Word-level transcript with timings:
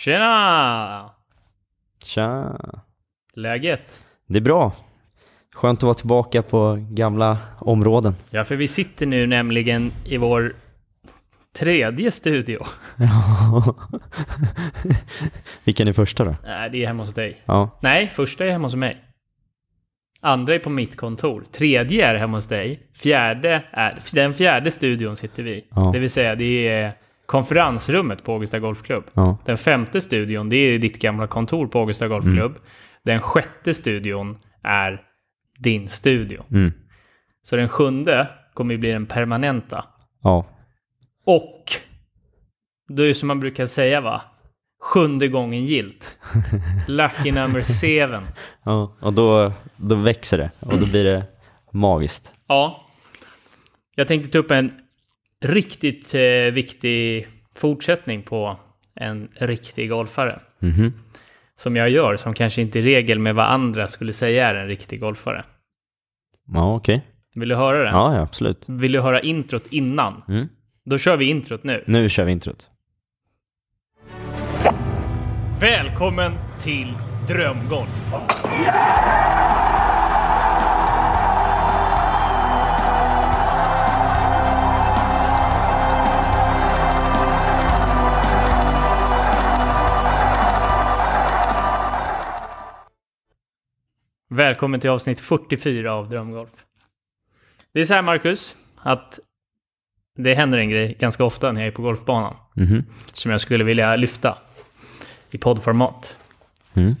Tjena! 0.00 1.10
Tja! 2.04 2.58
Läget? 3.34 4.00
Det 4.26 4.38
är 4.38 4.42
bra. 4.42 4.72
Skönt 5.54 5.78
att 5.78 5.82
vara 5.82 5.94
tillbaka 5.94 6.42
på 6.42 6.86
gamla 6.90 7.38
områden. 7.58 8.14
Ja, 8.30 8.44
för 8.44 8.56
vi 8.56 8.68
sitter 8.68 9.06
nu 9.06 9.26
nämligen 9.26 9.92
i 10.04 10.16
vår 10.16 10.54
tredje 11.58 12.10
studio. 12.10 12.64
Ja. 12.96 13.76
Vilken 15.64 15.88
är 15.88 15.92
första 15.92 16.24
då? 16.24 16.34
Nej, 16.44 16.70
det 16.70 16.82
är 16.82 16.86
hemma 16.86 17.02
hos 17.02 17.14
dig. 17.14 17.40
Ja. 17.44 17.78
Nej, 17.80 18.08
första 18.08 18.44
är 18.44 18.50
hemma 18.50 18.66
hos 18.66 18.74
mig. 18.74 19.04
Andra 20.20 20.54
är 20.54 20.58
på 20.58 20.70
mitt 20.70 20.96
kontor. 20.96 21.44
Tredje 21.52 22.06
är 22.06 22.14
hemma 22.14 22.36
hos 22.36 22.48
dig. 22.48 22.80
Fjärde 22.94 23.62
är... 23.70 23.98
Den 24.12 24.34
fjärde 24.34 24.70
studion 24.70 25.16
sitter 25.16 25.42
vi. 25.42 25.64
Ja. 25.74 25.90
Det 25.92 25.98
vill 25.98 26.10
säga, 26.10 26.34
det 26.34 26.68
är 26.68 26.92
konferensrummet 27.30 28.24
på 28.24 28.32
Augusta 28.32 28.58
Golfklubb. 28.58 29.04
Ja. 29.14 29.38
Den 29.44 29.58
femte 29.58 30.00
studion, 30.00 30.48
det 30.48 30.56
är 30.56 30.78
ditt 30.78 30.98
gamla 30.98 31.26
kontor 31.26 31.66
på 31.66 31.78
Augusta 31.78 32.08
Golfklubb. 32.08 32.50
Mm. 32.50 32.62
Den 33.04 33.20
sjätte 33.20 33.74
studion 33.74 34.38
är 34.62 35.02
din 35.58 35.88
studio. 35.88 36.44
Mm. 36.50 36.72
Så 37.42 37.56
den 37.56 37.68
sjunde 37.68 38.32
kommer 38.54 38.74
ju 38.74 38.78
bli 38.78 38.90
den 38.90 39.06
permanenta. 39.06 39.84
Ja. 40.22 40.46
Och 41.26 41.72
då 42.88 43.02
är 43.02 43.06
det 43.06 43.14
som 43.14 43.26
man 43.26 43.40
brukar 43.40 43.66
säga 43.66 44.00
va? 44.00 44.22
Sjunde 44.82 45.28
gången 45.28 45.64
gilt. 45.64 46.18
Lucky 46.88 47.32
number 47.32 47.62
seven. 47.62 48.22
ja. 48.64 48.96
Och 49.00 49.12
då, 49.12 49.52
då 49.76 49.94
växer 49.94 50.38
det 50.38 50.50
och 50.60 50.78
då 50.78 50.86
blir 50.86 51.04
det 51.04 51.24
magiskt. 51.72 52.32
Ja. 52.48 52.86
Jag 53.96 54.08
tänkte 54.08 54.30
ta 54.30 54.38
upp 54.38 54.50
en 54.50 54.72
riktigt 55.44 56.14
eh, 56.14 56.52
viktig 56.52 57.26
fortsättning 57.54 58.22
på 58.22 58.56
en 58.94 59.28
riktig 59.34 59.88
golfare. 59.88 60.40
Mhm. 60.58 60.92
Som 61.56 61.76
jag 61.76 61.90
gör, 61.90 62.16
som 62.16 62.34
kanske 62.34 62.62
inte 62.62 62.78
i 62.78 62.82
regel 62.82 63.18
med 63.18 63.34
vad 63.34 63.46
andra 63.46 63.88
skulle 63.88 64.12
säga 64.12 64.48
är 64.48 64.54
en 64.54 64.66
riktig 64.66 65.00
golfare. 65.00 65.44
Ja, 66.52 66.74
okej. 66.74 67.06
Vill 67.34 67.48
du 67.48 67.54
höra 67.54 67.78
den? 67.78 67.94
Ja, 67.94 68.14
ja, 68.14 68.20
absolut. 68.20 68.64
Vill 68.68 68.92
du 68.92 69.00
höra 69.00 69.20
introt 69.20 69.66
innan? 69.66 70.22
Mm. 70.28 70.48
Då 70.84 70.98
kör 70.98 71.16
vi 71.16 71.24
introt 71.30 71.64
nu. 71.64 71.84
Nu 71.86 72.08
kör 72.08 72.24
vi 72.24 72.32
introt. 72.32 72.68
Välkommen 75.60 76.32
till 76.60 76.94
Drömgolf! 77.28 78.12
Välkommen 94.50 94.80
till 94.80 94.90
avsnitt 94.90 95.20
44 95.20 95.92
av 95.92 96.08
Drömgolf. 96.08 96.50
Det 97.72 97.80
är 97.80 97.84
så 97.84 97.94
här 97.94 98.02
Marcus, 98.02 98.56
att 98.76 99.18
det 100.16 100.34
händer 100.34 100.58
en 100.58 100.70
grej 100.70 100.96
ganska 101.00 101.24
ofta 101.24 101.52
när 101.52 101.60
jag 101.60 101.68
är 101.68 101.72
på 101.72 101.82
golfbanan 101.82 102.36
Mhm. 102.54 102.84
som 103.12 103.30
jag 103.30 103.40
skulle 103.40 103.64
vilja 103.64 103.96
lyfta 103.96 104.38
i 105.30 105.38
poddformat. 105.38 106.16
Mm. 106.76 106.94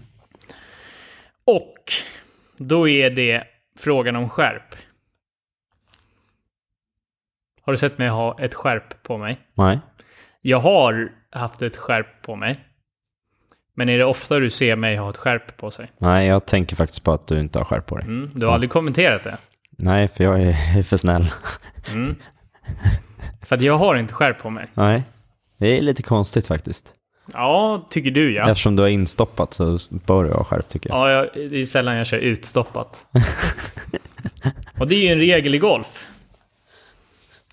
Och 1.44 1.74
då 2.56 2.88
är 2.88 3.10
det 3.10 3.44
frågan 3.78 4.16
om 4.16 4.28
skärp. 4.28 4.74
Har 7.62 7.72
du 7.72 7.76
sett 7.76 7.98
mig 7.98 8.08
ha 8.08 8.40
ett 8.40 8.54
skärp 8.54 9.02
på 9.02 9.18
mig? 9.18 9.40
Nej. 9.54 9.78
Jag 10.40 10.60
har 10.60 11.12
haft 11.30 11.62
ett 11.62 11.76
skärp 11.76 12.22
på 12.22 12.36
mig. 12.36 12.60
Men 13.80 13.88
är 13.88 13.98
det 13.98 14.04
ofta 14.04 14.38
du 14.38 14.50
ser 14.50 14.76
mig 14.76 14.96
ha 14.96 15.10
ett 15.10 15.16
skärp 15.16 15.56
på 15.56 15.70
sig? 15.70 15.90
Nej, 15.98 16.26
jag 16.26 16.46
tänker 16.46 16.76
faktiskt 16.76 17.04
på 17.04 17.12
att 17.12 17.26
du 17.26 17.38
inte 17.38 17.58
har 17.58 17.64
skärp 17.64 17.86
på 17.86 17.96
dig. 17.96 18.06
Mm, 18.06 18.30
du 18.34 18.46
har 18.46 18.52
aldrig 18.52 18.70
kommenterat 18.70 19.24
det? 19.24 19.36
Nej, 19.70 20.08
för 20.08 20.24
jag 20.24 20.42
är 20.42 20.82
för 20.82 20.96
snäll. 20.96 21.32
Mm. 21.92 22.16
För 23.42 23.56
att 23.56 23.62
jag 23.62 23.78
har 23.78 23.94
inte 23.94 24.14
skärp 24.14 24.38
på 24.42 24.50
mig. 24.50 24.66
Nej. 24.74 25.02
Det 25.58 25.78
är 25.78 25.82
lite 25.82 26.02
konstigt 26.02 26.46
faktiskt. 26.46 26.94
Ja, 27.32 27.86
tycker 27.90 28.10
du 28.10 28.34
ja. 28.34 28.50
Eftersom 28.50 28.76
du 28.76 28.82
har 28.82 28.88
instoppat 28.88 29.54
så 29.54 29.78
bör 29.90 30.24
du 30.24 30.30
ha 30.30 30.44
skärp 30.44 30.68
tycker 30.68 30.90
jag. 30.90 30.98
Ja, 30.98 31.10
jag, 31.10 31.50
det 31.50 31.60
är 31.60 31.64
sällan 31.64 31.96
jag 31.96 32.06
kör 32.06 32.18
utstoppat. 32.18 33.06
Och 34.78 34.88
det 34.88 34.94
är 34.94 35.00
ju 35.00 35.08
en 35.08 35.18
regel 35.18 35.54
i 35.54 35.58
golf. 35.58 36.06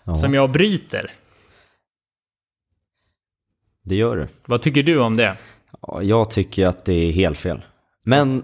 Ja, 0.04 0.16
Som 0.16 0.34
jag 0.34 0.52
bryter. 0.52 1.12
Det 3.84 3.96
gör 3.96 4.16
du. 4.16 4.28
Vad 4.46 4.62
tycker 4.62 4.84
du 4.84 5.00
om 5.00 5.18
det? 5.18 5.38
Ja, 5.88 6.02
jag 6.04 6.32
tycker 6.32 6.68
att 6.68 6.86
det 6.86 6.94
är 6.94 7.12
helt 7.12 7.38
fel. 7.38 7.66
Men 8.04 8.44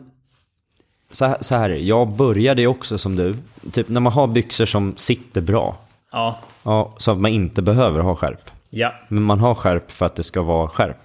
så 1.12 1.26
här, 1.26 1.38
så 1.42 1.56
här 1.56 1.70
är 1.70 1.74
det, 1.74 1.80
jag 1.80 2.08
började 2.08 2.62
ju 2.62 2.68
också 2.68 2.98
som 2.98 3.16
du. 3.16 3.36
Typ 3.72 3.90
när 3.90 4.02
man 4.02 4.14
har 4.14 4.28
byxor 4.28 4.66
som 4.66 4.98
sitter 4.98 5.42
bra. 5.42 5.78
Ja. 6.12 6.40
Ja, 6.64 6.94
så 6.98 7.12
att 7.12 7.18
man 7.18 7.31
inte 7.31 7.62
behöver 7.62 8.00
ha 8.00 8.16
skärp. 8.16 8.50
Ja. 8.70 8.94
Men 9.08 9.24
man 9.24 9.40
har 9.40 9.56
skärp 9.56 9.92
för 9.92 10.06
att 10.06 10.16
det 10.16 10.24
ska 10.24 10.42
vara 10.42 10.68
skärp. 10.68 10.98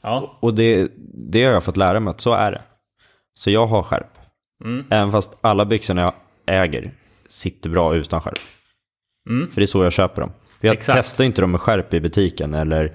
Ja. 0.00 0.36
Och 0.40 0.54
det, 0.54 0.88
det 1.14 1.44
har 1.44 1.52
jag 1.52 1.64
fått 1.64 1.76
lära 1.76 2.00
mig 2.00 2.10
att 2.10 2.20
så 2.20 2.32
är 2.32 2.52
det. 2.52 2.60
Så 3.34 3.50
jag 3.50 3.66
har 3.66 3.82
skärp. 3.82 4.18
Mm. 4.64 4.84
Även 4.90 5.12
fast 5.12 5.36
alla 5.40 5.64
byxorna 5.64 6.02
jag 6.02 6.12
äger 6.46 6.90
sitter 7.26 7.70
bra 7.70 7.94
utan 7.94 8.20
skärp. 8.20 8.38
Mm. 9.30 9.50
För 9.50 9.60
det 9.60 9.64
är 9.64 9.66
så 9.66 9.84
jag 9.84 9.92
köper 9.92 10.20
dem. 10.20 10.32
För 10.60 10.68
jag 10.68 10.76
Exakt. 10.76 10.98
testar 10.98 11.24
inte 11.24 11.40
dem 11.40 11.50
med 11.50 11.60
skärp 11.60 11.94
i 11.94 12.00
butiken 12.00 12.54
eller 12.54 12.92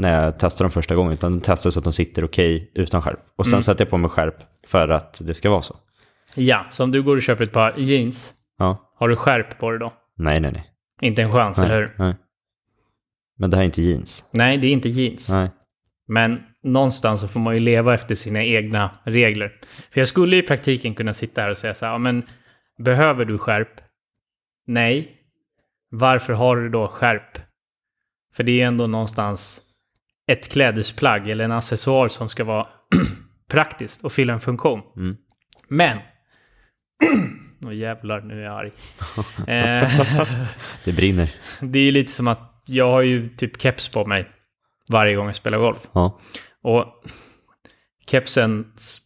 när 0.00 0.24
jag 0.24 0.38
testar 0.38 0.64
dem 0.64 0.70
första 0.70 0.94
gången. 0.94 1.12
Utan 1.12 1.32
jag 1.34 1.42
testar 1.44 1.70
så 1.70 1.78
att 1.80 1.84
de 1.84 1.92
sitter 1.92 2.24
okej 2.24 2.70
utan 2.74 3.02
skärp. 3.02 3.18
Och 3.36 3.46
sen 3.46 3.52
Mm. 3.54 3.62
sätter 3.62 3.84
jag 3.84 3.90
på 3.90 3.96
mig 3.98 4.10
skärp 4.10 4.36
för 4.66 4.88
att 4.88 5.20
det 5.26 5.34
ska 5.34 5.50
vara 5.50 5.62
så. 5.62 5.76
Ja, 6.34 6.66
så 6.70 6.84
om 6.84 6.90
du 6.92 7.02
går 7.02 7.16
och 7.16 7.22
köper 7.22 7.44
ett 7.44 7.52
par 7.52 7.74
jeans, 7.78 8.32
Ja. 8.58 8.92
har 8.98 9.08
du 9.08 9.16
skärp 9.16 9.58
på 9.58 9.70
dig 9.70 9.80
då? 9.80 9.92
Nej, 10.16 10.40
nej, 10.40 10.52
nej. 10.52 10.66
Inte 11.00 11.22
en 11.22 11.32
chans, 11.32 11.58
eller 11.58 11.68
nej, 11.68 11.78
hur? 11.78 12.04
nej. 12.04 12.14
Men 13.38 13.50
det 13.50 13.56
här 13.56 13.62
är 13.62 13.66
inte 13.66 13.82
jeans. 13.82 14.24
Nej, 14.30 14.58
det 14.58 14.66
är 14.66 14.72
inte 14.72 14.88
jeans. 14.88 15.28
Nej. 15.28 15.50
Men 16.08 16.42
någonstans 16.62 17.20
så 17.20 17.28
får 17.28 17.40
man 17.40 17.54
ju 17.54 17.60
leva 17.60 17.94
efter 17.94 18.14
sina 18.14 18.44
egna 18.44 18.90
regler. 19.04 19.52
För 19.92 20.00
jag 20.00 20.08
skulle 20.08 20.36
i 20.36 20.42
praktiken 20.42 20.94
kunna 20.94 21.14
sitta 21.14 21.40
här 21.42 21.50
och 21.50 21.58
säga 21.58 21.74
så 21.74 21.86
här, 21.86 21.98
men 21.98 22.22
behöver 22.78 23.24
du 23.24 23.38
skärp? 23.38 23.80
Nej. 24.66 25.16
Varför 25.90 26.32
har 26.32 26.56
du 26.56 26.68
då 26.68 26.88
skärp? 26.88 27.38
För 28.34 28.42
det 28.42 28.60
är 28.60 28.66
ändå 28.66 28.86
någonstans 28.86 29.60
ett 30.32 30.48
klädesplagg 30.52 31.28
eller 31.30 31.44
en 31.44 31.52
accessoar 31.52 32.08
som 32.08 32.28
ska 32.28 32.44
vara 32.44 32.66
praktiskt 33.50 34.04
och 34.04 34.12
fylla 34.12 34.32
en 34.32 34.40
funktion. 34.40 34.80
Mm. 34.96 35.16
Men... 35.68 35.98
Åh 37.64 37.74
jävlar, 37.74 38.20
nu 38.20 38.40
är 38.40 38.44
jag 38.44 38.54
arg. 38.58 38.70
eh, 39.46 39.90
Det 40.84 40.92
brinner. 40.92 41.30
det 41.60 41.78
är 41.78 41.82
ju 41.82 41.90
lite 41.90 42.12
som 42.12 42.28
att 42.28 42.62
jag 42.66 42.90
har 42.90 43.00
ju 43.02 43.28
typ 43.28 43.62
keps 43.62 43.88
på 43.88 44.04
mig 44.04 44.28
varje 44.90 45.14
gång 45.14 45.26
jag 45.26 45.36
spelar 45.36 45.58
golf. 45.58 45.88
Ja. 45.92 46.20
Och 46.62 46.86
kepsens 48.06 49.00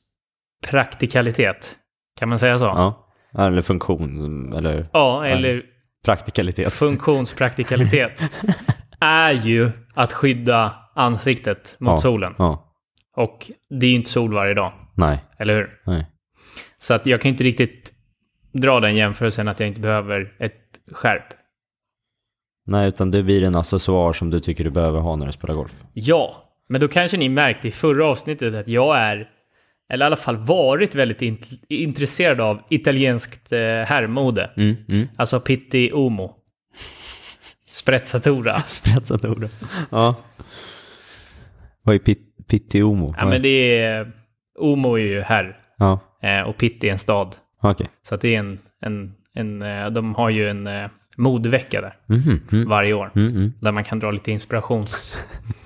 praktikalitet, 0.66 1.76
kan 2.18 2.28
man 2.28 2.38
säga 2.38 2.58
så? 2.58 2.64
ja. 2.64 3.00
Eller 3.38 3.62
funktion. 3.62 4.52
Eller 4.52 4.86
Ja, 4.92 5.26
eller 5.26 5.62
praktikalitet. 6.04 6.72
funktionspraktikalitet 6.72 8.12
är 9.00 9.32
ju 9.32 9.70
att 9.94 10.12
skydda 10.12 10.74
ansiktet 10.94 11.76
mot 11.80 11.90
Ja. 11.90 11.96
solen. 11.96 12.34
Ja. 12.38 12.70
Och 13.16 13.50
det 13.80 13.86
är 13.86 13.90
ju 13.90 13.96
inte 13.96 14.10
sol 14.10 14.34
varje 14.34 14.54
dag, 14.54 14.72
Nej. 14.94 15.18
eller 15.38 15.54
hur? 15.54 15.70
Nej. 15.86 16.06
Så 16.78 16.94
att 16.94 17.06
jag 17.06 17.20
kan 17.20 17.28
inte 17.28 17.44
riktigt 17.44 17.92
dra 18.52 18.80
den 18.80 18.96
jämförelsen 18.96 19.48
att 19.48 19.60
jag 19.60 19.68
inte 19.68 19.80
behöver 19.80 20.32
ett 20.38 20.60
skärp. 20.92 21.24
Nej, 22.66 22.88
utan 22.88 23.10
det 23.10 23.22
blir 23.22 23.42
en 23.42 23.56
accessoar 23.56 24.12
som 24.12 24.30
du 24.30 24.40
tycker 24.40 24.64
du 24.64 24.70
behöver 24.70 25.00
ha 25.00 25.16
när 25.16 25.26
du 25.26 25.32
spelar 25.32 25.54
golf. 25.54 25.72
Ja, 25.92 26.42
men 26.68 26.80
då 26.80 26.88
kanske 26.88 27.16
ni 27.16 27.28
märkte 27.28 27.68
i 27.68 27.70
förra 27.70 28.06
avsnittet 28.06 28.54
att 28.54 28.68
jag 28.68 28.96
är, 28.98 29.28
eller 29.92 30.04
i 30.04 30.06
alla 30.06 30.16
fall 30.16 30.36
varit 30.36 30.94
väldigt 30.94 31.20
int- 31.20 31.58
intresserad 31.68 32.40
av 32.40 32.62
italienskt 32.70 33.52
eh, 33.52 33.58
herrmode. 33.60 34.50
Mm, 34.56 34.76
mm. 34.88 35.08
Alltså 35.16 35.40
Pitti 35.40 35.90
Uomo. 35.92 36.36
Sprezzatura. 37.72 38.62
Sprezzatura. 38.66 39.48
Ja. 39.90 40.14
Vad 41.84 41.94
är 41.94 41.98
pit, 41.98 42.46
Pittiomo? 42.48 43.14
Ja, 43.18 43.26
men 43.26 43.42
det 43.42 43.78
är... 43.78 44.12
Uomo 44.58 44.94
är 44.94 45.02
ju 45.02 45.20
herr 45.20 45.60
Ja, 45.78 46.00
eh, 46.22 46.40
och 46.40 46.56
Pitti 46.56 46.88
är 46.88 46.92
en 46.92 46.98
stad. 46.98 47.36
okej. 47.60 47.86
Så 48.02 48.14
att 48.14 48.20
det 48.20 48.34
är 48.34 48.38
en... 48.38 48.58
en, 48.80 49.14
en 49.34 49.62
eh, 49.62 49.86
de 49.90 50.14
har 50.14 50.30
ju 50.30 50.48
en 50.48 50.66
eh, 50.66 50.88
modevecka 51.16 51.80
där 51.80 51.96
mm. 52.08 52.68
varje 52.68 52.94
år. 52.94 53.10
Mm, 53.14 53.28
mm. 53.28 53.52
Där 53.60 53.72
man 53.72 53.84
kan 53.84 53.98
dra 53.98 54.10
lite 54.10 54.32
inspirations... 54.32 55.18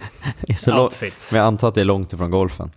Outfits. 0.67 1.33
Men 1.33 1.39
jag 1.39 1.47
antar 1.47 1.69
att 1.69 1.75
det 1.75 1.81
är 1.81 1.85
långt 1.85 2.13
ifrån 2.13 2.31
golfen. 2.31 2.71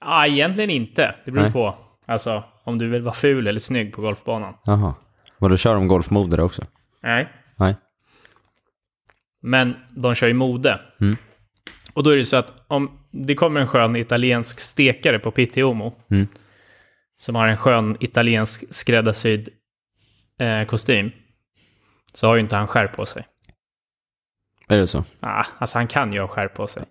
Ja, 0.00 0.26
egentligen 0.26 0.70
inte. 0.70 1.14
Det 1.24 1.30
beror 1.30 1.42
Nej. 1.42 1.52
på. 1.52 1.74
Alltså, 2.06 2.44
om 2.64 2.78
du 2.78 2.88
vill 2.88 3.02
vara 3.02 3.14
ful 3.14 3.46
eller 3.46 3.60
snygg 3.60 3.92
på 3.92 4.02
golfbanan. 4.02 4.54
Jaha. 4.64 4.94
Vad 5.38 5.50
du 5.50 5.56
kör 5.56 5.74
de 5.74 5.88
golfmode 5.88 6.36
där 6.36 6.44
också? 6.44 6.62
Nej. 7.02 7.28
Nej. 7.56 7.76
Men 9.42 9.74
de 9.96 10.14
kör 10.14 10.26
ju 10.26 10.34
mode. 10.34 10.80
Mm. 11.00 11.16
Och 11.98 12.04
då 12.04 12.10
är 12.10 12.16
det 12.16 12.24
så 12.24 12.36
att 12.36 12.52
om 12.68 12.90
det 13.10 13.34
kommer 13.34 13.60
en 13.60 13.66
skön 13.66 13.96
italiensk 13.96 14.60
stekare 14.60 15.18
på 15.18 15.30
Pitti 15.30 15.60
Uomo. 15.60 15.92
Mm. 16.10 16.26
Som 17.20 17.34
har 17.34 17.48
en 17.48 17.56
skön 17.56 17.96
italiensk 18.00 18.64
skräddarsydd 18.70 19.48
eh, 20.40 20.64
kostym. 20.64 21.10
Så 22.14 22.26
har 22.26 22.34
ju 22.34 22.40
inte 22.40 22.56
han 22.56 22.66
skärp 22.66 22.96
på 22.96 23.06
sig. 23.06 23.26
Är 24.68 24.78
det 24.78 24.86
så? 24.86 25.04
Ah, 25.20 25.44
alltså 25.58 25.78
han 25.78 25.86
kan 25.86 26.12
ju 26.12 26.20
ha 26.20 26.28
skärp 26.28 26.54
på 26.54 26.66
sig. 26.66 26.84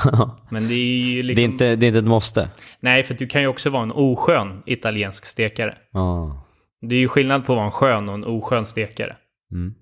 Men 0.50 0.68
det 0.68 0.74
är 0.74 0.96
ju 0.96 1.22
liksom... 1.22 1.34
det, 1.34 1.42
är 1.42 1.52
inte, 1.52 1.76
det 1.76 1.86
är 1.86 1.88
inte 1.88 1.98
ett 1.98 2.04
måste? 2.04 2.48
Nej, 2.80 3.02
för 3.02 3.14
du 3.14 3.26
kan 3.26 3.40
ju 3.40 3.46
också 3.46 3.70
vara 3.70 3.82
en 3.82 3.92
oskön 3.92 4.62
italiensk 4.66 5.26
stekare. 5.26 5.76
Ja. 5.90 6.44
Det 6.80 6.94
är 6.94 7.00
ju 7.00 7.08
skillnad 7.08 7.46
på 7.46 7.52
att 7.52 7.56
vara 7.56 7.66
en 7.66 7.72
skön 7.72 8.08
och 8.08 8.14
en 8.14 8.24
oskön 8.24 8.66
stekare. 8.66 9.16
Mm. 9.52 9.74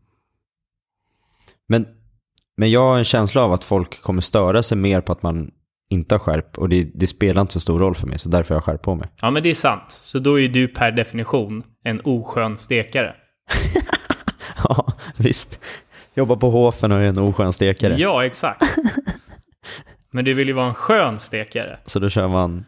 Men, 1.69 1.87
men 2.57 2.71
jag 2.71 2.81
har 2.81 2.99
en 2.99 3.05
känsla 3.05 3.43
av 3.45 3.53
att 3.53 3.65
folk 3.65 4.03
kommer 4.03 4.21
störa 4.23 4.63
sig 4.63 4.79
mer 4.79 5.01
på 5.01 5.13
att 5.13 5.23
man 5.23 5.51
inte 5.91 6.15
har 6.15 6.19
skärp. 6.19 6.59
Och 6.59 6.69
det, 6.69 6.91
det 6.95 7.07
spelar 7.07 7.41
inte 7.41 7.53
så 7.53 7.61
stor 7.61 7.79
roll 7.79 7.95
för 7.95 8.07
mig, 8.07 8.19
så 8.19 8.29
därför 8.29 8.55
har 8.55 8.57
jag 8.57 8.65
skärp 8.65 8.83
på 8.83 8.95
mig. 8.95 9.09
Ja, 9.21 9.31
men 9.31 9.43
det 9.43 9.51
är 9.51 9.55
sant. 9.55 10.01
Så 10.03 10.19
då 10.19 10.41
är 10.41 10.49
du 10.49 10.69
per 10.69 10.91
definition 10.91 11.63
en 11.85 12.01
oskön 12.05 12.57
stekare. 12.57 13.15
Ja, 14.69 14.93
visst. 15.17 15.61
Jobbar 16.15 16.37
på 16.37 16.51
Hofen 16.51 16.93
och 16.93 16.99
är 16.99 17.03
en 17.03 17.19
oskön 17.19 17.53
stekare. 17.53 17.95
Ja, 17.99 18.25
exakt. 18.25 18.63
Men 20.11 20.25
du 20.25 20.35
vill 20.35 20.49
ju 20.49 20.55
vara 20.55 20.67
en 20.69 20.75
skön 20.75 21.19
stekare. 21.19 21.79
Så 21.85 21.99
då 21.99 22.09
kör 22.09 22.29
man... 22.29 22.65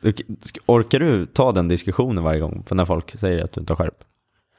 Orkar 0.66 0.98
du 1.00 1.26
ta 1.26 1.52
den 1.52 1.68
diskussionen 1.68 2.24
varje 2.24 2.40
gång? 2.40 2.64
För 2.66 2.74
när 2.74 2.84
folk 2.84 3.10
säger 3.10 3.44
att 3.44 3.52
du 3.52 3.60
inte 3.60 3.72
har 3.72 3.76
skärp? 3.76 3.98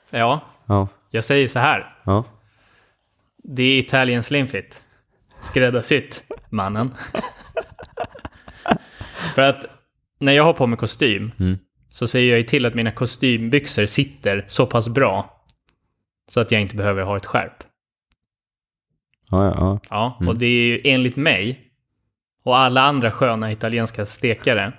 Ja, 0.09 0.41
Ja. 0.65 0.87
jag 1.09 1.23
säger 1.23 1.47
så 1.47 1.59
här. 1.59 1.95
Ja. 2.03 2.23
Det 3.43 3.63
är 3.63 3.79
Italian 3.79 4.23
Slim 4.23 4.47
Fit. 4.47 4.81
Skräddarsytt, 5.45 6.23
mannen. 6.49 6.93
För 9.35 9.41
att 9.41 9.65
när 10.19 10.31
jag 10.31 10.43
har 10.43 10.53
på 10.53 10.67
mig 10.67 10.77
kostym 10.79 11.31
Mm. 11.39 11.57
så 11.89 12.07
ser 12.07 12.19
jag 12.19 12.37
ju 12.37 12.43
till 12.43 12.65
att 12.65 12.73
mina 12.73 12.91
kostymbyxor 12.91 13.85
sitter 13.85 14.45
så 14.47 14.65
pass 14.65 14.87
bra 14.89 15.41
så 16.29 16.39
att 16.39 16.51
jag 16.51 16.61
inte 16.61 16.75
behöver 16.75 17.03
ha 17.03 17.17
ett 17.17 17.25
skärp. 17.25 17.63
Ja, 19.31 19.45
ja, 19.45 19.53
ja. 19.59 19.79
Ja, 19.89 20.17
Mm. 20.19 20.29
och 20.29 20.35
det 20.39 20.45
är 20.45 20.61
ju 20.67 20.79
enligt 20.83 21.15
mig 21.15 21.61
och 22.43 22.57
alla 22.57 22.81
andra 22.81 23.11
sköna 23.11 23.51
italienska 23.51 24.05
stekare 24.05 24.73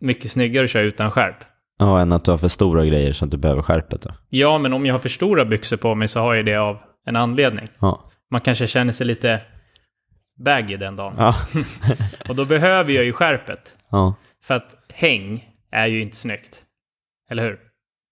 mycket 0.00 0.32
snyggare 0.32 0.64
att 0.64 0.70
köra 0.70 0.82
utan 0.82 1.10
skärp. 1.10 1.36
Ja, 1.78 2.00
än 2.00 2.12
att 2.12 2.24
du 2.24 2.30
har 2.30 2.38
för 2.38 2.48
stora 2.48 2.84
grejer 2.84 3.12
så 3.12 3.24
att 3.24 3.30
du 3.30 3.36
behöver 3.36 3.62
skärpet 3.62 4.02
då. 4.02 4.10
Ja, 4.28 4.58
men 4.58 4.72
om 4.72 4.86
jag 4.86 4.94
har 4.94 4.98
för 4.98 5.08
stora 5.08 5.44
byxor 5.44 5.76
på 5.76 5.94
mig 5.94 6.08
så 6.08 6.20
har 6.20 6.34
jag 6.34 6.44
det 6.46 6.56
av 6.56 6.82
en 7.06 7.16
anledning. 7.16 7.68
Ja. 7.78 8.10
Man 8.30 8.40
kanske 8.40 8.66
känner 8.66 8.92
sig 8.92 9.06
lite 9.06 9.40
baggy 10.44 10.76
den 10.76 10.96
dagen. 10.96 11.14
Ja. 11.18 11.34
Och 12.28 12.36
då 12.36 12.44
behöver 12.44 12.92
jag 12.92 13.04
ju 13.04 13.12
skärpet. 13.12 13.76
ja. 13.90 14.14
För 14.42 14.54
att 14.54 14.76
häng 14.94 15.48
är 15.72 15.86
ju 15.86 16.02
inte 16.02 16.16
snyggt. 16.16 16.62
Eller 17.30 17.42
hur? 17.44 17.58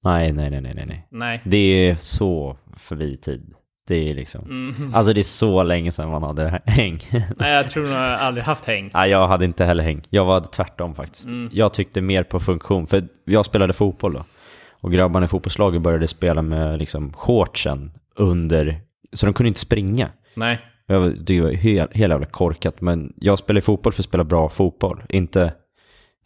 Nej, 0.04 0.32
nej, 0.32 0.50
nej, 0.50 0.60
nej, 0.60 0.84
nej, 0.86 1.06
nej. 1.10 1.40
Det 1.44 1.56
är 1.88 1.94
så 1.94 2.56
förbi 2.76 3.16
tid. 3.16 3.54
Det 3.88 3.94
är 4.10 4.14
liksom... 4.14 4.44
Mm. 4.44 4.94
Alltså 4.94 5.12
det 5.12 5.20
är 5.20 5.22
så 5.22 5.62
länge 5.62 5.92
sedan 5.92 6.10
man 6.10 6.22
hade 6.22 6.60
häng. 6.66 7.00
Nej, 7.36 7.52
jag 7.52 7.68
tror 7.68 7.82
nog 7.82 7.92
jag 7.92 8.20
aldrig 8.20 8.44
haft 8.44 8.64
häng. 8.64 8.90
Nej, 8.94 9.10
jag 9.10 9.28
hade 9.28 9.44
inte 9.44 9.64
heller 9.64 9.84
häng. 9.84 10.02
Jag 10.10 10.24
var 10.24 10.40
tvärtom 10.40 10.94
faktiskt. 10.94 11.26
Mm. 11.26 11.48
Jag 11.52 11.74
tyckte 11.74 12.00
mer 12.00 12.22
på 12.22 12.40
funktion, 12.40 12.86
för 12.86 13.08
jag 13.24 13.44
spelade 13.46 13.72
fotboll 13.72 14.12
då. 14.12 14.24
Och 14.70 14.92
grabbarna 14.92 15.24
i 15.24 15.28
fotbollslaget 15.28 15.82
började 15.82 16.08
spela 16.08 16.42
med 16.42 16.78
liksom 16.78 17.12
shortsen 17.12 17.92
under, 18.16 18.80
så 19.14 19.26
de 19.26 19.32
kunde 19.34 19.48
inte 19.48 19.60
springa. 19.60 20.10
Nej. 20.34 20.58
Jag 20.86 21.18
Det 21.24 21.40
var 21.40 21.50
helt, 21.50 21.94
helt 21.96 22.10
jävla 22.12 22.26
korkat, 22.26 22.80
men 22.80 23.12
jag 23.16 23.38
spelar 23.38 23.60
fotboll 23.60 23.92
för 23.92 24.02
att 24.02 24.06
spela 24.06 24.24
bra 24.24 24.48
fotboll, 24.48 25.02
inte 25.08 25.54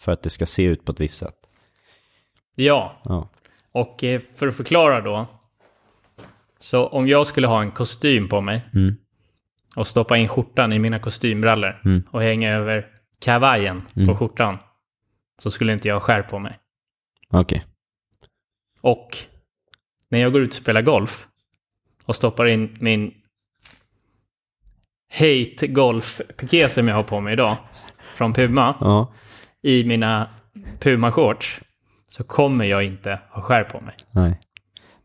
för 0.00 0.12
att 0.12 0.22
det 0.22 0.30
ska 0.30 0.46
se 0.46 0.62
ut 0.62 0.84
på 0.84 0.92
ett 0.92 1.00
visst 1.00 1.18
sätt. 1.18 1.34
Ja, 2.54 3.00
Ja. 3.04 3.28
och 3.72 4.04
eh, 4.04 4.20
för 4.36 4.46
att 4.48 4.56
förklara 4.56 5.00
då. 5.00 5.26
Så 6.60 6.86
om 6.86 7.08
jag 7.08 7.26
skulle 7.26 7.46
ha 7.46 7.62
en 7.62 7.70
kostym 7.70 8.28
på 8.28 8.40
mig 8.40 8.62
Mm. 8.74 8.96
och 9.76 9.86
stoppa 9.86 10.16
in 10.16 10.28
skjortan 10.28 10.72
i 10.72 10.78
mina 10.78 10.98
kostymbrallor 10.98 11.80
Mm. 11.84 12.02
och 12.10 12.22
hänga 12.22 12.50
över 12.56 12.86
kavajen 13.20 13.82
på 13.94 14.00
Mm. 14.00 14.16
skjortan 14.16 14.58
så 15.42 15.50
skulle 15.50 15.72
inte 15.72 15.88
jag 15.88 15.94
ha 15.94 16.00
skärp 16.00 16.30
på 16.30 16.38
mig. 16.38 16.58
Okej. 17.30 17.64
Och 18.80 19.16
när 20.10 20.18
jag 20.18 20.32
går 20.32 20.42
ut 20.42 20.48
och 20.48 20.54
spelar 20.54 20.82
golf 20.82 21.26
och 22.08 22.16
stoppar 22.16 22.46
in 22.46 22.76
min 22.80 23.14
Hate 25.12 25.66
Golf-piké 25.66 26.68
som 26.68 26.88
jag 26.88 26.94
har 26.94 27.02
på 27.02 27.20
mig 27.20 27.32
idag 27.32 27.56
från 28.14 28.32
Puma 28.32 28.74
Ja. 28.80 29.12
i 29.62 29.84
mina 29.84 30.28
Puma-shorts 30.80 31.60
så 32.10 32.24
kommer 32.24 32.64
jag 32.64 32.84
inte 32.84 33.18
ha 33.30 33.42
skärp 33.42 33.72
på 33.72 33.80
mig. 33.80 33.94
Nej. 34.10 34.40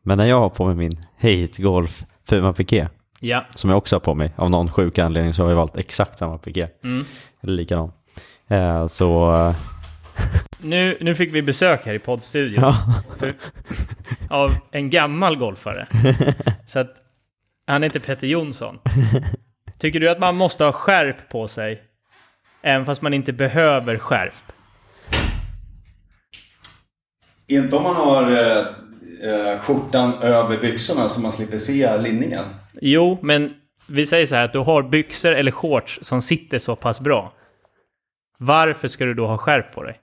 Men 0.03 0.17
när 0.17 0.25
jag 0.25 0.39
har 0.39 0.49
på 0.49 0.65
mig 0.65 0.75
min 0.75 0.91
Hate 1.17 1.61
Golf 1.61 2.03
Puma 2.27 2.53
Piké, 2.53 2.87
Ja. 3.19 3.45
som 3.55 3.69
jag 3.69 3.77
också 3.77 3.95
har 3.95 3.99
på 4.01 4.13
mig, 4.13 4.33
av 4.35 4.49
någon 4.49 4.71
sjuk 4.71 4.97
anledning 4.99 5.33
så 5.33 5.43
har 5.43 5.49
jag 5.49 5.55
valt 5.57 5.77
exakt 5.77 6.17
samma 6.17 6.37
piké. 6.37 6.67
Mm. 6.83 7.05
Eller 7.41 7.53
likadan. 7.53 7.91
Eh, 8.47 8.87
så... 8.87 9.33
Nu, 10.57 10.97
nu 11.01 11.15
fick 11.15 11.33
vi 11.33 11.41
besök 11.41 11.85
här 11.85 11.93
i 11.93 11.99
poddstudion 11.99 12.63
Ja. 12.63 13.01
för, 13.19 13.33
av 14.29 14.51
en 14.71 14.89
gammal 14.89 15.35
golfare. 15.37 15.87
Så 16.67 16.79
att 16.79 16.95
han 17.67 17.83
heter 17.83 17.99
Petter 17.99 18.27
Jonsson. 18.27 18.79
Tycker 19.79 19.99
du 19.99 20.09
att 20.09 20.19
man 20.19 20.35
måste 20.35 20.63
ha 20.63 20.71
skärp 20.71 21.29
på 21.29 21.47
sig 21.47 21.81
även 22.61 22.85
fast 22.85 23.01
man 23.01 23.13
inte 23.13 23.33
behöver 23.33 23.97
skärp? 23.97 24.33
Inte 27.47 27.75
om 27.75 27.83
man 27.83 27.95
har 27.95 28.31
eh, 28.31 28.57
eh, 29.53 29.59
skjortan 29.59 30.13
över 30.13 30.57
byxorna 30.57 31.09
så 31.09 31.21
man 31.21 31.31
slipper 31.31 31.57
se 31.57 31.97
linningen. 31.97 32.43
Jo, 32.81 33.19
men 33.21 33.53
vi 33.87 34.05
säger 34.05 34.25
så 34.25 34.35
här 34.35 34.43
att 34.43 34.53
du 34.53 34.59
har 34.59 34.83
byxor 34.83 35.31
eller 35.31 35.51
shorts 35.51 35.99
som 36.01 36.21
sitter 36.21 36.59
så 36.59 36.75
pass 36.75 36.99
bra. 36.99 37.33
Varför 38.45 38.87
ska 38.87 39.05
du 39.05 39.13
då 39.13 39.27
ha 39.27 39.37
skärp 39.37 39.73
på 39.73 39.83
dig? 39.83 39.99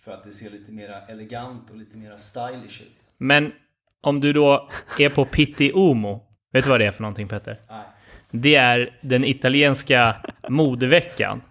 För 0.00 0.12
att 0.12 0.24
det 0.24 0.32
ser 0.32 0.50
lite 0.50 0.72
mer 0.72 1.04
elegant 1.08 1.70
och 1.70 1.76
lite 1.76 1.96
mer 1.96 2.16
stylish 2.16 2.82
ut. 2.82 2.96
Men 3.18 3.52
om 4.00 4.20
du 4.20 4.32
då 4.32 4.70
är 4.98 5.10
på 5.10 5.24
Pitti 5.24 5.72
Uomo, 5.74 6.22
vet 6.52 6.64
du 6.64 6.70
vad 6.70 6.80
det 6.80 6.86
är 6.86 6.90
för 6.90 7.02
någonting 7.02 7.28
Petter? 7.28 7.60
Nej. 7.68 7.84
Det 8.30 8.54
är 8.54 8.98
den 9.02 9.24
italienska 9.24 10.16
modeveckan 10.48 11.42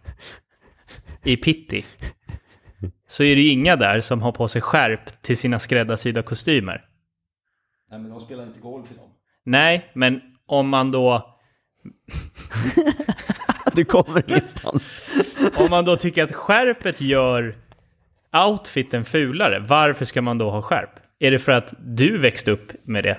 i 1.23 1.37
Pitti. 1.37 1.85
Så 3.07 3.23
är 3.23 3.35
det 3.35 3.41
ju 3.41 3.51
inga 3.51 3.75
där 3.75 4.01
som 4.01 4.21
har 4.21 4.31
på 4.31 4.47
sig 4.47 4.61
skärp 4.61 5.21
till 5.21 5.37
sina 5.37 5.59
skräddarsydda 5.59 6.21
kostymer. 6.23 6.85
Nej 7.91 7.99
men 7.99 8.11
de 8.11 8.19
spelar 8.19 8.43
inte 8.43 8.59
golf 8.59 8.91
i 8.91 8.95
dem. 8.95 9.09
Nej, 9.43 9.91
men 9.93 10.21
om 10.45 10.69
man 10.69 10.91
då, 10.91 11.37
du 13.73 13.85
kommer 13.85 14.23
ingenstans. 14.27 15.09
om 15.55 15.69
man 15.69 15.85
då 15.85 15.95
tycker 15.95 16.23
att 16.23 16.31
skärpet 16.31 17.01
gör 17.01 17.55
outfiten 18.47 19.05
fulare, 19.05 19.59
varför 19.59 20.05
ska 20.05 20.21
man 20.21 20.37
då 20.37 20.49
ha 20.49 20.61
skärp? 20.61 20.99
Är 21.19 21.31
det 21.31 21.39
för 21.39 21.51
att 21.51 21.73
du 21.79 22.17
växte 22.17 22.51
upp 22.51 22.71
med 22.83 23.03
det? 23.03 23.17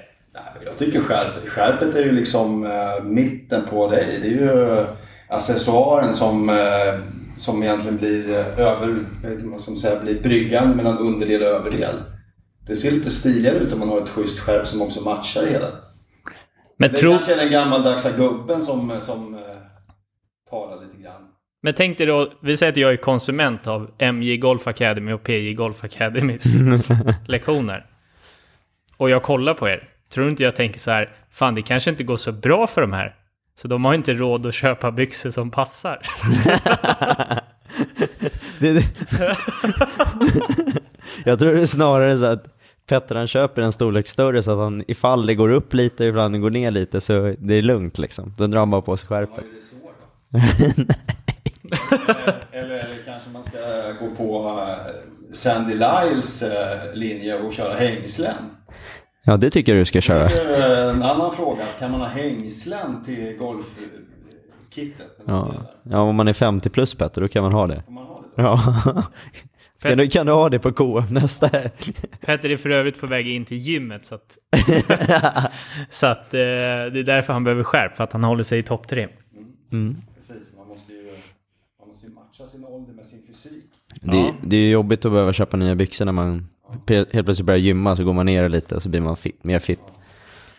Jag 0.64 0.78
tycker 0.78 1.00
skärpet, 1.00 1.48
skärpet 1.48 1.94
är 1.94 2.04
ju 2.04 2.12
liksom 2.12 2.66
eh, 2.66 3.04
mitten 3.04 3.64
på 3.70 3.90
dig. 3.90 4.18
Det 4.22 4.28
är 4.28 4.32
ju 4.32 4.84
accessoaren 5.28 6.12
som, 6.12 6.48
eh, 6.48 6.94
som 7.36 7.62
egentligen 7.62 7.96
blir 7.96 8.30
eh, 8.30 8.58
över, 8.58 8.98
vad 9.42 9.60
som 9.60 9.76
säger, 9.76 10.00
blir 10.00 10.22
bryggan 10.22 10.76
mellan 10.76 10.98
underdel 10.98 11.42
och 11.42 11.48
överdel. 11.48 11.94
Det 12.66 12.76
ser 12.76 12.90
lite 12.90 13.10
stiligare 13.10 13.58
ut 13.58 13.72
om 13.72 13.78
man 13.78 13.88
har 13.88 14.00
ett 14.00 14.08
schysst 14.08 14.40
skärp 14.40 14.66
som 14.66 14.82
också 14.82 15.00
matchar 15.00 15.46
hela. 15.46 15.66
Men, 16.76 16.92
Det 16.92 16.98
tro, 16.98 17.10
kanske 17.10 17.32
är 17.32 17.36
den 17.36 17.50
gammaldagsa 17.50 18.10
gubben 18.10 18.62
som, 18.62 18.92
som 19.00 19.38
talar 20.50 20.82
lite 20.84 21.02
grann. 21.02 21.28
men 21.62 21.74
tänk 21.74 21.98
dig 21.98 22.06
då, 22.06 22.32
vi 22.42 22.56
säger 22.56 22.72
att 22.72 22.76
jag 22.76 22.92
är 22.92 22.96
konsument 22.96 23.66
av 23.66 23.90
MJ 24.12 24.36
Golf 24.36 24.66
Academy 24.66 25.12
och 25.12 25.22
PJ 25.22 25.54
Golf 25.54 25.84
Academys 25.84 26.44
lektioner. 27.26 27.86
Och 28.96 29.10
jag 29.10 29.22
kollar 29.22 29.54
på 29.54 29.68
er. 29.68 29.88
Tror 30.12 30.28
inte 30.28 30.42
jag 30.42 30.56
tänker 30.56 30.80
så 30.80 30.90
här, 30.90 31.10
fan 31.30 31.54
det 31.54 31.62
kanske 31.62 31.90
inte 31.90 32.04
går 32.04 32.16
så 32.16 32.32
bra 32.32 32.66
för 32.66 32.80
de 32.80 32.92
här. 32.92 33.14
Så 33.60 33.68
de 33.68 33.84
har 33.84 33.94
inte 33.94 34.14
råd 34.14 34.46
att 34.46 34.54
köpa 34.54 34.90
byxor 34.90 35.30
som 35.30 35.50
passar. 35.50 36.00
Det, 38.60 38.72
det. 38.72 38.84
jag 41.24 41.38
tror 41.38 41.54
det 41.54 41.60
är 41.60 41.66
snarare 41.66 42.18
så 42.18 42.24
att 42.24 42.44
Petter 42.88 43.14
han 43.14 43.26
köper 43.26 43.62
en 43.62 43.72
storlek 43.72 44.06
större 44.06 44.42
så 44.42 44.50
att 44.50 44.58
han 44.58 44.84
ifall 44.88 45.26
det 45.26 45.34
går 45.34 45.48
upp 45.48 45.74
lite, 45.74 46.04
ifall 46.04 46.32
det 46.32 46.38
går 46.38 46.50
ner 46.50 46.70
lite 46.70 47.00
så 47.00 47.34
det 47.38 47.54
är 47.54 47.62
lugnt 47.62 47.98
liksom. 47.98 48.34
Då 48.38 48.46
drar 48.46 48.58
han 48.58 48.70
bara 48.70 48.82
på 48.82 48.96
sig 48.96 49.08
skärpet. 49.08 49.44
då? 49.44 49.77
Eller, 52.52 52.74
eller 52.74 53.04
kanske 53.04 53.30
man 53.30 53.44
ska 53.44 53.58
gå 54.00 54.14
på 54.16 54.60
eh, 54.60 55.32
Sandy 55.32 55.74
Lyles 55.74 56.42
eh, 56.42 56.94
linje 56.94 57.40
och 57.40 57.52
köra 57.52 57.74
hängslen. 57.74 58.34
Ja, 59.24 59.36
det 59.36 59.50
tycker 59.50 59.72
jag 59.72 59.80
du 59.80 59.84
ska 59.84 60.00
köra. 60.00 60.30
en 60.90 61.02
annan 61.02 61.32
fråga. 61.34 61.66
Kan 61.78 61.90
man 61.90 62.00
ha 62.00 62.08
hängslen 62.08 63.04
till 63.04 63.36
golfkillar? 63.38 64.08
kittet 64.70 65.18
när 65.26 65.34
man 65.34 65.54
Ja. 65.54 65.66
ja, 65.82 66.00
om 66.00 66.16
man 66.16 66.28
är 66.28 66.32
50 66.32 66.70
plus 66.70 66.94
Petter, 66.94 67.20
då 67.20 67.28
kan 67.28 67.42
man 67.42 67.52
ha 67.52 67.66
det. 67.66 67.82
Får 67.82 67.92
man 67.92 68.06
ha 68.06 68.22
det 68.36 68.42
då? 68.42 68.48
Ja. 68.94 69.02
Ska 69.76 69.96
du, 69.96 70.08
kan 70.08 70.26
du 70.26 70.32
ha 70.32 70.48
det 70.48 70.58
på 70.58 70.72
KM 70.72 71.04
nästa 71.14 71.46
helg? 71.46 71.70
Petter 72.20 72.50
är 72.50 72.56
för 72.56 72.70
övrigt 72.70 73.00
på 73.00 73.06
väg 73.06 73.28
in 73.28 73.44
till 73.44 73.56
gymmet 73.56 74.04
så 74.04 74.14
att, 74.14 74.38
så 75.90 76.06
att 76.06 76.34
eh, 76.34 76.38
det 76.38 76.98
är 76.98 77.04
därför 77.04 77.32
han 77.32 77.44
behöver 77.44 77.62
skärp, 77.62 77.94
för 77.94 78.04
att 78.04 78.12
han 78.12 78.24
håller 78.24 78.44
sig 78.44 78.58
i 78.58 78.62
topp 78.62 78.88
tre. 78.88 79.08
Precis, 80.16 80.56
man 80.56 80.68
måste, 80.68 80.92
ju, 80.92 81.12
man 81.80 81.88
måste 81.88 82.06
ju 82.06 82.12
matcha 82.12 82.37
sin 82.48 82.64
ålder 82.64 82.92
med 82.94 83.06
sin 83.06 83.22
fysik. 83.26 83.64
Det, 84.00 84.16
Ja. 84.16 84.34
det 84.42 84.56
är 84.56 84.70
jobbigt 84.70 85.04
att 85.04 85.12
behöva 85.12 85.32
köpa 85.32 85.56
nya 85.56 85.74
byxor 85.74 86.04
när 86.04 86.12
man 86.12 86.48
helt 86.88 87.10
plötsligt 87.10 87.46
börjar 87.46 87.58
gymma, 87.58 87.96
så 87.96 88.04
går 88.04 88.12
man 88.12 88.26
ner 88.26 88.48
lite 88.48 88.74
och 88.74 88.82
så 88.82 88.88
blir 88.88 89.00
man 89.00 89.16
fit, 89.16 89.44
mer 89.44 89.58
fit. 89.58 89.80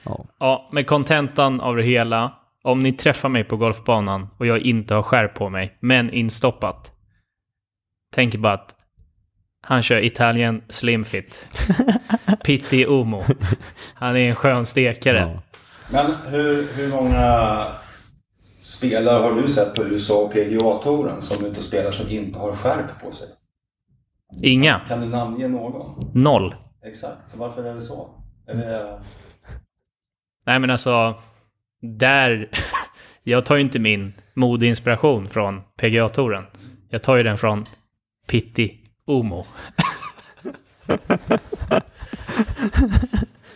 Ja. 0.04 0.26
Ja, 0.40 0.70
med 0.72 0.88
kontentan 0.88 1.62
av 1.62 1.76
det 1.76 1.84
hela. 1.84 2.34
Om 2.64 2.82
ni 2.82 2.94
träffar 2.94 3.30
mig 3.30 3.44
på 3.44 3.58
golfbanan 3.58 4.28
och 4.38 4.46
jag 4.46 4.60
inte 4.60 4.94
har 4.96 5.02
skärp 5.02 5.34
på 5.36 5.50
mig, 5.50 5.78
men 5.80 6.10
instoppat. 6.14 6.92
Tänk 8.14 8.36
bara 8.36 8.54
att 8.54 8.76
han 9.62 9.82
kör 9.82 10.06
Italien 10.06 10.62
Slim 10.70 11.04
Fit. 11.04 11.48
Pitti 12.44 12.86
Umo. 12.86 13.24
Han 13.94 14.16
är 14.16 14.30
en 14.30 14.36
skön 14.36 14.66
stekare. 14.66 15.20
Ja. 15.20 15.42
Men 15.92 16.16
hur, 16.32 16.68
hur 16.74 16.88
många 16.90 17.66
spelare 18.80 19.24
har 19.24 19.42
du 19.42 19.50
sett 19.50 19.76
på 19.76 19.84
USA 19.84 20.26
och 20.26 20.34
PGA-touren 20.34 21.22
som 21.22 21.46
och 21.58 21.64
spelar 21.64 21.92
som 21.92 22.10
inte 22.10 22.40
har 22.40 22.56
skärp 22.56 23.02
på 23.04 23.12
sig? 23.12 23.28
Inga. 24.42 24.82
Kan 24.88 25.02
du 25.02 25.08
namnge 25.08 25.48
någon? 25.48 26.12
Noll. 26.14 26.56
Exakt, 26.86 27.30
så 27.30 27.38
varför 27.38 27.64
är 27.64 27.74
det 27.74 27.82
så? 27.82 28.10
Är 28.48 28.56
det... 28.56 29.02
Nej 30.46 30.60
men 30.60 30.70
alltså, 30.70 31.16
där... 31.82 32.50
Jag 33.24 33.46
tar 33.46 33.56
ju 33.56 33.62
inte 33.62 33.80
min 33.80 34.14
modeinspiration 34.34 35.30
från 35.30 35.62
PGA-touren. 35.78 36.44
Jag 36.90 37.04
tar 37.04 37.16
ju 37.16 37.24
den 37.24 37.38
från 37.38 37.66
Pitti 38.28 38.84
Umo. 39.08 39.46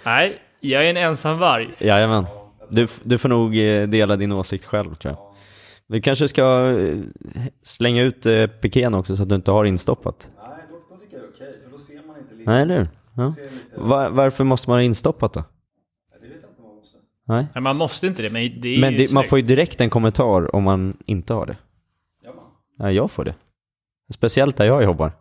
Nej, 0.06 0.42
jag 0.60 0.86
är 0.86 0.90
en 0.90 0.98
ensam 0.98 1.40
varg. 1.40 1.70
Jajamän. 1.80 2.26
Du, 2.74 2.88
du 3.04 3.18
får 3.18 3.30
nog 3.30 3.58
eh, 3.58 3.88
dela 3.90 4.16
din 4.16 4.32
åsikt 4.32 4.66
själv 4.66 4.96
tror 4.96 5.14
jag. 5.14 5.34
Vi 5.88 6.02
kanske 6.02 6.28
ska 6.28 6.72
eh, 6.80 6.98
slänga 7.64 8.02
ut 8.04 8.26
eh, 8.26 8.48
piken 8.48 8.96
också 8.96 9.16
så 9.16 9.24
att 9.24 9.30
du 9.30 9.36
inte 9.36 9.52
har 9.52 9.66
instoppat. 9.66 10.30
Nej, 10.38 10.58
då, 10.70 10.96
då 10.96 11.02
tycker 11.02 11.18
jag 11.18 11.24
det 11.24 11.28
är 11.28 11.32
okej, 11.50 11.60
för 11.64 11.72
då 11.72 11.78
ser 11.78 12.08
man 12.08 12.18
inte 12.20 12.36
lite... 12.36 12.52
Nej, 12.52 12.62
eller? 12.62 12.88
Ja. 13.16 13.34
Var, 13.78 14.10
varför 14.10 14.44
måste 14.44 14.70
man 14.70 14.78
ha 14.78 14.84
instoppat 14.84 15.34
då? 15.34 15.40
Nej, 15.40 16.20
Det 16.22 16.28
vet 16.28 16.38
jag 16.42 16.50
inte 16.52 16.62
man 16.62 16.76
måste. 16.76 16.98
Nej. 17.28 17.48
Nej, 17.54 17.62
man 17.62 17.76
måste 17.76 18.08
inte 18.08 18.22
det, 18.22 18.30
men 18.30 18.62
det 18.62 18.76
är 18.76 18.82
Men 18.82 18.92
ju 18.92 18.98
det, 18.98 19.14
man 19.14 19.24
får 19.24 19.40
ju 19.40 19.46
direkt 19.46 19.82
en 19.82 19.90
kommentar 19.90 20.56
om 20.56 20.64
man 20.64 20.98
inte 21.06 21.34
har 21.34 21.46
det. 21.46 21.58
Gör 22.24 22.34
man? 22.34 22.44
Nej, 22.80 22.96
jag 22.96 23.12
får 23.12 23.26
det. 23.26 23.36
Speciellt 24.14 24.58
där 24.58 24.66
jag 24.66 24.84
jobbar. 24.84 25.12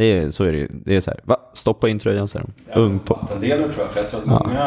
Det 0.00 0.12
är, 0.18 0.30
så 0.30 0.44
är 0.44 0.52
det 0.52 0.58
ju. 0.58 0.68
Det 0.72 0.96
är 0.96 1.00
så 1.00 1.10
här, 1.10 1.20
va? 1.24 1.36
Stoppa 1.54 1.88
in 1.88 1.98
tröjan 1.98 2.28
säger 2.28 2.46
de. 2.74 2.80
Ung 2.80 2.98
på. 2.98 3.14
Vattendelare 3.14 3.72
tror 3.72 3.84
jag, 3.84 3.92
för 3.92 4.00
jag 4.00 4.08
tror 4.08 4.20
att 4.20 4.26
många 4.26 4.66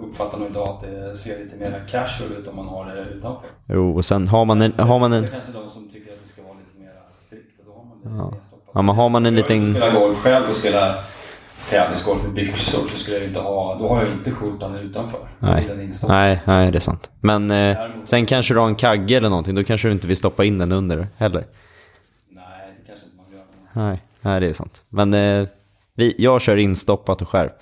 uppfattar 0.00 0.38
nog 0.38 0.48
idag 0.50 0.68
att 0.68 0.80
det 0.80 1.16
ser 1.16 1.38
lite 1.38 1.56
mer 1.56 1.84
casual 1.90 2.30
ut 2.40 2.48
om 2.48 2.56
man 2.56 2.68
har 2.68 2.86
det 2.86 3.00
utanför. 3.00 3.48
Jo, 3.66 3.96
och 3.96 4.04
sen 4.04 4.28
har 4.28 4.44
man 4.44 4.62
en, 4.62 4.72
Sen 4.76 4.86
har 4.86 4.98
man 4.98 5.12
en, 5.12 5.22
Det 5.22 5.28
kanske 5.28 5.52
de 5.52 5.68
som 5.68 5.88
tycker 5.88 6.12
att 6.12 6.22
det 6.22 6.28
ska 6.28 6.42
vara 6.42 6.52
lite 6.54 6.80
mer 6.84 6.92
strikt 7.14 7.58
och 7.58 7.64
då 7.66 7.72
har 7.72 7.84
man 7.84 8.30
det 8.30 8.36
Ja. 8.36 8.60
Ja, 8.74 8.82
men 8.82 8.94
har 8.96 9.08
man 9.08 9.26
en 9.26 9.36
Jag 9.36 9.48
liten- 9.50 9.74
spelar 9.74 9.92
golf 10.00 10.18
själv 10.18 10.48
och 10.48 10.54
spelar 10.56 10.94
tävlingsgolf 11.70 12.22
med 12.22 12.32
byxor 12.32 12.88
så 12.88 12.96
skulle 12.98 13.16
jag 13.16 13.26
inte 13.26 13.40
ha, 13.40 13.78
då 13.78 13.88
har 13.88 14.02
jag 14.02 14.12
inte 14.12 14.30
skjortan 14.30 14.76
utanför. 14.78 15.20
Nej. 15.38 15.68
Är 15.70 16.08
nej, 16.08 16.40
nej, 16.46 16.70
det 16.72 16.78
är 16.78 16.80
sant. 16.80 17.10
Men 17.20 17.50
eh, 17.50 17.56
Däremot- 17.56 18.08
sen 18.08 18.26
kanske 18.26 18.54
du 18.54 18.60
har 18.60 18.66
en 18.68 18.74
kagge 18.74 19.16
eller 19.16 19.28
någonting, 19.28 19.54
då 19.54 19.64
kanske 19.64 19.88
du 19.88 19.92
inte 19.92 20.06
vill 20.06 20.16
stoppa 20.16 20.44
in 20.44 20.58
den 20.58 20.72
under 20.72 21.06
heller. 21.16 21.44
Nej, 22.30 22.44
det 22.80 22.86
kanske 22.88 23.06
inte 23.06 23.16
man 23.16 23.26
gör. 23.32 23.88
Nej, 23.90 24.02
nej 24.22 24.40
det 24.40 24.46
är 24.48 24.52
sant. 24.52 24.82
Men 24.88 25.14
eh, 25.14 25.46
vi, 25.94 26.14
jag 26.18 26.40
kör 26.40 26.56
instoppat 26.56 27.22
och 27.22 27.28
skärp. 27.28 27.56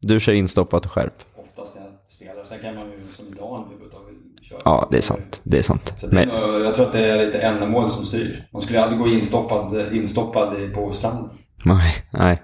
Du 0.00 0.20
kör 0.20 0.32
instoppat 0.32 0.84
och 0.84 0.92
skärp. 0.92 1.14
Oftast 1.36 1.74
när 1.74 1.82
jag 1.82 1.92
spelar. 2.06 2.44
Sen 2.44 2.58
kan 2.58 2.74
man 2.74 2.84
ju 2.90 2.98
som 3.12 3.26
idag 3.28 3.60
när 3.60 3.68
vi 3.68 3.74
överhuvudtaget 3.74 4.16
köra. 4.42 4.60
Ja, 4.64 4.88
det 4.90 4.96
är 4.98 5.02
sant. 5.02 5.40
Det 5.42 5.58
är 5.58 5.62
sant. 5.62 5.94
Så 5.96 6.06
det 6.06 6.14
Men, 6.14 6.28
jag 6.64 6.74
tror 6.74 6.86
att 6.86 6.92
det 6.92 7.06
är 7.06 7.26
lite 7.26 7.38
ändamål 7.38 7.90
som 7.90 8.04
styr. 8.04 8.48
Man 8.52 8.62
skulle 8.62 8.82
aldrig 8.82 9.00
gå 9.00 9.08
instoppad, 9.08 9.92
instoppad 9.96 10.60
i- 10.60 10.68
på 10.68 10.92
stranden. 10.92 11.30
nej, 11.64 11.94
nej. 12.12 12.42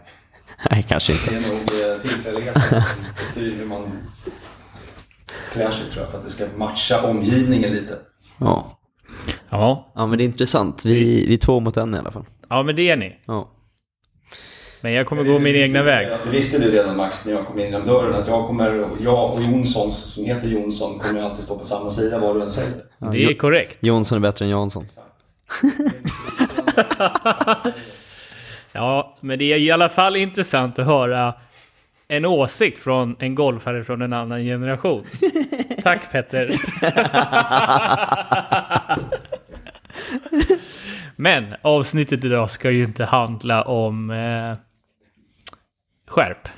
Nej, 0.71 0.83
kanske 0.89 1.13
inte. 1.13 1.31
Det 1.31 1.37
är 1.37 1.49
nog 1.51 1.93
eh, 1.95 2.01
tillfälligheten 2.03 2.63
som 2.63 2.81
styr 3.33 3.53
hur 3.59 3.67
man 3.67 3.83
klär 5.53 5.71
sig 5.71 5.91
tror 5.91 6.03
jag. 6.05 6.11
För 6.11 6.19
att 6.19 6.25
det 6.25 6.31
ska 6.31 6.45
matcha 6.57 7.11
omgivningen 7.11 7.71
lite. 7.73 7.99
Ja. 8.39 8.79
Ja. 9.51 9.93
ja, 9.95 10.07
men 10.07 10.19
det 10.19 10.25
är 10.25 10.27
intressant. 10.27 10.85
Vi, 10.85 11.27
vi 11.27 11.35
är 11.35 11.39
två 11.39 11.61
mot 11.61 11.77
en 11.77 11.95
i 11.95 11.99
alla 11.99 12.11
fall. 12.11 12.25
Ja, 12.49 12.62
men 12.62 12.76
det 12.76 12.91
är 12.91 12.97
ni. 12.97 13.17
Ja. 13.26 13.50
Men 14.81 14.93
jag 14.93 15.07
kommer 15.07 15.25
gå 15.25 15.38
min 15.38 15.57
egna 15.57 15.83
väg. 15.83 16.09
Det 16.25 16.31
visste 16.31 16.59
du 16.59 16.71
redan 16.71 16.97
Max 16.97 17.26
när 17.26 17.33
jag 17.33 17.47
kom 17.47 17.59
in 17.59 17.65
genom 17.65 17.87
dörren. 17.87 18.15
Att 18.15 18.29
jag, 18.29 18.47
kommer, 18.47 18.88
jag 19.00 19.33
och 19.33 19.43
Jonsson, 19.43 19.91
som 19.93 20.25
heter 20.25 20.49
Jonsson, 20.49 20.99
kommer 20.99 21.21
alltid 21.23 21.45
stå 21.45 21.59
på 21.59 21.65
samma 21.65 21.91
sida 21.91 22.19
vad 22.19 22.37
du 22.37 22.43
än 22.43 22.50
säger. 22.50 22.73
Det 23.12 23.25
är 23.25 23.35
korrekt. 23.35 23.79
Jonsson 23.81 24.17
är 24.17 24.21
bättre 24.21 24.45
än 24.45 24.50
Jansson. 24.50 24.87
Ja, 28.73 29.17
men 29.21 29.38
det 29.38 29.53
är 29.53 29.59
i 29.59 29.71
alla 29.71 29.88
fall 29.88 30.17
intressant 30.17 30.79
att 30.79 30.87
höra 30.87 31.35
en 32.09 32.25
åsikt 32.25 32.79
från 32.79 33.17
en 33.19 33.35
golfare 33.35 33.85
från 33.85 34.03
en 34.03 34.12
annan 34.12 34.45
generation. 34.45 35.05
Tack 35.83 36.12
Petter. 36.12 36.57
Men 41.17 41.55
avsnittet 41.63 42.25
idag 42.25 42.51
ska 42.51 42.71
ju 42.71 42.85
inte 42.85 43.05
handla 43.05 43.63
om 43.63 44.11
eh, 44.11 44.59
skärp. 46.09 46.49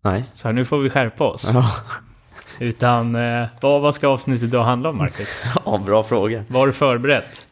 Nej. 0.00 0.24
Så 0.34 0.52
nu 0.52 0.64
får 0.64 0.78
vi 0.78 0.90
skärpa 0.90 1.24
oss. 1.24 1.50
Ja, 1.54 1.70
Utan 2.58 3.14
eh, 3.14 3.46
vad, 3.60 3.82
vad 3.82 3.94
ska 3.94 4.08
avsnittet 4.08 4.42
idag 4.42 4.64
handla 4.64 4.88
om 4.88 4.98
Marcus? 4.98 5.42
ja 5.64 5.78
bra 5.86 6.02
fråga. 6.02 6.44
Vad 6.48 6.60
har 6.60 6.66
du 6.66 6.72
förberett? 6.72 7.46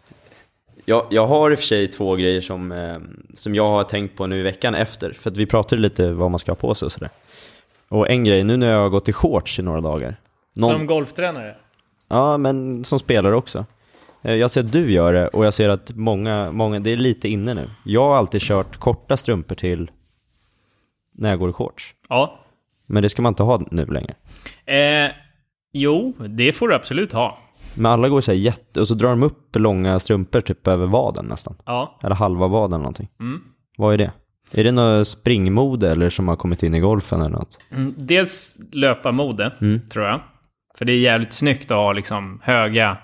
Jag, 0.85 1.07
jag 1.11 1.27
har 1.27 1.51
i 1.51 1.55
och 1.55 1.59
för 1.59 1.67
sig 1.67 1.89
två 1.89 2.15
grejer 2.15 2.41
som, 2.41 2.73
eh, 2.73 2.99
som 3.35 3.55
jag 3.55 3.69
har 3.69 3.85
tänkt 3.85 4.17
på 4.17 4.27
nu 4.27 4.39
i 4.39 4.43
veckan 4.43 4.75
efter. 4.75 5.13
För 5.13 5.31
att 5.31 5.37
vi 5.37 5.47
pratade 5.47 5.83
lite 5.83 6.13
vad 6.13 6.31
man 6.31 6.39
ska 6.39 6.51
ha 6.51 6.57
på 6.57 6.75
sig 6.75 6.87
och 6.87 6.93
sådär. 6.93 7.11
Och 7.89 8.11
en 8.11 8.25
grej, 8.25 8.45
nu 8.45 8.57
när 8.57 8.73
jag 8.73 8.81
har 8.81 8.89
gått 8.89 9.09
i 9.09 9.13
shorts 9.13 9.59
i 9.59 9.63
några 9.63 9.81
dagar. 9.81 10.17
Någon, 10.55 10.73
Som 10.73 10.87
golftränare? 10.87 11.57
Ja, 12.09 12.39
men 12.39 12.85
som 12.85 12.99
spelare 12.99 13.37
också. 13.37 13.67
Eh, 14.23 14.35
Jag 14.35 14.51
ser 14.51 14.61
att 14.61 14.73
du 14.73 14.93
gör 14.93 15.13
det 15.13 15.29
och 15.29 15.47
jag 15.47 15.55
ser 15.55 15.69
att 15.69 15.91
många, 15.95 16.53
många, 16.53 16.79
det 16.79 16.91
är 16.93 16.97
lite 16.97 17.29
inne 17.29 17.55
nu. 17.55 17.71
Jag 17.85 18.01
har 18.05 18.17
alltid 18.17 18.41
kört 18.41 18.77
korta 18.77 19.17
strumpor 19.17 19.55
till 19.55 19.91
när 21.15 21.31
jag 21.31 21.39
går 21.39 21.51
i 21.51 21.53
shorts. 21.53 21.95
Ja. 22.09 22.39
Men 22.87 23.03
det 23.03 23.09
ska 23.09 23.23
man 23.23 23.31
inte 23.31 23.43
ha 23.43 23.63
nu 23.71 23.87
längre. 23.87 24.15
Eh, 24.67 25.11
jo, 25.73 26.13
det 26.29 26.53
får 26.53 26.69
du 26.69 26.75
absolut 26.75 27.13
ha. 27.13 27.39
Men 27.75 27.87
alla 27.93 28.09
går 28.09 28.21
så 28.21 28.31
här 28.33 28.39
jätte, 28.39 28.81
och 28.81 28.89
så 28.89 28.95
drar 28.95 29.09
de 29.09 29.23
upp 29.23 29.57
långa 29.57 30.01
strumpor 30.01 30.41
typ 30.41 30.67
över 30.67 30.87
vaden 30.87 31.25
nästan. 31.27 31.57
Ja. 31.67 31.99
Eller 32.03 32.15
halva 32.15 32.47
vaden 32.49 32.73
eller 32.73 32.83
någonting. 32.83 33.09
Mm. 33.21 33.41
Vad 33.77 33.95
är 33.95 33.99
det? 33.99 34.13
Är 34.55 34.65
det 34.65 34.73
något 34.73 35.09
springmode 35.09 35.91
eller 35.91 36.11
som 36.11 36.29
har 36.29 36.37
kommit 36.37 36.63
in 36.63 36.75
i 36.75 36.81
golfen 36.81 37.21
eller 37.21 37.31
något? 37.31 37.59
Mm, 37.71 37.95
dels 37.97 38.59
löparmode, 38.73 39.53
Mm. 39.61 39.81
tror 39.89 40.05
jag. 40.05 40.21
För 40.79 40.85
det 40.85 40.93
är 40.93 40.99
jävligt 40.99 41.33
snyggt 41.33 41.71
att 41.71 41.77
ha 41.77 41.93
liksom 41.93 42.41
höga 42.43 42.97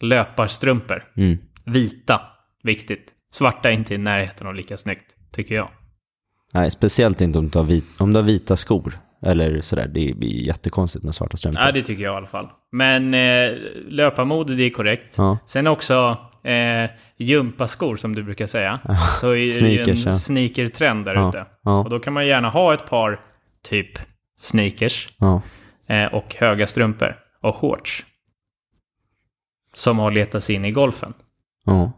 löparstrumpor. 0.00 1.04
Mm. 1.16 1.38
Vita, 1.64 2.20
viktigt. 2.62 3.12
Svarta 3.32 3.68
är 3.70 3.72
inte 3.72 3.94
i 3.94 3.98
närheten 3.98 4.46
av 4.46 4.54
lika 4.54 4.76
snyggt, 4.76 5.14
tycker 5.32 5.54
jag. 5.54 5.68
Nej, 6.52 6.70
speciellt 6.70 7.20
inte 7.20 7.38
om 7.38 7.48
du 7.48 7.58
har, 7.58 7.64
vit, 7.66 7.84
om 8.00 8.12
du 8.12 8.18
har 8.18 8.24
vita 8.26 8.56
skor. 8.56 8.94
Eller 9.22 9.60
sådär, 9.60 9.86
det 9.94 10.14
blir 10.16 10.46
jättekonstigt 10.46 11.04
med 11.04 11.14
svarta 11.14 11.36
strumpor. 11.36 11.62
Ja, 11.62 11.72
det 11.72 11.82
tycker 11.82 12.02
jag 12.04 12.14
i 12.14 12.16
alla 12.16 12.26
fall. 12.26 12.48
Men 12.72 13.14
eh, 13.14 13.52
löparmode, 13.88 14.54
det 14.54 14.62
är 14.62 14.70
korrekt. 14.70 15.14
Ja. 15.18 15.38
Sen 15.46 15.66
också 15.66 16.16
eh, 16.44 16.90
gympaskor, 17.16 17.96
som 17.96 18.14
du 18.16 18.22
brukar 18.22 18.46
säga. 18.46 18.80
Så 19.20 19.28
är 19.28 19.32
det 19.34 19.38
ju 19.40 19.52
Sneakers, 19.52 20.06
en 20.06 20.12
ja. 20.12 20.18
sneakertrend 20.18 21.04
där 21.04 21.14
Ja, 21.14 21.28
ute. 21.28 21.46
ja. 21.62 21.78
Och 21.80 21.90
då 21.90 21.98
kan 21.98 22.12
man 22.12 22.26
gärna 22.26 22.50
ha 22.50 22.74
ett 22.74 22.86
par, 22.86 23.20
typ 23.68 23.98
sneakers. 24.40 25.08
Ja. 25.18 25.42
eh, 25.88 26.04
och 26.14 26.34
höga 26.38 26.66
strumpor 26.66 27.16
och 27.42 27.56
shorts. 27.56 28.04
Som 29.72 29.98
har 29.98 30.10
letat 30.10 30.44
sig 30.44 30.54
in 30.54 30.64
i 30.64 30.70
golfen. 30.70 31.14
ja. 31.64 31.92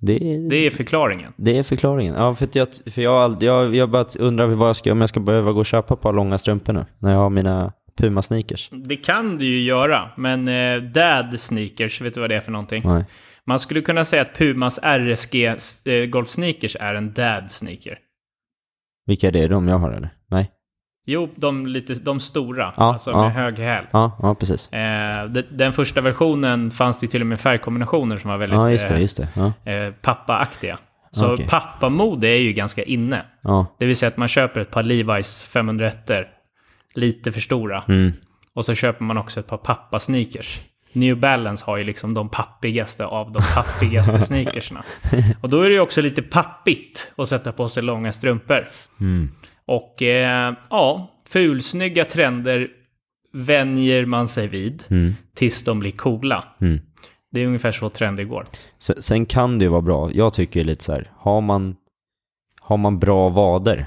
Det 0.00 0.34
är, 0.34 0.48
Det 0.48 0.56
är 0.56 0.70
förklaringen. 0.70 1.32
Det 1.36 1.58
är 1.58 1.62
förklaringen. 1.62 2.14
Ja, 2.14 2.34
för, 2.34 2.48
jag, 2.52 2.68
för 2.90 3.02
jag, 3.02 3.42
jag, 3.42 3.74
jag 3.74 3.90
bara 3.90 4.04
undrar 4.18 4.46
vad 4.46 4.68
jag 4.68 4.76
ska, 4.76 4.92
om 4.92 5.00
jag 5.00 5.08
ska 5.08 5.20
behöva 5.20 5.52
gå 5.52 5.58
och 5.58 5.66
köpa 5.66 5.94
ett 5.94 6.00
par 6.00 6.12
långa 6.12 6.38
strumpor 6.38 6.72
nu. 6.72 6.86
När 6.98 7.10
jag 7.10 7.18
har 7.18 7.30
mina 7.30 7.72
Puma-sneakers. 7.96 8.68
Det 8.72 8.96
kan 8.96 9.38
du 9.38 9.44
ju 9.44 9.62
göra, 9.62 10.10
men 10.16 10.48
eh, 10.48 10.82
dad 10.82 11.40
sneakers, 11.40 12.00
vet 12.00 12.14
du 12.14 12.20
vad 12.20 12.30
det 12.30 12.36
är 12.36 12.40
för 12.40 12.52
någonting? 12.52 12.82
Nej. 12.84 13.04
Man 13.46 13.58
skulle 13.58 13.80
kunna 13.80 14.04
säga 14.04 14.22
att 14.22 14.38
Pumas 14.38 14.78
RSG 14.82 15.44
eh, 15.44 16.06
golf 16.08 16.28
sneakers 16.28 16.76
är 16.80 16.94
en 16.94 17.12
dad 17.12 17.50
sneaker. 17.50 17.98
Vilka 19.06 19.28
är 19.28 19.32
det? 19.32 19.48
De 19.48 19.68
jag 19.68 19.78
har 19.78 19.90
eller? 19.90 20.14
Nej. 20.30 20.50
Jo, 21.06 21.28
de, 21.36 21.66
lite, 21.66 21.94
de 21.94 22.20
stora. 22.20 22.72
Ja, 22.76 22.82
alltså 22.92 23.10
ja. 23.10 23.22
med 23.22 23.32
hög 23.32 23.58
häl. 23.58 23.84
Ja, 23.90 24.18
ja 24.22 24.34
precis. 24.34 24.72
Eh, 24.72 25.24
de- 25.24 25.42
den 25.50 25.72
första 25.72 26.00
versionen 26.00 26.70
fanns 26.70 26.98
det 27.00 27.06
till 27.06 27.20
och 27.20 27.26
med 27.26 27.40
färgkombinationer 27.40 28.16
som 28.16 28.30
var 28.30 28.36
väldigt 28.38 28.56
Ja, 28.56 28.70
just 28.70 28.88
det, 28.88 28.94
eh, 28.94 29.00
just 29.00 29.16
det. 29.16 29.28
Ja, 29.64 29.72
eh, 29.72 29.92
pappa-aktiga. 30.02 30.78
Så 31.10 31.32
Okej. 31.32 31.46
pappamode 31.48 32.28
är 32.28 32.38
ju 32.42 32.52
ganska 32.52 32.82
inne. 32.82 33.22
Det 33.78 33.86
vill 33.86 33.96
säga 33.96 34.08
att 34.08 34.16
man 34.16 34.28
köper 34.28 34.60
ett 34.60 34.70
par 34.70 34.82
Levi's 34.82 35.48
501 35.48 36.10
lite 36.94 37.32
för 37.32 37.40
stora. 37.40 37.82
Mm. 37.88 38.12
Och 38.54 38.64
så 38.64 38.74
köper 38.74 39.04
man 39.04 39.18
också 39.18 39.40
ett 39.40 39.46
par 39.46 39.56
pappa-sneakers. 39.56 40.60
New 40.92 41.16
Balance 41.16 41.64
har 41.66 41.76
ju 41.76 41.84
liksom 41.84 42.14
de 42.14 42.28
pappigaste 42.28 43.06
av 43.06 43.32
de 43.32 43.42
pappigaste 43.54 44.20
sneakersna. 44.26 44.84
Och 45.40 45.48
då 45.48 45.60
är 45.60 45.68
det 45.68 45.74
ju 45.74 45.80
också 45.80 46.00
lite 46.00 46.22
pappigt 46.22 47.12
att 47.16 47.28
sätta 47.28 47.52
på 47.52 47.68
sig 47.68 47.82
långa 47.82 48.12
strumpor. 48.12 48.64
Mm. 49.00 49.30
Och 49.66 50.02
eh, 50.02 50.54
ja, 50.70 51.10
fulsnygga 51.26 52.04
trender 52.04 52.68
vänjer 53.32 54.06
man 54.06 54.28
sig 54.28 54.48
vid 54.48 54.84
Mm. 54.90 55.14
tills 55.34 55.64
de 55.64 55.80
blir 55.80 55.92
coola. 55.92 56.44
Mm. 56.60 56.80
Det 57.30 57.40
är 57.40 57.46
ungefär 57.46 57.72
så 57.72 57.88
trender 57.90 58.24
går. 58.24 58.44
Sen, 58.78 59.02
sen 59.02 59.26
kan 59.26 59.58
det 59.58 59.64
ju 59.64 59.68
vara 59.70 59.82
bra. 59.82 60.12
Jag 60.12 60.32
tycker 60.34 60.64
lite 60.64 60.84
så 60.84 60.92
här, 60.92 61.10
har 61.16 61.40
man, 61.40 61.76
har 62.60 62.76
man 62.76 62.98
bra 62.98 63.28
vader 63.28 63.86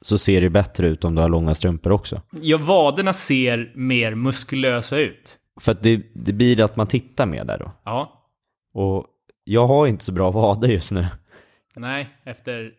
så 0.00 0.18
ser 0.18 0.40
det 0.40 0.50
bättre 0.50 0.86
ut 0.88 1.04
om 1.04 1.14
du 1.14 1.20
har 1.22 1.28
långa 1.28 1.54
strumpor 1.54 1.92
också. 1.92 2.22
Ja, 2.40 2.58
vaderna 2.58 3.12
ser 3.12 3.72
mer 3.74 4.14
muskulösa 4.14 4.98
ut. 4.98 5.38
För 5.60 5.72
att 5.72 5.82
det, 5.82 6.02
det 6.14 6.32
blir 6.32 6.60
att 6.60 6.76
man 6.76 6.86
tittar 6.86 7.26
mer 7.26 7.44
där 7.44 7.58
då. 7.58 7.72
Ja, 7.84 8.26
Och 8.74 9.06
jag 9.44 9.66
har 9.66 9.86
inte 9.86 10.04
så 10.04 10.12
bra 10.12 10.30
vader 10.30 10.68
just 10.68 10.92
nu. 10.92 11.06
nej, 11.76 12.08
efter... 12.24 12.70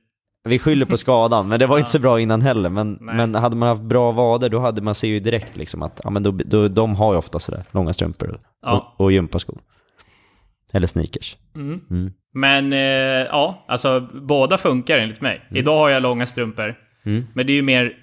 Vi 0.45 0.59
skyller 0.59 0.85
på 0.85 0.97
skadan, 0.97 1.47
men 1.47 1.59
det 1.59 1.67
var 1.67 1.77
inte 1.77 1.89
så 1.91 1.99
bra 1.99 2.19
innan 2.19 2.41
heller. 2.41 2.69
Men, 2.69 2.97
Nej. 3.01 3.15
men 3.15 3.35
hade 3.35 3.55
man 3.55 3.69
haft 3.69 3.81
bra 3.81 4.11
vader, 4.11 4.49
då 4.49 4.59
hade 4.59 4.81
man 4.81 4.95
ser 4.95 5.07
ju 5.07 5.19
direkt 5.19 5.57
liksom 5.57 5.81
att 5.81 6.01
ja, 6.03 6.09
men 6.09 6.23
då, 6.23 6.31
då, 6.31 6.67
de 6.67 6.95
har 6.95 7.13
ju 7.13 7.17
ofta 7.17 7.39
sådär 7.39 7.63
långa 7.71 7.93
strumpor 7.93 8.29
och, 8.29 8.39
Ja. 8.61 8.93
och, 8.97 9.05
och 9.05 9.11
gympaskor. 9.11 9.61
Eller 10.73 10.87
sneakers. 10.87 11.37
Mm. 11.55 11.81
Mm. 11.89 12.11
Men 12.33 12.73
eh, 12.73 12.79
ja, 13.31 13.65
alltså 13.67 14.07
båda 14.13 14.57
funkar 14.57 14.97
enligt 14.97 15.21
mig. 15.21 15.41
Idag 15.51 15.77
har 15.77 15.89
jag 15.89 16.03
långa 16.03 16.25
strumpor. 16.25 16.75
Mm. 17.05 17.25
Men 17.33 17.47
det 17.47 17.53
är 17.53 17.55
ju 17.55 17.61
mer 17.61 17.93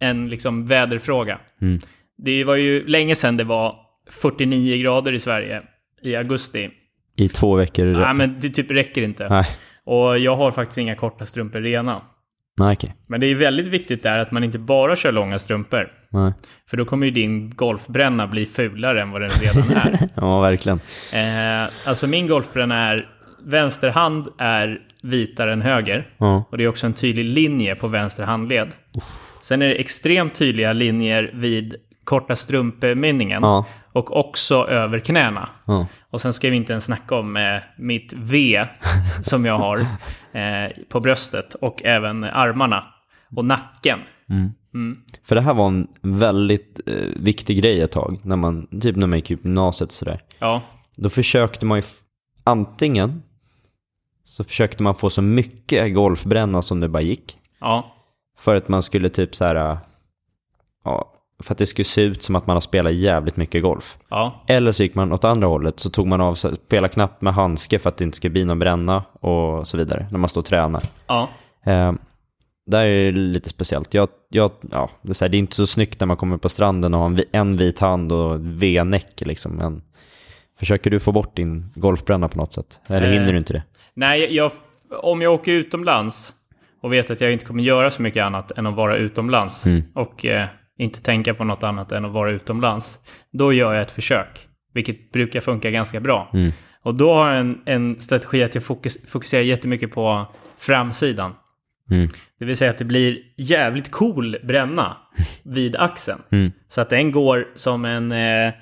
en 0.00 0.28
liksom 0.28 0.66
väderfråga. 0.66 1.38
Mm. 1.60 1.80
Det 2.18 2.44
var 2.44 2.56
ju 2.56 2.86
länge 2.86 3.14
sedan 3.14 3.36
det 3.36 3.44
var 3.44 3.76
49 4.10 4.76
grader 4.82 5.12
i 5.12 5.18
Sverige 5.18 5.62
i 6.02 6.16
augusti. 6.16 6.70
I 7.16 7.28
två 7.28 7.54
veckor. 7.54 7.86
Nej, 7.86 8.14
men 8.14 8.36
det 8.40 8.50
typ 8.50 8.70
räcker 8.70 9.02
inte. 9.02 9.28
Nej, 9.28 9.46
Och 9.88 10.18
jag 10.18 10.36
har 10.36 10.50
faktiskt 10.50 10.78
inga 10.78 10.94
korta 10.94 11.24
strumpor 11.24 11.60
rena. 11.60 12.02
nej 12.60 12.72
okej. 12.72 12.94
Men 13.06 13.20
det 13.20 13.26
är 13.26 13.34
väldigt 13.34 13.66
viktigt 13.66 14.02
där 14.02 14.18
att 14.18 14.30
man 14.30 14.44
inte 14.44 14.58
bara 14.58 14.96
kör 14.96 15.12
långa 15.12 15.38
strumpor. 15.38 15.88
Nej. 16.10 16.32
För 16.70 16.76
då 16.76 16.84
kommer 16.84 17.06
ju 17.06 17.10
din 17.12 17.50
golfbränna 17.50 18.26
bli 18.26 18.46
fulare 18.46 19.02
än 19.02 19.10
vad 19.10 19.20
den 19.20 19.30
redan 19.30 19.70
är. 19.76 20.08
Ja, 20.14 20.40
verkligen. 20.40 20.80
eh, 21.12 21.70
alltså 21.84 22.06
min 22.06 22.26
golfbränna 22.26 22.76
är, 22.76 23.08
vänster 23.44 23.90
hand 23.90 24.28
är 24.38 24.78
vitare 25.02 25.52
än 25.52 25.62
höger. 25.62 26.08
Ja. 26.18 26.44
Och 26.50 26.58
det 26.58 26.64
är 26.64 26.68
också 26.68 26.86
en 26.86 26.94
tydlig 26.94 27.24
linje 27.24 27.74
på 27.74 27.88
vänster 27.88 28.22
handled. 28.22 28.68
Sen 29.40 29.62
är 29.62 29.68
det 29.68 29.74
extremt 29.74 30.34
tydliga 30.34 30.72
linjer 30.72 31.30
vid 31.34 31.74
korta 32.04 32.36
strumpmynningen. 32.36 33.42
Ja. 33.42 33.66
Och 33.98 34.16
också 34.16 34.66
över 34.68 34.98
knäna. 34.98 35.48
Ja. 35.66 35.86
Och 36.10 36.20
sen 36.20 36.32
ska 36.32 36.50
vi 36.50 36.56
inte 36.56 36.72
ens 36.72 36.84
snacka 36.84 37.14
om 37.14 37.36
eh, 37.36 37.62
mitt 37.78 38.12
V 38.16 38.66
som 39.22 39.44
jag 39.44 39.58
har 39.58 39.78
eh, 40.32 40.70
på 40.88 41.00
bröstet. 41.00 41.54
Och 41.54 41.82
även 41.84 42.24
armarna. 42.24 42.84
Och 43.36 43.44
nacken. 43.44 43.98
Mm. 44.74 44.96
För 45.24 45.34
det 45.34 45.40
här 45.40 45.54
var 45.54 45.66
en 45.68 45.88
väldigt 46.02 46.80
eh, 46.86 46.94
viktig 47.16 47.58
grej 47.58 47.80
ett 47.80 47.92
tag, 47.92 48.20
när 48.22 48.36
man, 48.36 48.80
typ 48.80 48.96
när 48.96 49.06
man 49.06 49.18
gick 49.18 49.30
i 49.30 49.34
gymnasiet 49.34 49.92
sådär. 49.92 50.20
Ja, 50.38 50.62
Då 50.96 51.08
försökte 51.08 51.66
man 51.66 51.78
ju, 51.78 51.82
antingen 52.44 53.22
så 54.24 54.44
försökte 54.44 54.82
man 54.82 54.94
få 54.94 55.10
så 55.10 55.22
mycket 55.22 55.94
golfbränna 55.94 56.62
som 56.62 56.80
det 56.80 56.88
bara 56.88 57.02
gick. 57.02 57.36
ja, 57.60 57.94
För 58.38 58.56
att 58.56 58.68
man 58.68 58.82
skulle 58.82 59.08
typ 59.08 59.34
så 59.34 59.44
här, 59.44 59.54
äh, 59.56 59.78
ja, 60.84 61.12
för 61.48 61.54
att 61.54 61.58
det 61.58 61.66
skulle 61.66 61.84
se 61.84 62.02
ut 62.02 62.22
som 62.22 62.36
att 62.36 62.46
man 62.46 62.56
har 62.56 62.60
spelat 62.60 62.92
jävligt 62.94 63.36
mycket 63.36 63.62
golf. 63.62 63.96
ja, 64.08 64.44
Eller 64.46 64.72
så 64.72 64.82
gick 64.82 64.94
man 64.94 65.12
åt 65.12 65.24
andra 65.24 65.46
hållet, 65.46 65.80
så 65.80 65.90
tog 65.90 66.06
man 66.06 66.20
av 66.20 66.34
sig, 66.34 66.54
spela 66.54 66.88
knappt 66.88 67.22
med 67.22 67.34
handske 67.34 67.78
för 67.78 67.88
att 67.88 67.96
det 67.96 68.04
inte 68.04 68.16
ska 68.16 68.28
bli 68.28 68.44
någon 68.44 68.58
bränna 68.58 69.04
och 69.20 69.68
så 69.68 69.76
vidare, 69.76 70.06
när 70.10 70.18
man 70.18 70.28
står 70.28 70.40
och 70.40 70.44
tränar. 70.44 70.82
ja. 71.06 71.28
Eh, 71.66 71.92
där 72.66 72.84
är 72.86 73.12
det 73.12 73.18
lite 73.18 73.48
speciellt. 73.48 73.94
Jag, 73.94 74.08
jag, 74.28 74.50
ja, 74.70 74.90
det, 75.02 75.10
är 75.10 75.14
så 75.14 75.24
här, 75.24 75.30
det 75.30 75.36
är 75.36 75.38
inte 75.38 75.54
så 75.56 75.66
snyggt 75.66 76.00
när 76.00 76.06
man 76.06 76.16
kommer 76.16 76.36
på 76.36 76.48
stranden 76.48 76.94
och 76.94 77.00
har 77.00 77.06
en, 77.10 77.22
en 77.32 77.56
vit 77.56 77.78
hand 77.80 78.12
och 78.12 78.36
V-näck 78.40 79.20
liksom. 79.26 79.52
Men 79.52 79.82
försöker 80.58 80.90
du 80.90 81.00
få 81.00 81.12
bort 81.12 81.36
din 81.36 81.70
golfbränna 81.74 82.28
på 82.28 82.38
något 82.38 82.52
sätt? 82.52 82.80
Eller 82.86 83.06
Eh. 83.06 83.12
hinner 83.12 83.32
du 83.32 83.38
inte 83.38 83.52
det? 83.52 83.62
Nej, 83.94 84.34
jag, 84.36 84.52
om 85.02 85.22
jag 85.22 85.32
åker 85.34 85.52
utomlands 85.52 86.34
och 86.82 86.92
vet 86.92 87.10
att 87.10 87.20
jag 87.20 87.32
inte 87.32 87.44
kommer 87.44 87.62
göra 87.62 87.90
så 87.90 88.02
mycket 88.02 88.24
annat 88.24 88.50
än 88.58 88.66
att 88.66 88.74
vara 88.76 88.96
utomlands 88.96 89.66
Mm. 89.66 89.82
och 89.94 90.26
eh, 90.26 90.46
inte 90.78 91.02
tänka 91.02 91.34
på 91.34 91.44
något 91.44 91.62
annat 91.62 91.92
än 91.92 92.04
att 92.04 92.12
vara 92.12 92.30
utomlands, 92.30 92.98
då 93.30 93.52
gör 93.52 93.74
jag 93.74 93.82
ett 93.82 93.90
försök. 93.90 94.48
Vilket 94.74 95.12
brukar 95.12 95.40
funka 95.40 95.70
ganska 95.70 96.00
bra. 96.00 96.30
Mm. 96.34 96.52
Och 96.82 96.94
då 96.94 97.14
har 97.14 97.30
jag 97.30 97.40
en, 97.40 97.60
en 97.64 98.00
strategi 98.00 98.42
att 98.42 98.54
jag 98.54 98.64
fokus, 98.64 99.10
fokuserar 99.10 99.42
jättemycket 99.42 99.92
på 99.92 100.26
framsidan. 100.58 101.34
Mm. 101.90 102.08
Det 102.38 102.44
vill 102.44 102.56
säga 102.56 102.70
att 102.70 102.78
det 102.78 102.84
blir 102.84 103.18
jävligt 103.36 103.90
cool 103.90 104.36
bränna 104.44 104.96
vid 105.42 105.76
axeln. 105.76 106.22
Mm. 106.30 106.52
Så 106.68 106.80
att 106.80 106.90
den 106.90 107.12
går 107.12 107.48
som 107.54 107.84
en 107.84 108.12
eh, 108.12 108.52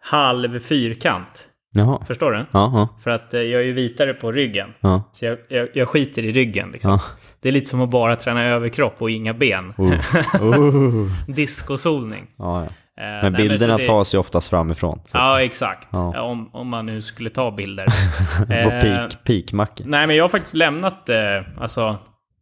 halv 0.00 0.58
fyrkant. 0.58 1.48
Jaha. 1.72 2.04
Förstår 2.06 2.30
du? 2.32 2.38
Ja, 2.38 2.46
ja, 2.52 2.88
För 3.00 3.10
att 3.10 3.34
eh, 3.34 3.40
jag 3.40 3.60
är 3.60 3.64
ju 3.64 3.72
vitare 3.72 4.14
på 4.14 4.32
ryggen. 4.32 4.68
ja. 4.80 5.10
Så 5.12 5.24
jag, 5.24 5.38
jag, 5.48 5.68
jag 5.74 5.88
skiter 5.88 6.24
i 6.24 6.32
ryggen 6.32 6.70
liksom. 6.72 6.90
ja. 6.92 7.00
Det 7.40 7.48
är 7.48 7.52
lite 7.52 7.68
som 7.70 7.80
att 7.80 7.90
bara 7.90 8.16
träna 8.16 8.44
överkropp 8.44 9.02
och 9.02 9.10
inga 9.10 9.34
ben. 9.34 9.74
Oh. 9.76 9.94
Oh. 10.42 11.06
Discosolning. 11.28 12.26
Ja, 12.38 12.60
ja. 12.64 12.66
Eh, 13.02 13.22
Men 13.22 13.32
nej, 13.32 13.48
bilderna 13.48 13.76
det- 13.76 13.84
tas 13.84 14.14
ju 14.14 14.18
oftast 14.18 14.50
framifrån. 14.50 15.00
Så 15.06 15.18
att- 15.18 15.24
Ja, 15.24 15.42
exakt. 15.42 15.88
Ja. 15.92 16.12
Ja, 16.14 16.22
Om, 16.22 16.50
om 16.52 16.68
man 16.68 16.86
nu 16.86 17.02
skulle 17.02 17.30
ta 17.30 17.50
bilder. 17.50 17.86
På 18.46 18.52
Eh, 18.52 18.80
peak, 18.80 19.24
peakmacke. 19.24 19.82
Nej, 19.86 20.06
men 20.06 20.16
jag 20.16 20.24
har 20.24 20.28
faktiskt 20.28 20.54
lämnat 20.56 21.08
eh, 21.08 21.16
alltså, 21.58 21.98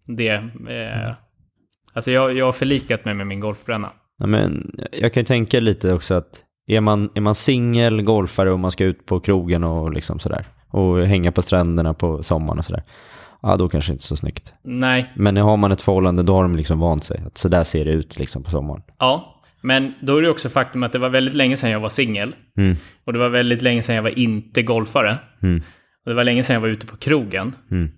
det. 0.07 0.29
Eh, 0.29 1.12
alltså 1.93 2.11
jag, 2.11 2.37
jag 2.37 2.45
har 2.45 2.53
förlikat 2.53 3.05
mig 3.05 3.14
med 3.14 3.27
min 3.27 3.41
golfbränna. 3.41 3.88
Ja, 4.19 4.27
men 4.27 4.71
jag 4.93 5.12
kan 5.12 5.21
ju 5.21 5.25
tänka 5.25 5.61
lite 5.61 5.93
också 5.93 6.14
att 6.14 6.45
är 6.69 6.81
man, 6.81 7.11
är 7.15 7.21
man 7.21 7.35
singel, 7.35 8.03
golfare 8.03 8.53
och 8.53 8.59
man 8.59 8.71
ska 8.71 8.85
ut 8.85 9.07
på 9.07 9.21
krogen 9.21 9.65
och 9.65 9.93
liksom 9.93 10.19
sådär 10.19 10.47
och 10.71 11.07
hänga 11.07 11.33
på 11.33 11.43
stränderna 11.43 11.95
på 11.95 12.23
sommaren 12.23 12.59
och 12.59 12.65
sådär. 12.65 12.83
Ja, 13.43 13.57
då 13.57 13.69
kanske 13.69 13.93
inte 13.93 14.05
så 14.05 14.17
snyggt. 14.17 14.53
Nej, 14.63 15.13
Men 15.15 15.37
har 15.37 15.57
man 15.57 15.73
ett 15.73 15.83
förhållande 15.83 16.23
då 16.23 16.35
har 16.35 16.43
de 16.43 16.57
liksom 16.57 16.79
vant 16.79 17.05
sig. 17.05 17.23
Att 17.27 17.39
så 17.39 17.49
där 17.49 17.65
ser 17.65 17.85
det 17.85 17.91
ut 17.91 18.19
liksom 18.19 18.43
på 18.43 18.51
sommaren. 18.51 18.83
ja. 18.99 19.35
Men 19.61 19.95
då 20.01 20.17
är 20.17 20.23
det 20.23 20.31
också 20.31 20.49
faktum 20.49 20.83
att 20.83 20.93
det 20.93 20.99
var 20.99 21.09
väldigt 21.09 21.35
länge 21.35 21.57
sedan 21.57 21.71
jag 21.71 21.81
var 21.81 21.89
singel. 21.89 22.35
Mm. 22.57 22.77
Och 23.05 23.13
det 23.13 23.19
var 23.19 23.29
väldigt 23.29 23.63
länge 23.63 23.83
sedan 23.83 23.97
jag 23.97 24.03
var 24.03 24.19
inte 24.19 24.63
golfare. 24.63 25.19
Mm. 25.43 25.63
Och 26.05 26.11
det 26.11 26.15
var 26.15 26.25
länge 26.25 26.43
sedan 26.43 26.55
jag 26.55 26.61
var 26.61 26.69
ute 26.69 26.87
på 26.87 26.97
krogen. 26.97 27.55
Mm. 27.71 27.91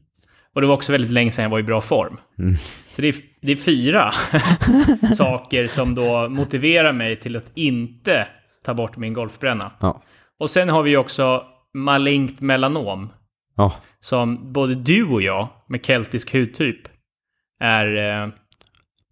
Och 0.55 0.61
det 0.61 0.67
var 0.67 0.75
också 0.75 0.93
väldigt 0.93 1.11
länge 1.11 1.33
sedan 1.33 1.43
jag 1.43 1.51
var 1.51 1.59
i 1.59 1.63
bra 1.63 1.81
form. 1.81 2.17
Mm. 2.39 2.55
Så 2.97 3.03
det 3.03 3.09
är, 3.09 3.15
det 3.43 3.53
är 3.53 3.57
fyra 3.57 4.13
saker 5.17 5.67
som 5.67 5.95
då 5.95 6.29
motiverar 6.29 6.93
mig 6.93 7.17
till 7.17 7.37
att 7.37 7.51
inte 7.55 8.27
ta 8.64 8.75
bort 8.75 8.96
min 8.96 9.12
golfbränna. 9.12 9.73
Ja. 9.81 10.03
Och 10.38 10.51
sen 10.51 10.68
har 10.68 10.83
vi 10.83 10.96
också 10.96 11.42
malignt 11.75 12.40
melanom. 12.40 13.12
Ja. 13.57 13.75
Som 14.01 14.53
både 14.53 14.75
du 14.75 15.05
och 15.05 15.23
jag 15.23 15.49
med 15.66 15.85
keltisk 15.87 16.33
hudtyp 16.33 16.81
är... 17.61 17.96
Eh, 17.96 18.29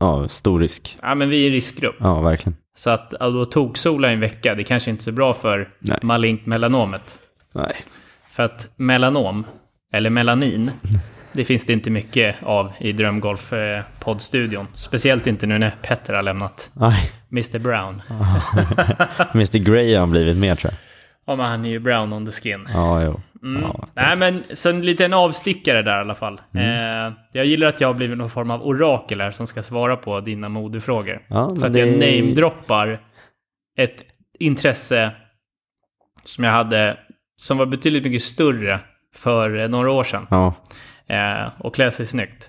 ja, 0.01 0.29
stor 0.29 0.61
risk. 0.61 0.99
ja, 1.03 1.15
men 1.15 1.29
vi 1.29 1.47
är 1.47 1.51
i 1.51 1.53
riskgrupp. 1.55 1.97
Ja, 1.99 2.21
verkligen. 2.21 2.57
Så 2.77 2.91
att 2.91 3.15
ja, 3.21 3.31
då 3.31 3.45
toksola 3.45 4.11
i 4.11 4.15
en 4.15 4.21
vecka, 4.21 4.55
det 4.55 4.65
kanske 4.65 4.91
inte 4.91 5.01
är 5.01 5.05
så 5.05 5.13
bra 5.13 5.35
för 5.35 5.75
Nej. 5.81 5.99
malignt 6.03 6.47
melanomet. 6.47 7.19
Nej. 7.53 7.77
För 8.31 8.43
att 8.43 8.69
melanom, 8.77 9.47
eller 9.93 10.11
melanin, 10.11 10.71
det 11.39 11.45
finns 11.45 11.65
det 11.67 11.73
inte 11.73 11.91
mycket 11.91 12.37
av 12.43 12.73
i 12.81 12.93
Drömgolf 12.93 13.53
eh, 13.53 13.83
poddstudion. 14.01 14.67
Speciellt 14.75 15.27
inte 15.27 15.47
nu 15.47 15.59
när 15.59 15.71
Petter 15.83 16.15
har 16.15 16.23
lämnat 16.23 16.71
Nej. 16.73 17.11
Mr 17.33 17.59
Brown. 17.59 18.03
Mr 19.35 19.59
Grey 19.59 19.93
har 19.93 20.01
han 20.01 20.11
blivit 20.11 20.39
mer 20.41 20.55
tror 20.55 20.71
jag. 20.73 20.79
Ja, 21.27 21.37
men 21.37 21.47
han 21.47 21.65
är 21.65 21.69
ju 21.69 21.79
brown 21.79 22.13
on 22.13 22.27
the 22.27 22.33
skin. 22.33 22.69
Ja, 22.73 23.03
jo. 23.03 23.21
Mm. 23.45 23.63
Ja. 23.63 23.89
Nej, 23.95 24.17
men 24.17 24.43
så 24.53 24.71
en 24.71 24.83
liten 24.87 25.13
avstickare 25.13 25.83
där 25.83 25.97
i 25.99 26.01
alla 26.01 26.15
fall. 26.15 26.41
Mm. 26.55 27.07
Eh, 27.07 27.13
jag 27.33 27.45
gillar 27.47 27.67
att 27.69 27.81
jag 27.81 27.89
har 27.89 27.95
blivit 27.95 28.19
någon 28.19 28.31
form 28.31 28.51
av 28.51 28.67
orakel 28.67 29.21
här 29.21 29.31
som 29.31 29.47
ska 29.47 29.63
svara 29.63 29.97
på 29.97 30.21
dina 30.21 30.49
modefrågor. 30.49 31.23
Ja, 31.29 31.57
För 31.61 31.67
att 31.67 31.77
jag 31.77 31.89
det- 31.89 31.93
namedroppar 32.21 33.01
ett 33.79 34.03
intresse 34.39 35.11
som 36.25 36.45
jag 36.45 36.51
hade, 36.53 36.97
som 37.37 37.59
var 37.59 37.67
betydligt 37.67 38.05
mycket 38.05 38.23
större 38.23 38.81
för 39.15 39.59
eh, 39.59 39.69
några 39.69 39.91
år 39.91 40.05
sedan. 40.05 40.27
Ja. 40.31 40.55
Eh, 41.09 41.53
och 41.61 41.75
klä 41.75 41.91
sig 41.91 42.07
snyggt. 42.07 42.49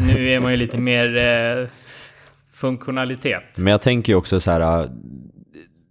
Nu 0.00 0.30
är 0.30 0.40
man 0.40 0.50
ju 0.50 0.56
lite 0.56 0.78
mer 0.78 1.16
eh, 1.16 1.68
funktionalitet. 2.52 3.58
Men 3.58 3.70
jag 3.70 3.82
tänker 3.82 4.12
ju 4.12 4.16
också 4.16 4.40
så 4.40 4.50
här, 4.50 4.60
äh, 4.82 4.90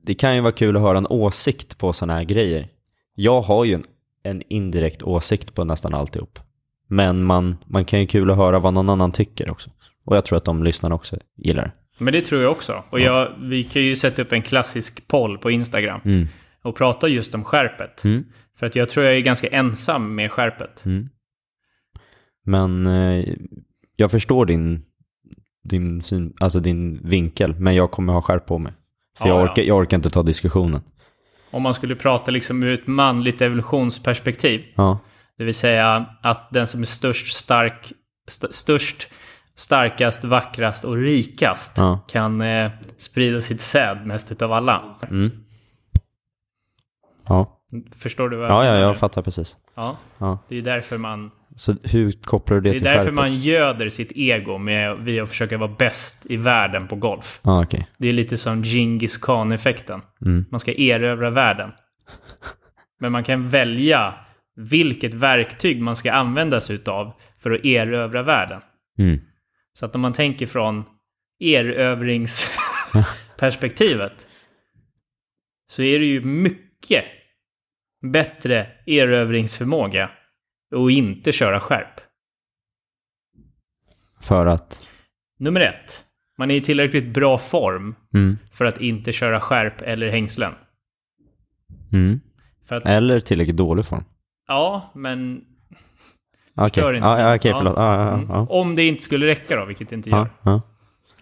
det 0.06 0.14
kan 0.14 0.36
ju 0.36 0.42
vara 0.42 0.52
kul 0.52 0.76
att 0.76 0.82
höra 0.82 0.98
en 0.98 1.08
åsikt 1.10 1.78
på 1.78 1.94
sådana 1.94 2.14
här 2.14 2.24
grejer. 2.24 2.68
Jag 3.16 3.42
har 3.42 3.66
ju 3.66 3.74
en, 3.74 3.84
en 4.24 4.42
indirekt 4.50 5.04
åsikt 5.04 5.56
på 5.56 5.64
nästan 5.64 5.94
alltihop. 5.94 6.40
Men 6.88 7.24
man, 7.24 7.58
man 7.66 7.86
kan 7.86 8.00
ju 8.00 8.08
kul 8.08 8.32
att 8.32 8.38
höra 8.38 8.60
vad 8.60 8.74
någon 8.74 8.90
annan 8.90 9.12
tycker 9.12 9.52
också. 9.52 9.70
Och 10.06 10.16
jag 10.16 10.26
tror 10.26 10.38
att 10.38 10.46
de 10.46 10.64
lyssnarna 10.64 10.96
också 10.96 11.18
gillar 11.38 11.64
det. 11.64 11.72
Men 11.98 12.14
det 12.14 12.22
tror 12.22 12.42
jag 12.42 12.52
också. 12.52 12.84
Och 12.90 13.00
jag, 13.00 13.32
vi 13.42 13.64
kan 13.64 13.82
ju 13.82 13.96
sätta 13.96 14.22
upp 14.22 14.32
en 14.32 14.42
klassisk 14.42 15.08
poll 15.08 15.38
på 15.38 15.52
Instagram 15.52 16.02
Mm. 16.06 16.28
och 16.64 16.76
prata 16.76 17.08
just 17.08 17.36
om 17.36 17.44
skärpet. 17.44 18.04
Mm. 18.04 18.24
För 18.60 18.66
att 18.66 18.76
jag 18.76 18.90
tror 18.90 19.06
jag 19.06 19.16
är 19.16 19.20
ganska 19.20 19.48
ensam 19.48 20.16
med 20.16 20.32
skärpet. 20.32 20.86
Mm. 20.86 21.10
Men 22.46 22.86
eh, 22.86 23.26
jag 23.96 24.12
förstår 24.12 24.46
din, 24.46 24.86
din, 25.64 26.02
syn, 26.02 26.34
alltså 26.40 26.60
din 26.60 27.00
vinkel, 27.08 27.56
men 27.60 27.76
jag 27.76 27.92
kommer 27.92 28.14
ha 28.14 28.22
skärp 28.22 28.46
på 28.46 28.58
mig. 28.58 28.74
För 29.18 29.28
Ja, 29.30 29.36
jag, 29.36 29.42
ja. 29.48 29.52
orkar, 29.52 29.64
jag 29.64 29.78
orkar 29.78 29.98
inte 29.98 30.10
ta 30.10 30.24
diskussionen. 30.24 30.82
Om 31.52 31.62
man 31.64 31.74
skulle 31.74 31.96
prata 31.96 32.32
liksom 32.32 32.64
ur 32.64 32.74
ett 32.74 32.88
manligt 32.88 33.42
evolutionsperspektiv. 33.42 34.62
Ja, 34.76 35.00
Det 35.38 35.44
vill 35.44 35.54
säga 35.56 36.06
att 36.22 36.50
den 36.52 36.68
som 36.68 36.82
är 36.82 36.86
störst, 36.86 37.36
stark, 37.36 37.94
st- 38.28 38.54
störst, 38.54 39.08
starkast, 39.56 40.24
vackrast 40.24 40.86
och 40.86 40.96
rikast 40.98 41.78
Ja. 41.78 42.00
kan 42.08 42.42
eh, 42.42 42.72
sprida 42.98 43.42
sitt 43.42 43.62
säd 43.62 44.06
mest 44.06 44.32
utav 44.32 44.52
alla. 44.54 44.96
mm. 45.10 45.32
ja. 47.28 47.60
Förstår 47.96 48.30
du 48.30 48.38
vad 48.38 48.50
ja, 48.50 48.66
ja 48.66 48.76
jag 48.76 48.98
fattar 48.98 49.22
precis. 49.22 49.58
Ja, 49.76 49.98
Ja. 50.18 50.38
det 50.50 50.58
är 50.58 50.62
därför 50.62 50.98
man, 50.98 51.32
Så 51.56 51.76
hur 51.84 52.12
kopplar 52.12 52.58
du 52.58 52.62
det, 52.62 52.70
det 52.70 52.76
är 52.76 52.80
till 52.80 52.84
därför 52.84 53.00
skärpet? 53.00 53.16
man 53.16 53.32
göder 53.32 53.90
sitt 53.90 54.12
ego 54.16 54.58
med 54.58 54.98
via 54.98 55.24
att 55.24 55.30
försöka 55.30 55.58
vara 55.58 55.76
bäst 55.80 56.26
i 56.30 56.38
världen 56.38 56.88
på 56.88 56.96
golf. 56.96 57.40
Ja, 57.44 57.64
okej. 57.64 57.88
Det 57.98 58.10
är 58.10 58.14
lite 58.14 58.38
som 58.38 58.64
Genghis 58.64 59.18
khan-effekten. 59.18 60.02
Mm. 60.26 60.46
Man 60.52 60.60
ska 60.60 60.74
erövra 60.74 61.30
världen. 61.30 61.72
Men 63.00 63.12
man 63.12 63.24
kan 63.24 63.50
välja 63.50 64.14
vilket 64.56 65.14
verktyg 65.14 65.82
man 65.82 65.96
ska 65.96 66.12
använda 66.12 66.62
sig 66.62 66.76
utav 66.76 67.14
för 67.40 67.52
att 67.52 67.66
erövra 67.66 68.24
världen. 68.24 68.62
Mm. 68.98 69.20
Så 69.74 69.86
att 69.86 69.96
om 69.96 70.02
man 70.02 70.14
tänker 70.14 70.48
från 70.48 70.84
erövringsperspektivet 71.40 74.28
så 75.72 75.82
är 75.82 76.00
det 76.00 76.06
ju 76.06 76.22
mycket 76.22 77.06
bättre 78.12 78.68
erövringsförmåga 78.86 80.10
att 80.74 80.92
inte 80.92 81.32
köra 81.32 81.60
skärp. 81.60 82.00
För 84.22 84.46
att... 84.46 84.88
Nummer 85.40 85.62
ett, 85.62 86.04
man 86.38 86.52
är 86.52 86.56
i 86.56 86.62
tillräckligt 86.62 87.14
bra 87.14 87.38
form 87.38 87.96
Mm. 88.14 88.38
för 88.54 88.66
att 88.66 88.78
inte 88.82 89.12
köra 89.12 89.40
skärp 89.40 89.82
eller 89.82 90.10
hängslen. 90.10 90.52
Mm. 91.94 92.20
Att, 92.70 92.86
Eller 92.86 93.20
tillräckligt 93.20 93.58
dålig 93.58 93.86
form. 93.86 94.04
ja, 94.48 94.92
men 94.96 95.46
Okej, 96.56 96.84
inte 96.96 97.00
mig. 97.00 97.36
okej, 97.36 97.52
Ja. 97.52 97.58
förlåt. 97.58 97.74
Ja, 97.78 98.14
mm, 98.14 98.26
ja. 98.30 98.48
om 98.50 98.76
det 98.76 98.84
inte 98.84 99.04
skulle 99.04 99.28
räcka 99.28 99.56
då, 99.56 99.66
vilket 99.66 99.90
det 99.90 99.96
inte 99.96 100.10
gör. 100.10 100.30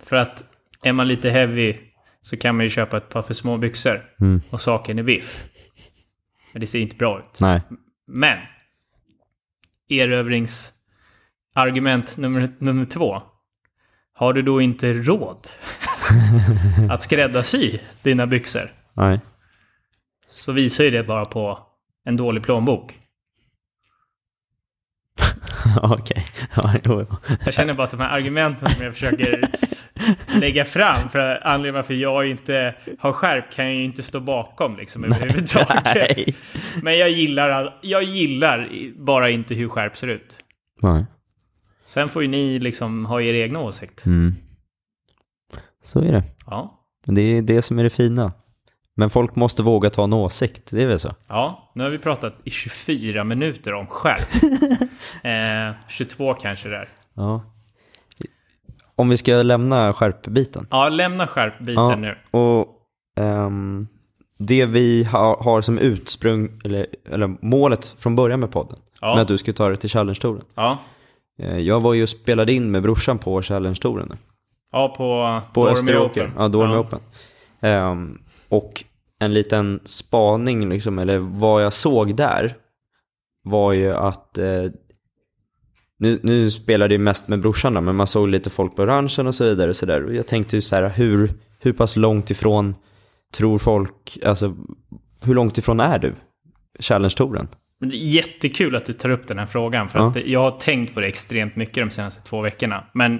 För 0.03 0.15
att 0.15 0.43
är 0.83 0.93
man 0.93 1.07
lite 1.07 1.29
heavy 1.29 1.77
så 2.21 2.37
kan 2.37 2.55
man 2.55 2.65
ju 2.65 2.69
köpa 2.69 2.97
ett 2.97 3.09
par 3.09 3.21
för 3.21 3.33
små 3.33 3.57
byxor 3.57 4.01
Mm. 4.21 4.41
och 4.49 4.61
saken 4.61 4.99
är 4.99 5.03
biff. 5.03 5.47
Men 6.53 6.59
det 6.61 6.67
ser 6.67 6.79
inte 6.79 6.95
bra 6.95 7.19
ut. 7.19 7.37
Nej. 7.41 7.61
Men 8.07 8.37
erövringsargument 9.91 12.17
nummer, 12.17 12.49
nummer 12.57 12.85
två. 12.85 13.21
Har 14.13 14.33
du 14.33 14.41
då 14.41 14.61
inte 14.61 14.93
råd 14.93 15.47
att 16.89 17.01
skräddarsy 17.01 17.77
dina 18.01 18.27
byxor 18.27 18.71
Nej. 18.93 19.19
så 20.29 20.51
visar 20.51 20.83
ju 20.83 20.89
det 20.89 21.03
bara 21.03 21.25
på 21.25 21.59
en 22.05 22.17
dålig 22.17 22.43
plånbok. 22.43 22.97
Okej. 25.81 26.25
Ja, 26.55 26.73
jo, 26.83 27.05
jo. 27.09 27.17
Jag 27.45 27.53
känner 27.53 27.73
bara 27.73 27.83
att 27.83 27.91
de 27.91 27.99
här 27.99 28.17
argumenten 28.17 28.69
som 28.69 28.85
jag 28.85 28.93
försöker 28.93 29.41
lägga 30.39 30.65
fram 30.65 31.09
för 31.09 31.19
att 31.19 31.41
anledningen 31.43 31.75
varför 31.75 31.93
jag 31.93 32.27
inte 32.27 32.75
har 32.99 33.13
skärp 33.13 33.51
kan 33.53 33.65
jag 33.65 33.75
ju 33.75 33.83
inte 33.83 34.03
stå 34.03 34.19
bakom 34.19 34.77
liksom 34.77 35.03
överhuvudtaget. 35.03 35.95
Nej. 35.95 36.35
Men 36.83 36.97
jag 36.97 37.09
gillar, 37.09 37.49
all, 37.49 37.73
jag 37.81 38.03
gillar 38.03 38.69
bara 39.05 39.29
inte 39.29 39.55
hur 39.55 39.67
skärp 39.69 39.97
ser 39.97 40.07
ut. 40.07 40.37
Nej. 40.81 41.05
Sen 41.85 42.09
får 42.09 42.21
ju 42.21 42.27
ni 42.27 42.59
liksom 42.59 43.05
ha 43.05 43.21
er 43.21 43.33
egna 43.33 43.59
åsikt. 43.59 44.05
Mm. 44.05 44.35
Så 45.83 45.99
är 45.99 46.11
det. 46.11 46.23
Ja. 46.45 46.87
Men 47.05 47.15
det 47.15 47.21
är 47.21 47.41
det 47.41 47.61
som 47.61 47.79
är 47.79 47.83
det 47.83 47.89
fina. 47.89 48.31
Men 48.95 49.09
folk 49.09 49.35
måste 49.35 49.63
våga 49.63 49.89
ta 49.89 50.03
en 50.03 50.13
åsikt, 50.13 50.71
det 50.71 50.83
är 50.83 50.87
väl 50.87 50.99
så? 50.99 51.15
Ja, 51.27 51.71
nu 51.75 51.83
har 51.83 51.89
vi 51.89 51.97
pratat 51.97 52.35
i 52.43 52.49
24 52.49 53.23
minuter 53.23 53.73
om 53.73 53.87
skärp. 53.87 54.43
eh, 55.23 55.75
22 55.87 56.33
kanske 56.33 56.69
där. 56.69 56.89
Ja. 57.13 57.41
Om 58.95 59.09
vi 59.09 59.17
ska 59.17 59.31
lämna 59.43 59.93
skärpbiten. 59.93 60.67
Ja, 60.71 60.89
lämna 60.89 61.27
skärpbiten 61.27 61.73
Ja. 61.73 61.95
nu. 61.95 62.15
Och 62.31 62.67
ehm, 63.17 63.87
det 64.37 64.65
vi 64.65 65.03
har, 65.03 65.37
har 65.43 65.61
som 65.61 65.77
utsprung, 65.77 66.59
eller, 66.65 66.87
eller 67.09 67.35
målet 67.41 67.95
från 67.99 68.15
början 68.15 68.39
med 68.39 68.51
podden, 68.51 68.77
Ja. 69.01 69.13
med 69.15 69.21
att 69.21 69.27
du 69.27 69.37
skulle 69.37 69.55
ta 69.55 69.69
det 69.69 69.75
till 69.75 69.89
Challenge-touren. 69.89 70.43
Ja, 70.55 70.77
Eh, 71.39 71.57
Jag 71.59 71.81
var 71.81 71.93
ju 71.93 72.03
och 72.03 72.09
spelade 72.09 72.53
in 72.53 72.71
med 72.71 72.81
brorsan 72.83 73.17
på 73.17 73.41
Challenge-touren 73.41 74.07
nu. 74.09 74.15
ja 74.71 74.87
på, 74.97 75.41
På 75.53 75.65
Dormy. 75.65 75.95
Open. 75.97 76.31
Ja, 76.37 76.47
Dormy 76.47 76.73
Ja. 76.73 76.79
Open. 76.79 76.99
Ehm, 77.61 78.17
och 78.49 78.83
en 79.19 79.33
liten 79.33 79.79
spaning, 79.83 80.69
liksom, 80.69 80.99
eller 80.99 81.17
vad 81.19 81.63
jag 81.63 81.73
såg 81.73 82.15
där, 82.15 82.53
var 83.43 83.73
ju 83.73 83.93
att 83.93 84.37
eh, 84.37 84.63
nu, 86.01 86.19
nu 86.23 86.51
spelade 86.51 86.93
jag 86.93 87.01
mest 87.01 87.27
med 87.27 87.39
brorsan 87.41 87.73
då, 87.73 87.81
men 87.81 87.95
man 87.95 88.07
såg 88.07 88.27
lite 88.27 88.49
folk 88.49 88.75
på 88.75 88.85
ranchen 88.85 89.27
och 89.27 89.35
så 89.35 89.43
vidare. 89.43 89.69
Och 89.69 89.75
så 89.75 89.85
där. 89.85 90.03
Och 90.05 90.15
jag 90.15 90.27
tänkte 90.27 90.55
ju 90.55 90.61
så 90.61 90.75
här, 90.75 90.89
hur, 90.89 91.33
hur 91.59 91.73
pass 91.73 91.95
långt 91.95 92.31
ifrån 92.31 92.75
tror 93.33 93.57
folk, 93.57 94.17
alltså 94.25 94.55
hur 95.23 95.33
långt 95.35 95.57
ifrån 95.57 95.79
är 95.79 95.99
du? 95.99 96.13
Challenge-touren? 96.79 97.47
Jättekul 97.93 98.75
att 98.75 98.85
du 98.85 98.93
tar 98.93 99.09
upp 99.09 99.27
den 99.27 99.39
här 99.39 99.45
frågan. 99.45 99.89
För 99.89 99.99
Ja. 99.99 100.07
att 100.07 100.15
jag 100.25 100.39
har 100.39 100.51
tänkt 100.59 100.93
på 100.93 100.99
det 100.99 101.07
extremt 101.07 101.55
mycket 101.55 101.75
de 101.75 101.89
senaste 101.91 102.21
två 102.23 102.41
veckorna. 102.41 102.83
Men 102.93 103.19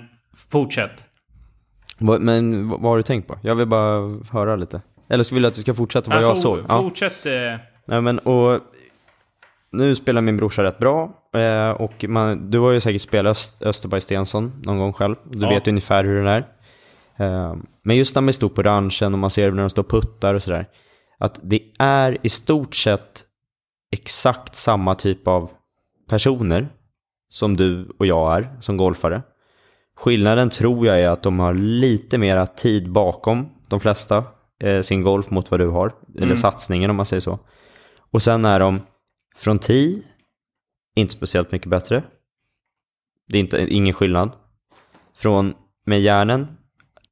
fortsätt. 0.52 1.04
Men 1.98 2.68
vad, 2.70 2.82
har 2.82 2.98
du 2.98 3.04
tänkt 3.04 3.28
på? 3.28 3.38
Jag 3.44 3.56
vill 3.56 3.68
bara 3.68 4.20
höra 4.32 4.56
lite. 4.56 4.82
Eller 5.10 5.24
så 5.24 5.36
vill 5.36 5.42
du 5.42 5.48
att 5.48 5.54
du 5.54 5.62
ska 5.62 5.74
fortsätta 5.74 6.10
vad 6.12 6.24
Ja, 6.24 6.28
jag 6.28 6.38
såg? 6.38 6.60
Ja. 6.68 6.82
Fortsätt. 6.82 7.26
Eh, 7.26 7.32
Nej, 7.88 8.02
men, 8.02 8.20
och 8.20 8.60
nu 9.72 9.96
spelar 9.96 10.22
min 10.22 10.38
brorsa 10.38 10.64
rätt 10.64 10.80
bra. 10.80 11.12
Eh, 11.34 11.72
och 11.72 12.06
man, 12.08 12.50
du 12.52 12.60
har 12.60 12.72
ju 12.72 12.80
säkert 12.80 13.02
spelat 13.02 13.32
Öst, 13.32 13.62
Österberg 13.62 14.02
Stensson 14.02 14.52
någon 14.64 14.78
gång 14.80 14.94
själv. 14.94 15.16
Du 15.32 15.40
Ja. 15.42 15.50
vet 15.50 15.68
ungefär 15.68 16.04
hur 16.04 16.16
den 16.24 16.28
är. 16.28 16.48
Eh, 17.18 17.56
men 17.84 17.98
just 17.98 18.16
när 18.16 18.22
man 18.22 18.34
står 18.34 18.50
på 18.50 18.64
ranchen 18.64 19.14
och 19.14 19.20
man 19.20 19.30
ser 19.30 19.52
när 19.52 19.62
de 19.64 19.70
står 19.70 19.84
puttar 19.84 20.34
och 20.34 20.44
sådär. 20.44 20.66
Att 21.20 21.40
det 21.44 21.62
är 21.80 22.18
i 22.22 22.30
stort 22.30 22.76
sett 22.76 23.24
exakt 23.92 24.56
samma 24.56 24.96
typ 24.96 25.28
av 25.28 25.50
personer 26.10 26.70
som 27.30 27.58
du 27.58 27.90
och 28.00 28.06
jag 28.06 28.38
är 28.38 28.50
som 28.60 28.78
golfare. 28.78 29.22
Skillnaden 29.98 30.50
tror 30.50 30.88
jag 30.88 31.02
är 31.02 31.10
att 31.10 31.24
de 31.24 31.40
har 31.40 31.54
lite 31.54 32.18
mera 32.18 32.46
tid 32.48 32.92
bakom 32.92 33.50
de 33.68 33.80
flesta 33.80 34.24
eh, 34.64 34.82
sin 34.82 35.02
golf 35.04 35.30
mot 35.30 35.52
vad 35.52 35.60
du 35.60 35.68
har. 35.68 35.92
Eller 36.16 36.26
Mm. 36.26 36.38
satsningen 36.38 36.90
om 36.90 36.96
man 36.96 37.06
säger 37.06 37.22
så. 37.22 37.40
Och 38.12 38.22
sen 38.22 38.46
är 38.46 38.60
de 38.60 38.82
från 39.36 39.60
tee, 39.60 40.02
inte 40.96 41.14
speciellt 41.14 41.52
mycket 41.52 41.70
bättre. 41.70 42.04
Det 43.28 43.38
är 43.38 43.40
inte, 43.40 43.66
ingen 43.70 43.94
skillnad. 43.94 44.32
Från 45.18 45.54
med 45.86 46.02
järnen, 46.02 46.48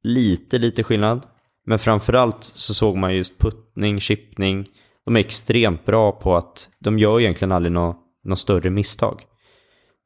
lite, 0.02 0.58
lite 0.58 0.82
skillnad. 0.82 1.26
Men 1.66 1.78
framförallt 1.78 2.44
så 2.44 2.74
såg 2.74 2.96
man 2.96 3.16
just 3.16 3.38
puttning, 3.38 4.00
chippning. 4.00 4.66
De 5.04 5.16
är 5.16 5.20
extremt 5.20 5.84
bra 5.84 6.12
på 6.12 6.36
att 6.36 6.70
de 6.78 6.98
gör 6.98 7.20
egentligen 7.20 7.52
aldrig 7.52 7.72
något 7.72 7.96
nå 8.24 8.36
större 8.36 8.70
misstag. 8.70 9.22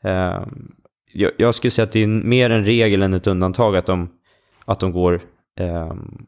Ehm, 0.05 0.73
jag, 1.13 1.33
jag 1.37 1.55
skulle 1.55 1.71
säga 1.71 1.85
att 1.85 1.93
det 1.93 2.03
är 2.03 2.07
mer 2.07 2.51
en 2.51 2.65
regel 2.65 3.03
än 3.03 3.15
ett 3.15 3.27
undantag 3.27 3.77
att 3.77 3.87
de, 3.87 4.09
att 4.65 4.81
de 4.81 4.93
går 4.93 5.21
um, 5.61 6.27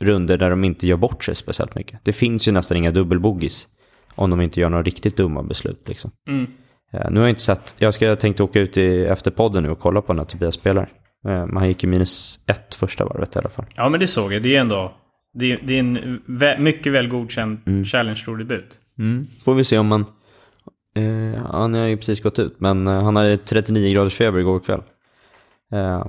runder 0.00 0.38
där 0.38 0.50
de 0.50 0.64
inte 0.64 0.86
gör 0.86 0.96
bort 0.96 1.24
sig 1.24 1.34
speciellt 1.34 1.74
mycket. 1.74 2.00
Det 2.04 2.12
finns 2.12 2.48
ju 2.48 2.52
nästan 2.52 2.76
inga 2.76 2.90
dubbelbogis 2.90 3.68
om 4.14 4.30
de 4.30 4.40
inte 4.40 4.60
gör 4.60 4.68
några 4.70 4.82
riktigt 4.82 5.16
dumma 5.16 5.42
beslut. 5.42 5.82
Liksom. 5.88 6.10
mm. 6.28 6.46
Eh, 6.92 7.10
nu 7.10 7.16
har 7.20 7.26
jag 7.26 7.30
inte 7.30 7.42
sett, 7.42 7.74
jag 7.78 7.94
ska 7.94 8.06
jag 8.06 8.20
tänkte 8.20 8.42
åka 8.42 8.60
ut 8.60 8.76
i, 8.76 9.04
efter 9.04 9.30
podden 9.30 9.62
nu 9.62 9.70
och 9.70 9.78
kolla 9.80 10.00
på 10.02 10.12
när 10.12 10.24
Tobias 10.24 10.54
spelar. 10.54 10.82
Eh, 11.28 11.46
men 11.46 11.56
han 11.56 11.68
gick 11.68 11.84
i 11.84 11.86
minus 11.86 12.44
ett 12.46 12.74
första 12.74 13.04
varvet 13.04 13.36
i 13.36 13.38
alla 13.38 13.48
fall. 13.48 13.66
Ja, 13.76 13.88
men 13.88 14.00
det 14.00 14.06
såg 14.06 14.32
jag. 14.32 14.42
Det 14.42 14.56
är 14.56 14.60
ändå... 14.60 14.94
Det 15.38 15.52
är, 15.52 15.60
det 15.62 15.74
är 15.74 15.78
en 15.80 16.20
vä- 16.26 16.58
mycket 16.58 16.92
väl 16.92 17.08
godkänd 17.08 17.58
Mm. 17.66 17.84
challenge 17.84 18.22
tour 18.24 18.36
debut 18.36 18.78
Får 19.44 19.54
vi 19.54 19.64
se 19.64 19.78
om 19.78 19.86
man, 19.86 20.00
eh, 20.96 21.42
han 21.50 21.74
har 21.74 21.86
ju 21.86 21.96
precis 21.96 22.22
gått 22.22 22.38
ut, 22.38 22.60
men 22.60 22.86
eh, 22.86 23.02
han 23.04 23.16
hade 23.16 23.36
39 23.36 23.94
graders 23.94 24.14
feber 24.14 24.38
igår 24.38 24.60
kväll. 24.60 24.82
Eh, 25.72 26.04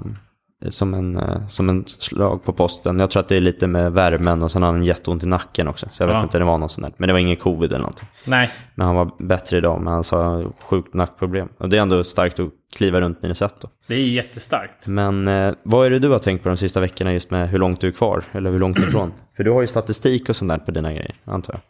som 0.72 0.94
en, 0.94 1.18
eh, 1.18 1.48
som 1.48 1.70
en 1.70 1.84
slag 1.88 2.44
på 2.44 2.54
posten. 2.54 3.00
Jag 3.00 3.10
tror 3.12 3.20
att 3.20 3.28
det 3.28 3.36
är 3.38 3.42
lite 3.42 3.68
med 3.68 3.92
värmen 3.92 4.44
och 4.44 4.52
sen 4.52 4.64
har 4.64 4.72
han 4.72 4.84
jätteont 4.84 5.24
i 5.24 5.28
nacken 5.28 5.68
också. 5.68 5.88
Så 5.92 6.04
jag 6.04 6.08
vet 6.08 6.16
Ja. 6.18 6.24
inte, 6.24 6.38
det 6.38 6.44
var 6.46 6.58
något 6.58 6.72
sånt 6.72 6.88
där. 6.88 6.94
Men 6.98 7.08
det 7.08 7.14
var 7.14 7.20
ingen 7.20 7.36
covid 7.36 7.70
eller 7.72 7.80
någonting. 7.82 8.08
Nej, 8.26 8.52
Men 8.76 8.88
han 8.88 8.96
var 8.96 9.12
bättre 9.28 9.58
idag, 9.58 9.82
men 9.82 9.94
han 9.94 10.04
sa 10.04 10.44
sjukt 10.62 10.94
nackproblem. 10.94 11.48
Och 11.58 11.70
det 11.70 11.78
är 11.78 11.82
ändå 11.82 12.04
starkt 12.04 12.40
att 12.40 12.50
kliva 12.76 13.02
runt 13.02 13.22
Minnesota. 13.22 13.68
det 13.88 13.96
är 13.96 14.08
jättestarkt. 14.08 14.88
Men 14.88 15.28
eh, 15.28 15.54
vad 15.64 15.86
är 15.86 15.90
det 15.92 16.00
du 16.00 16.10
har 16.10 16.20
tänkt 16.20 16.44
på 16.44 16.50
de 16.50 16.58
sista 16.58 16.80
veckorna 16.80 17.14
just 17.14 17.32
med 17.32 17.50
hur 17.50 17.58
långt 17.60 17.82
du 17.82 17.88
är 17.88 17.92
kvar? 17.92 18.24
Eller 18.32 18.52
hur 18.52 18.60
långt 18.60 18.78
ifrån? 18.80 19.14
För 19.38 19.44
du 19.44 19.52
har 19.52 19.62
ju 19.62 19.68
statistik 19.68 20.30
och 20.30 20.36
sånt 20.36 20.50
där 20.52 20.58
på 20.58 20.72
dina 20.72 20.94
grejer, 20.94 21.16
antar 21.26 21.54
jag. 21.54 21.62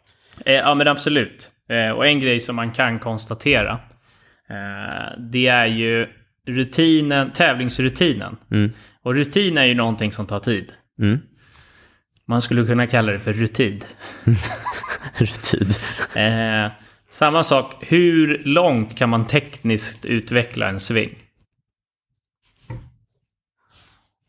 Eh, 0.54 0.60
ja, 0.60 0.74
men 0.74 0.88
absolut. 0.88 1.50
Eh, 1.68 1.90
och 1.96 2.06
en 2.06 2.20
grej 2.20 2.40
som 2.40 2.56
man 2.56 2.70
kan 2.70 2.98
konstatera, 2.98 3.78
eh, 4.50 5.18
det 5.18 5.46
är 5.46 5.66
ju 5.66 6.06
rutinen, 6.46 7.32
tävlingsrutinen. 7.32 8.36
Mm. 8.50 8.70
Och 9.02 9.14
rutin 9.14 9.58
är 9.58 9.64
ju 9.64 9.74
någonting 9.74 10.12
som 10.12 10.26
tar 10.26 10.40
tid. 10.40 10.72
Mm. 11.00 11.18
Man 12.28 12.42
skulle 12.42 12.64
kunna 12.66 12.86
kalla 12.86 13.12
det 13.12 13.18
för 13.18 13.32
rutid. 13.32 13.84
Rutin. 15.16 15.68
Eh, 16.14 16.70
samma 17.08 17.44
sak, 17.44 17.74
hur 17.80 18.42
långt 18.44 18.98
kan 18.98 19.10
man 19.10 19.26
tekniskt 19.26 20.04
utveckla 20.04 20.68
en 20.68 20.80
sving? 20.80 21.14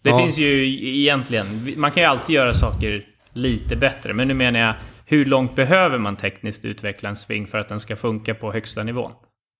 Det 0.04 0.10
Ja. 0.10 0.18
finns 0.18 0.38
ju 0.38 0.68
egentligen, 1.00 1.74
man 1.78 1.92
kan 1.92 2.04
ju 2.04 2.10
alltid 2.10 2.36
göra 2.36 2.54
saker 2.54 3.06
lite 3.34 3.76
bättre. 3.76 4.14
Men 4.14 4.28
nu 4.28 4.34
menar 4.34 4.60
jag, 4.60 4.76
hur 5.06 5.26
långt 5.26 5.56
behöver 5.56 5.98
man 5.98 6.16
tekniskt 6.16 6.66
utveckla 6.66 7.10
en 7.10 7.16
sving 7.16 7.48
för 7.48 7.58
att 7.58 7.70
den 7.70 7.80
ska 7.80 7.96
funka 7.96 8.34
på 8.36 8.52
högsta 8.54 8.84
nivån? 8.84 9.12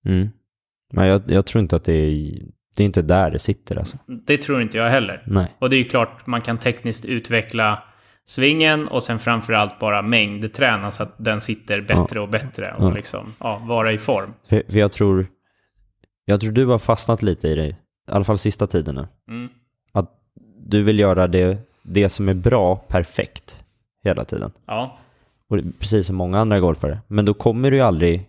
Mm. 0.06 0.28
Men 0.92 1.06
jag, 1.06 1.22
jag 1.26 1.46
tror 1.46 1.62
inte 1.62 1.76
att 1.76 1.84
det 1.84 1.92
är, 1.92 2.42
det 2.76 2.82
är 2.82 2.84
inte 2.84 3.02
där 3.02 3.30
det 3.30 3.38
sitter 3.38 3.78
alltså. 3.78 3.96
Det 4.26 4.36
tror 4.38 4.62
inte 4.62 4.76
jag 4.76 4.90
heller. 4.90 5.22
Nej. 5.26 5.56
Och 5.58 5.70
det 5.70 5.76
är 5.76 5.78
ju 5.78 5.84
klart, 5.84 6.26
man 6.26 6.40
kan 6.40 6.58
tekniskt 6.58 7.04
utveckla 7.04 7.82
svingen 8.24 8.88
och 8.88 9.02
sen 9.02 9.18
framförallt 9.18 9.78
bara 9.78 10.02
mängdträna 10.02 10.90
så 10.90 11.02
att 11.02 11.14
den 11.18 11.40
sitter 11.40 11.80
bättre 11.80 12.20
och 12.20 12.28
bättre 12.28 12.74
och 12.74 12.84
Ja. 12.84 12.94
liksom, 12.94 13.34
ja, 13.40 13.62
vara 13.68 13.92
i 13.92 13.98
form. 13.98 14.34
För, 14.48 14.62
för 14.68 14.78
jag 14.78 14.92
tror, 14.92 15.26
jag 16.24 16.40
tror 16.40 16.52
du 16.52 16.66
har 16.66 16.78
fastnat 16.78 17.22
lite 17.22 17.48
i 17.48 17.54
det, 17.54 17.66
i 17.66 17.76
alla 18.10 18.24
fall 18.24 18.38
sista 18.38 18.66
tiden 18.66 18.94
nu. 18.94 19.06
Mm. 19.28 19.48
Att 19.92 20.10
du 20.66 20.82
vill 20.82 20.98
göra 20.98 21.26
det, 21.26 21.58
det 21.82 22.08
som 22.08 22.28
är 22.28 22.34
bra 22.34 22.76
perfekt 22.76 23.64
hela 24.04 24.24
tiden. 24.24 24.50
Ja, 24.66 24.98
Och 25.50 25.58
precis 25.78 26.06
som 26.06 26.16
många 26.16 26.38
andra 26.38 26.60
golfare. 26.60 26.98
Men 27.06 27.24
då 27.24 27.34
kommer 27.34 27.70
du 27.70 27.76
ju 27.76 27.82
aldrig, 27.82 28.27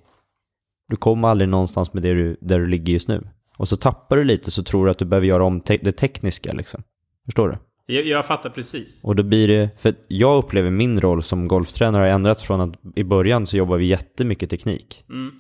du 0.89 0.95
kommer 0.95 1.27
aldrig 1.27 1.49
någonstans 1.49 1.93
med 1.93 2.03
det 2.03 2.13
du, 2.13 2.37
där 2.41 2.59
du 2.59 2.67
ligger 2.67 2.93
just 2.93 3.07
nu. 3.07 3.27
Och 3.57 3.67
så 3.67 3.75
tappar 3.75 4.17
du 4.17 4.23
lite 4.23 4.51
så 4.51 4.63
tror 4.63 4.85
du 4.85 4.91
att 4.91 4.97
du 4.97 5.05
behöver 5.05 5.27
göra 5.27 5.43
om 5.43 5.61
te- 5.61 5.79
det 5.81 5.91
tekniska 5.91 6.53
liksom. 6.53 6.83
Förstår 7.25 7.49
du? 7.49 7.57
jag, 7.93 8.05
jag 8.05 8.25
fattar 8.25 8.49
precis. 8.49 9.03
Och 9.03 9.15
då 9.15 9.23
blir 9.23 9.47
det, 9.47 9.69
för 9.77 9.95
jag 10.07 10.37
upplever 10.37 10.69
min 10.69 11.01
roll 11.01 11.23
som 11.23 11.47
golftränare 11.47 12.01
har 12.01 12.07
ändrats 12.09 12.43
från 12.43 12.61
att 12.61 12.75
i 12.95 13.03
början 13.03 13.45
så 13.45 13.57
jobbar 13.57 13.77
vi 13.77 13.85
jättemycket 13.85 14.49
teknik. 14.49 15.03
Mm. 15.09 15.31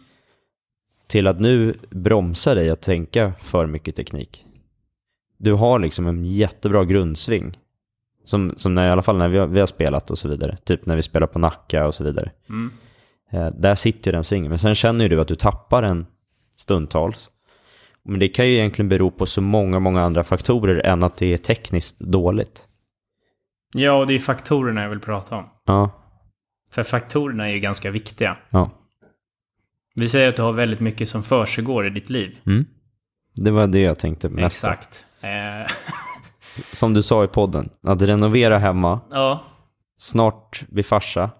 Till 1.07 1.27
att 1.27 1.39
nu 1.39 1.77
bromsa 1.89 2.55
dig 2.55 2.69
att 2.69 2.81
tänka 2.81 3.33
för 3.41 3.67
mycket 3.67 3.95
teknik. 3.95 4.45
Du 5.37 5.53
har 5.53 5.79
liksom 5.79 6.07
en 6.07 6.25
jättebra 6.25 6.85
grundsving. 6.85 7.57
Som, 8.23 8.53
som 8.57 8.75
när, 8.75 8.87
i 8.87 8.91
alla 8.91 9.01
fall 9.01 9.17
när 9.17 9.27
vi 9.29 9.37
har, 9.37 9.47
vi 9.47 9.59
har 9.59 9.67
spelat 9.67 10.11
och 10.11 10.17
så 10.17 10.29
vidare. 10.29 10.57
Typ 10.57 10.85
när 10.85 10.95
vi 10.95 11.01
spelar 11.01 11.27
på 11.27 11.39
Nacka 11.39 11.87
och 11.87 11.95
så 11.95 12.03
vidare. 12.03 12.31
Mm. 12.49 12.71
Eh, 13.31 13.47
där 13.47 13.75
sitter 13.75 14.11
den 14.11 14.23
svingen. 14.23 14.49
Men 14.49 14.59
sen 14.59 14.75
känner 14.75 15.05
ju 15.05 15.09
du 15.09 15.21
att 15.21 15.27
du 15.27 15.35
tappar 15.35 15.81
den 15.81 16.05
stundtals. 16.57 17.29
Men 18.03 18.19
det 18.19 18.27
kan 18.27 18.47
ju 18.47 18.53
egentligen 18.53 18.89
bero 18.89 19.11
på 19.11 19.25
så 19.25 19.41
många, 19.41 19.79
många 19.79 20.01
andra 20.01 20.23
faktorer 20.23 20.85
än 20.85 21.03
att 21.03 21.17
det 21.17 21.33
är 21.33 21.37
tekniskt 21.37 21.99
dåligt. 21.99 22.65
Ja, 23.73 23.93
och 23.93 24.07
det 24.07 24.13
är 24.13 24.19
faktorerna 24.19 24.81
jag 24.81 24.89
vill 24.89 24.99
prata 24.99 25.35
om. 25.35 25.49
Ja, 25.65 25.91
För 26.71 26.83
faktorerna 26.83 27.49
är 27.49 27.53
ju 27.53 27.59
ganska 27.59 27.91
viktiga. 27.91 28.37
ja. 28.49 28.69
Vi 29.95 30.09
säger 30.09 30.29
att 30.29 30.35
du 30.35 30.41
har 30.41 30.53
väldigt 30.53 30.79
mycket 30.79 31.09
som 31.09 31.23
försiggår 31.23 31.87
i 31.87 31.89
ditt 31.89 32.09
liv. 32.09 32.39
Mm. 32.45 32.65
Det 33.35 33.51
var 33.51 33.67
det 33.67 33.79
jag 33.79 33.99
tänkte 33.99 34.29
mest. 34.29 34.57
Exakt. 34.63 35.05
Eh, 35.21 35.71
Som 36.73 36.93
du 36.93 37.03
sa 37.03 37.23
i 37.23 37.27
podden, 37.27 37.69
att 37.83 38.01
renovera 38.01 38.57
hemma, 38.57 38.99
ja, 39.11 39.43
snart 39.97 40.63
bli 40.69 40.83
farsa, 40.83 41.31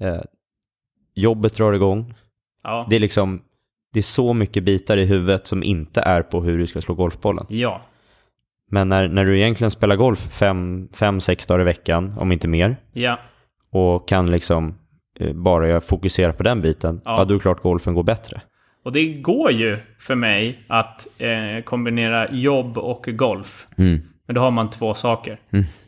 eh, 0.00 0.20
jobbet 1.14 1.54
drar 1.54 1.72
igång. 1.72 2.14
ja, 2.62 2.86
Det 2.90 2.96
är 2.96 3.00
liksom, 3.00 3.42
det 3.92 4.00
är 4.00 4.02
så 4.02 4.34
mycket 4.34 4.64
bitar 4.64 4.96
i 4.96 5.04
huvudet 5.04 5.46
som 5.46 5.62
inte 5.62 6.00
är 6.00 6.22
på 6.22 6.42
hur 6.42 6.58
du 6.58 6.66
ska 6.66 6.80
slå 6.80 6.94
golfbollen. 6.94 7.46
ja. 7.48 7.80
Men 8.70 8.88
när, 8.88 9.08
när 9.08 9.24
du 9.24 9.38
egentligen 9.38 9.70
spelar 9.70 9.96
golf 9.96 10.18
fem, 10.32 10.88
fem, 10.94 11.20
sex 11.20 11.46
dagar 11.46 11.60
i 11.60 11.64
veckan, 11.64 12.14
om 12.18 12.32
inte 12.32 12.48
mer, 12.48 12.76
Ja, 12.92 13.18
och 13.70 14.08
kan 14.08 14.30
liksom 14.30 14.74
eh, 15.20 15.32
bara 15.32 15.80
fokusera 15.80 16.32
på 16.32 16.42
den 16.42 16.60
biten, 16.60 17.00
Ja. 17.04 17.18
ja. 17.18 17.24
då 17.24 17.34
är 17.34 17.38
det 17.38 17.42
klart 17.42 17.62
golfen 17.62 17.94
går 17.94 18.02
bättre. 18.02 18.40
och 18.84 18.92
det 18.92 19.06
går 19.12 19.50
ju 19.52 19.76
för 19.98 20.14
mig 20.14 20.58
att 20.68 21.06
eh, 21.18 21.62
kombinera 21.64 22.32
jobb 22.32 22.78
och 22.78 23.04
golf. 23.12 23.66
Mm. 23.78 24.00
Men 24.26 24.34
då 24.34 24.40
har 24.40 24.50
man 24.50 24.70
två 24.70 24.94
saker. 24.94 25.38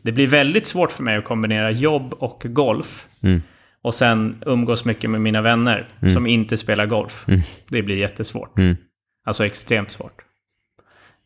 Det 0.03 0.13
blir 0.13 0.27
väldigt 0.27 0.67
svårt 0.67 0.93
för 0.93 1.03
mig 1.03 1.17
att 1.17 1.25
kombinera 1.25 1.71
jobb 1.71 2.15
och 2.19 2.45
golf. 2.49 3.09
Mm. 3.23 3.43
Och 3.87 3.95
sen 3.95 4.43
umgås 4.47 4.85
mycket 4.85 5.11
med 5.11 5.21
mina 5.21 5.43
vänner 5.43 5.89
som 6.13 6.27
inte 6.27 6.57
spelar 6.57 6.87
golf. 6.87 7.27
Det 7.69 7.83
blir 7.83 7.97
jättesvårt. 7.99 8.59
Mm. 8.59 8.77
Alltså 9.25 9.47
extremt 9.47 9.91
svårt. 9.91 10.23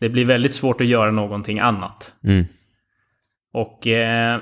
Det 0.00 0.08
blir 0.08 0.24
väldigt 0.24 0.54
svårt 0.54 0.80
att 0.80 0.86
göra 0.86 1.10
någonting 1.10 1.58
annat. 1.58 2.14
Mm. 2.24 2.44
Och 3.52 3.86
eh, 3.86 4.40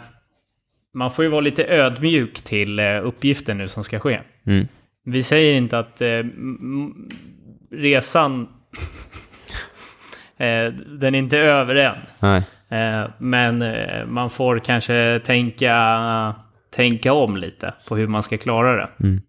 man 0.95 1.11
får 1.11 1.25
ju 1.25 1.31
vara 1.31 1.41
lite 1.41 1.65
ödmjuk 1.65 2.41
till 2.43 2.79
eh, 2.79 3.07
uppgiften 3.07 3.59
nu 3.59 3.69
som 3.69 3.85
ska 3.85 3.99
ske. 3.99 4.21
Mm. 4.47 4.69
Vi 5.05 5.23
säger 5.23 5.55
inte 5.55 5.79
att 5.79 6.01
eh, 6.01 6.25
resan, 7.71 8.43
eh, 10.37 10.73
den 10.87 11.15
är 11.15 11.19
inte 11.19 11.39
över 11.39 11.75
än. 11.75 11.99
Nej. 12.21 12.43
Eh, 12.69 13.11
men 13.19 13.63
eh, 13.63 14.07
man 14.07 14.31
får 14.31 14.59
kanske 14.59 15.21
tänka, 15.25 15.75
tänka 16.79 17.13
om 17.13 17.37
lite 17.37 17.75
på 17.89 17.97
hur 17.97 18.07
man 18.07 18.23
ska 18.23 18.37
klara 18.37 18.77
det. 18.77 18.89
Mm. 19.01 19.21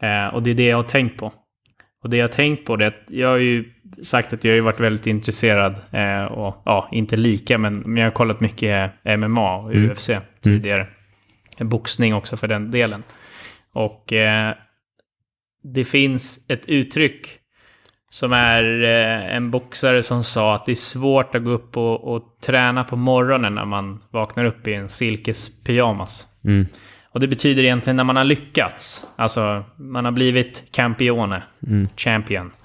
Eh, 0.00 0.34
och 0.34 0.42
det 0.42 0.50
är 0.50 0.54
det 0.54 0.66
jag 0.66 0.76
har 0.76 0.82
tänkt 0.82 1.16
på. 1.16 1.32
Och 2.02 2.10
det 2.10 2.16
jag 2.16 2.24
har 2.24 2.32
tänkt 2.32 2.64
på 2.66 2.76
det 2.76 2.84
är 2.84 2.88
att 2.88 3.04
jag 3.10 3.28
har 3.28 3.36
ju 3.36 3.72
sagt 4.02 4.32
att 4.32 4.44
jag 4.44 4.52
har 4.52 4.56
ju 4.56 4.60
varit 4.60 4.80
väldigt 4.80 5.06
intresserad 5.06 5.80
eh, 5.90 6.24
och 6.24 6.62
ja, 6.64 6.88
inte 6.92 7.16
lika 7.16 7.58
men, 7.58 7.78
men 7.78 7.96
jag 7.96 8.06
har 8.06 8.14
kollat 8.14 8.40
mycket 8.40 8.92
MMA 9.18 9.56
och 9.56 9.74
UFC 9.74 10.10
tidigare. 10.40 10.86
Boxning 11.58 12.14
också 12.14 12.36
för 12.36 12.48
den 12.48 12.70
delen. 12.70 13.02
Och 13.72 14.12
eh, 14.12 14.54
det 15.62 15.84
finns 15.84 16.50
ett 16.50 16.66
uttryck 16.68 17.37
som 18.10 18.32
är 18.32 18.82
eh, 18.82 19.36
en 19.36 19.50
boxare 19.50 20.02
som 20.02 20.24
sa 20.24 20.54
att 20.54 20.66
det 20.66 20.72
är 20.72 20.76
svårt 20.76 21.34
att 21.34 21.44
gå 21.44 21.50
upp 21.50 21.76
och, 21.76 22.14
och 22.14 22.22
träna 22.46 22.84
på 22.84 22.96
morgonen 22.96 23.54
när 23.54 23.64
man 23.64 24.02
vaknar 24.10 24.44
upp 24.44 24.68
i 24.68 24.74
en 24.74 24.88
silkespyjamas. 24.88 26.26
Mm. 26.44 26.66
Och 27.10 27.20
det 27.20 27.28
betyder 27.28 27.62
egentligen 27.62 27.96
när 27.96 28.04
man 28.04 28.16
har 28.16 28.24
lyckats. 28.24 29.06
Alltså, 29.16 29.64
man 29.76 30.04
har 30.04 30.12
blivit 30.12 30.64
campione, 30.72 31.42
champion. 31.96 32.50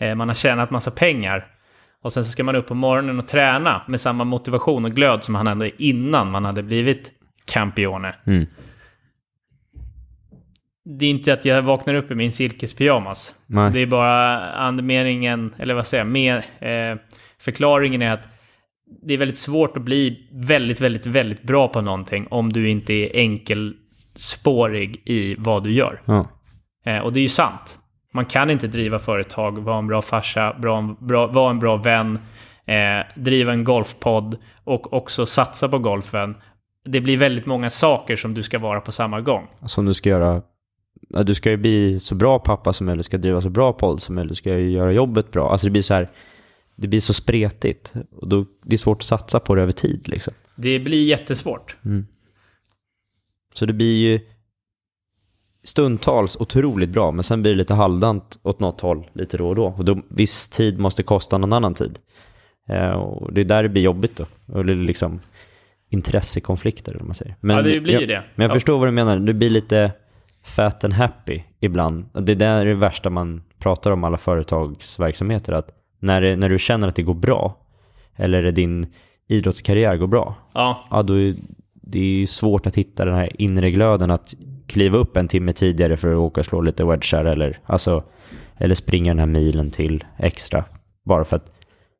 Eh, 0.00 0.14
man 0.14 0.28
har 0.28 0.34
tjänat 0.34 0.70
massa 0.70 0.90
pengar. 0.90 1.46
Och 2.02 2.12
sen 2.12 2.24
så 2.24 2.32
ska 2.32 2.44
man 2.44 2.56
upp 2.56 2.66
på 2.66 2.74
morgonen 2.74 3.18
och 3.18 3.26
träna 3.26 3.82
med 3.88 4.00
samma 4.00 4.24
motivation 4.24 4.84
och 4.84 4.92
glöd 4.92 5.24
som 5.24 5.32
man 5.32 5.46
hade 5.46 5.82
innan 5.82 6.30
man 6.30 6.44
hade 6.44 6.62
blivit 6.62 7.12
campione. 7.52 8.14
Mm. 8.26 8.46
Det 10.90 11.06
är 11.06 11.10
inte 11.10 11.32
att 11.32 11.44
jag 11.44 11.62
vaknar 11.62 11.94
upp 11.94 12.10
i 12.10 12.14
min 12.14 12.32
silkespyjamas. 12.32 13.34
Nej. 13.46 13.70
Det 13.72 13.80
är 13.80 13.86
bara 13.86 14.50
andemeningen, 14.52 15.54
eller 15.58 15.74
vad 15.74 15.86
säger 15.86 16.04
jag, 16.04 16.12
med, 16.12 16.36
eh, 16.36 16.98
förklaringen 17.38 18.02
är 18.02 18.10
att 18.10 18.28
det 19.02 19.14
är 19.14 19.18
väldigt 19.18 19.38
svårt 19.38 19.76
att 19.76 19.82
bli 19.82 20.28
väldigt, 20.32 20.80
väldigt, 20.80 21.06
väldigt 21.06 21.42
bra 21.42 21.68
på 21.68 21.80
någonting 21.80 22.26
om 22.30 22.52
du 22.52 22.68
inte 22.68 22.92
är 22.92 23.16
enkelspårig 23.16 25.02
i 25.04 25.34
vad 25.38 25.64
du 25.64 25.72
gör. 25.72 26.00
Ja. 26.04 26.28
Eh, 26.84 26.98
och 26.98 27.12
det 27.12 27.20
är 27.20 27.22
ju 27.22 27.28
sant. 27.28 27.78
Man 28.12 28.24
kan 28.24 28.50
inte 28.50 28.66
driva 28.66 28.98
företag, 28.98 29.58
vara 29.58 29.78
en 29.78 29.86
bra 29.86 30.02
farsa, 30.02 30.56
bra, 30.58 30.96
bra, 31.00 31.26
vara 31.26 31.50
en 31.50 31.58
bra 31.58 31.76
vän, 31.76 32.18
eh, 32.66 33.06
driva 33.14 33.52
en 33.52 33.64
golfpodd 33.64 34.38
och 34.64 34.92
också 34.92 35.26
satsa 35.26 35.68
på 35.68 35.78
golfen. 35.78 36.34
Det 36.84 37.00
blir 37.00 37.16
väldigt 37.16 37.46
många 37.46 37.70
saker 37.70 38.16
som 38.16 38.34
du 38.34 38.42
ska 38.42 38.58
vara 38.58 38.80
på 38.80 38.92
samma 38.92 39.20
gång. 39.20 39.46
Som 39.66 39.84
du 39.84 39.94
ska 39.94 40.08
göra, 40.08 40.42
ja, 41.08 41.22
du 41.22 41.34
ska 41.34 41.50
ju 41.50 41.56
bli 41.56 42.00
så 42.00 42.14
bra 42.14 42.38
pappa 42.38 42.72
som 42.72 42.86
möjligt, 42.86 42.98
du 43.04 43.06
ska 43.08 43.18
driva 43.18 43.40
så 43.40 43.50
bra 43.50 43.72
podd 43.72 44.02
som 44.02 44.14
möjligt, 44.14 44.30
du 44.32 44.36
ska 44.36 44.58
ju 44.58 44.70
göra 44.70 44.92
jobbet 44.92 45.30
bra. 45.30 45.50
Alltså 45.52 45.66
det 45.66 45.70
blir 45.70 45.82
så 45.82 45.94
här, 45.94 46.08
det 46.76 46.88
blir 46.88 47.00
så 47.00 47.12
spretigt. 47.14 47.94
Och 48.16 48.28
då, 48.28 48.46
det 48.64 48.74
är 48.74 48.78
svårt 48.78 48.98
att 48.98 49.04
satsa 49.04 49.40
på 49.40 49.54
det 49.54 49.62
över 49.62 49.72
tid 49.72 50.08
liksom. 50.08 50.34
Det 50.56 50.78
blir 50.78 51.06
jättesvårt. 51.06 51.76
Så 53.54 53.66
det 53.66 53.72
blir 53.72 53.96
ju 53.98 54.20
stundtals 55.64 56.36
otroligt 56.36 56.90
bra, 56.90 57.10
men 57.12 57.24
sen 57.24 57.42
blir 57.42 57.52
det 57.52 57.58
lite 57.58 57.74
halvdant 57.74 58.38
åt 58.42 58.60
något 58.60 58.80
håll 58.80 59.10
lite 59.12 59.36
då 59.38 59.48
och 59.48 59.54
då. 59.54 59.66
Och 59.66 59.84
då 59.84 60.00
viss 60.08 60.48
tid 60.48 60.78
måste 60.78 61.02
kosta 61.02 61.38
någon 61.38 61.52
annan 61.52 61.74
tid. 61.74 61.98
Eh, 62.68 62.90
och 62.90 63.32
det 63.32 63.40
är 63.40 63.44
där 63.44 63.62
det 63.62 63.68
blir 63.68 63.82
jobbigt 63.82 64.16
då. 64.16 64.26
Och 64.54 64.64
det 64.66 64.72
är 64.72 64.76
liksom 64.76 65.20
intressekonflikter 65.90 67.00
om 67.00 67.06
man 67.06 67.14
säger. 67.14 67.36
Men 67.40 67.56
Ja, 67.56 67.62
det 67.62 67.80
blir 67.80 68.00
ju 68.00 68.06
det. 68.06 68.22
Men 68.34 68.42
jag 68.44 68.50
Ja. 68.50 68.54
förstår 68.54 68.78
vad 68.78 68.88
du 68.88 68.92
menar. 68.92 69.18
Det 69.18 69.34
blir 69.34 69.50
lite 69.50 69.92
fat 70.48 70.84
and 70.84 70.94
happy 70.94 71.42
ibland. 71.60 72.04
Och 72.12 72.22
Det 72.22 72.34
där 72.34 72.60
är 72.60 72.66
det 72.66 72.74
värsta 72.74 73.10
man 73.10 73.42
pratar 73.58 73.90
om 73.90 74.04
alla 74.04 74.18
företagsverksamheter. 74.18 75.52
Att 75.52 75.70
när, 76.00 76.20
det, 76.20 76.36
när 76.36 76.48
du 76.48 76.58
känner 76.58 76.88
att 76.88 76.96
det 76.96 77.02
går 77.02 77.14
bra, 77.14 77.56
eller 78.16 78.52
din 78.52 78.86
idrottskarriär 79.28 79.96
går 79.96 80.06
bra, 80.06 80.34
Ja, 80.54 80.86
ja 80.90 81.02
då 81.02 81.14
är 81.14 81.34
det 81.82 82.22
är 82.22 82.26
svårt 82.26 82.66
att 82.66 82.74
hitta 82.74 83.04
den 83.04 83.14
här 83.14 83.42
inre 83.42 83.70
glöden 83.70 84.10
att 84.10 84.34
kliva 84.66 84.98
upp 84.98 85.16
en 85.16 85.28
timme 85.28 85.52
tidigare 85.52 85.96
för 85.96 86.12
att 86.12 86.18
åka 86.18 86.40
och 86.40 86.46
slå 86.46 86.60
lite 86.60 86.84
wedgar 86.84 87.24
eller, 87.24 87.58
alltså, 87.66 88.04
eller 88.58 88.74
springa 88.74 89.10
den 89.10 89.18
här 89.18 89.26
milen 89.26 89.70
till 89.70 90.04
extra. 90.18 90.64
Bara 91.04 91.24
för 91.24 91.36
att, 91.36 91.52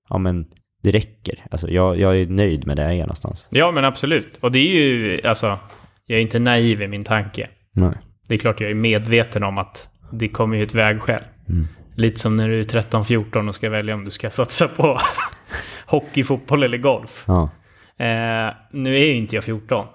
ja 0.09 0.19
men 0.19 0.47
det 0.83 0.91
räcker. 0.91 1.45
Alltså 1.51 1.71
jag, 1.71 1.99
jag 1.99 2.17
är 2.21 2.27
nöjd 2.27 2.67
med 2.67 2.77
det 2.77 2.83
jag 2.83 2.95
är 2.95 3.01
någonstans. 3.01 3.49
ja 3.51 3.71
men 3.71 3.85
absolut. 3.85 4.39
Och 4.41 4.53
det 4.53 4.59
är 4.59 4.85
ju, 4.85 5.21
alltså, 5.25 5.59
jag 6.07 6.19
är 6.19 6.23
inte 6.23 6.39
naiv 6.39 6.83
i 6.83 6.89
min 6.89 7.05
tanke. 7.05 7.49
Nej. 7.73 7.95
Det 8.29 8.35
är 8.35 8.39
klart 8.39 8.61
jag 8.61 8.71
är 8.71 8.75
medveten 8.75 9.43
om 9.43 9.59
att 9.59 9.89
det 10.13 10.29
kommer 10.29 10.57
ju 10.57 10.63
ett 10.63 10.75
vägskäl. 10.75 11.23
Lite 11.95 12.21
som 12.21 12.37
när 12.37 12.49
du 12.49 12.61
är 12.61 12.65
13-14 12.65 13.49
och 13.49 13.55
ska 13.55 13.71
välja 13.71 13.95
om 13.95 14.05
du 14.05 14.11
ska 14.11 14.31
satsa 14.31 14.69
på 14.69 14.99
hockey, 15.87 16.25
fotboll 16.25 16.63
eller 16.63 16.79
golf. 16.79 17.25
Ja, 17.27 17.51
Eh, 18.01 18.55
nu 18.73 18.95
är 18.97 19.05
ju 19.05 19.15
inte 19.15 19.35
jag 19.35 19.45
14, 19.45 19.87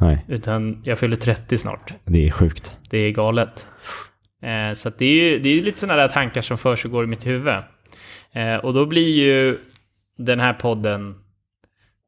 nej, 0.00 0.24
utan 0.28 0.82
jag 0.84 0.98
fyller 0.98 1.16
30 1.16 1.58
snart. 1.58 1.92
det 2.04 2.26
är 2.26 2.30
sjukt. 2.30 2.78
Det 2.90 2.98
är 2.98 3.10
galet. 3.10 3.66
Eh, 4.42 4.72
så 4.74 4.90
det 4.98 5.04
är 5.06 5.12
ju 5.24 5.38
det 5.38 5.48
är 5.48 5.60
lite 5.62 5.80
sådana 5.80 6.02
där 6.02 6.08
tankar 6.08 6.40
som 6.40 6.58
försiggår 6.58 7.04
i 7.04 7.06
mitt 7.06 7.26
huvud. 7.26 7.54
Eh, 8.32 8.56
och 8.56 8.74
då 8.74 8.86
blir 8.86 9.14
ju 9.14 9.58
den 10.18 10.40
här 10.40 10.52
podden 10.52 11.14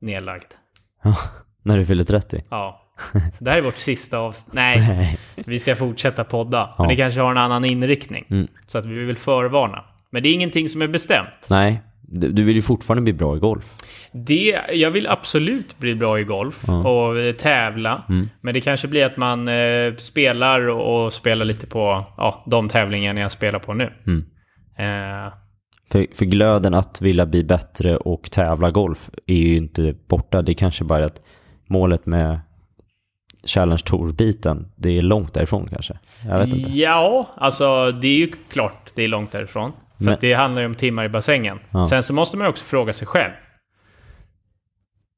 nedlagd. 0.01 0.53
Ja, 1.03 1.16
när 1.62 1.79
du 1.79 1.87
fyller 1.87 2.05
30. 2.05 2.42
Ja. 2.51 2.88
Så 3.38 3.44
det 3.44 3.50
här 3.50 3.58
är 3.58 3.62
vårt 3.62 3.76
sista 3.76 4.18
avsnitt. 4.18 4.54
Nej, 4.54 4.78
Nej. 4.88 5.18
vi 5.46 5.58
ska 5.58 5.76
fortsätta 5.76 6.24
podda. 6.24 6.74
Men 6.78 6.84
Ja. 6.84 6.90
det 6.90 6.96
kanske 6.96 7.20
har 7.20 7.30
en 7.30 7.38
annan 7.38 7.64
inriktning. 7.64 8.24
Mm. 8.30 8.46
Så 8.66 8.78
att 8.78 8.87
vi 8.87 8.94
vill 9.04 9.16
förvarna. 9.16 9.84
Men 10.11 10.22
det 10.22 10.28
är 10.28 10.34
ingenting 10.34 10.68
som 10.68 10.82
är 10.82 10.88
bestämt. 10.88 11.46
Nej, 11.50 11.82
du, 12.11 12.44
vill 12.44 12.56
ju 12.56 12.62
fortfarande 12.62 13.02
bli 13.02 13.12
bra 13.12 13.37
i 13.37 13.38
golf. 13.38 13.74
Det, 14.12 14.58
jag 14.72 14.90
vill 14.90 15.06
absolut 15.06 15.78
bli 15.78 15.94
bra 15.94 16.20
i 16.20 16.24
golf 16.24 16.68
och 16.68 17.18
eh, 17.18 17.32
tävla. 17.34 18.04
Mm. 18.08 18.28
Men 18.40 18.54
det 18.54 18.61
kanske 18.61 18.88
blir 18.88 19.04
att 19.04 19.16
man 19.16 19.48
eh, 19.48 19.94
spelar 19.98 20.68
och, 20.68 21.04
och 21.04 21.12
spelar 21.12 21.44
lite 21.44 21.66
på 21.66 22.04
ja, 22.16 22.44
de 22.46 22.68
tävlingarna 22.68 23.20
jag 23.20 23.32
spelar 23.32 23.58
på 23.58 23.74
nu. 23.74 23.92
Mm. 24.06 24.24
Eh, 24.78 25.32
För, 25.92 26.06
för 26.16 26.24
glöden 26.24 26.74
att 26.74 27.00
vilja 27.02 27.26
bli 27.26 27.44
bättre 27.44 27.96
och 27.96 28.30
tävla 28.30 28.70
golf 28.70 29.11
är 29.26 29.34
ju 29.34 29.56
inte 29.56 29.94
borta. 30.08 30.42
Det 30.42 30.52
är 30.52 30.54
kanske 30.54 30.84
bara 30.84 31.04
att 31.04 31.20
målet 31.68 32.06
med 32.06 32.40
Challenge 33.44 33.83
Tour-biten, 33.87 34.66
det 34.77 34.98
är 34.98 35.03
långt 35.03 35.35
därifrån 35.35 35.68
kanske. 35.72 35.98
Jag 36.27 36.38
vet 36.38 36.48
inte. 36.48 36.70
Ja, 36.70 37.29
alltså 37.37 37.92
det 37.92 38.07
är 38.09 38.16
ju 38.18 38.33
klart 38.51 38.92
det 38.94 39.03
är 39.05 39.09
långt 39.09 39.31
därifrån. 39.33 39.72
För 39.98 40.05
Men- 40.05 40.14
att 40.14 40.20
det 40.20 40.33
handlar 40.33 40.61
ju 40.62 40.66
om 40.66 40.74
timmar 40.74 41.05
i 41.05 41.09
bassängen. 41.09 41.59
Ja. 41.70 41.87
Sen 41.87 42.03
så 42.03 42.12
måste 42.12 42.37
man 42.37 42.44
ju 42.46 42.51
också 42.51 42.64
fråga 42.64 42.92
sig 42.92 43.07
själv. 43.07 43.33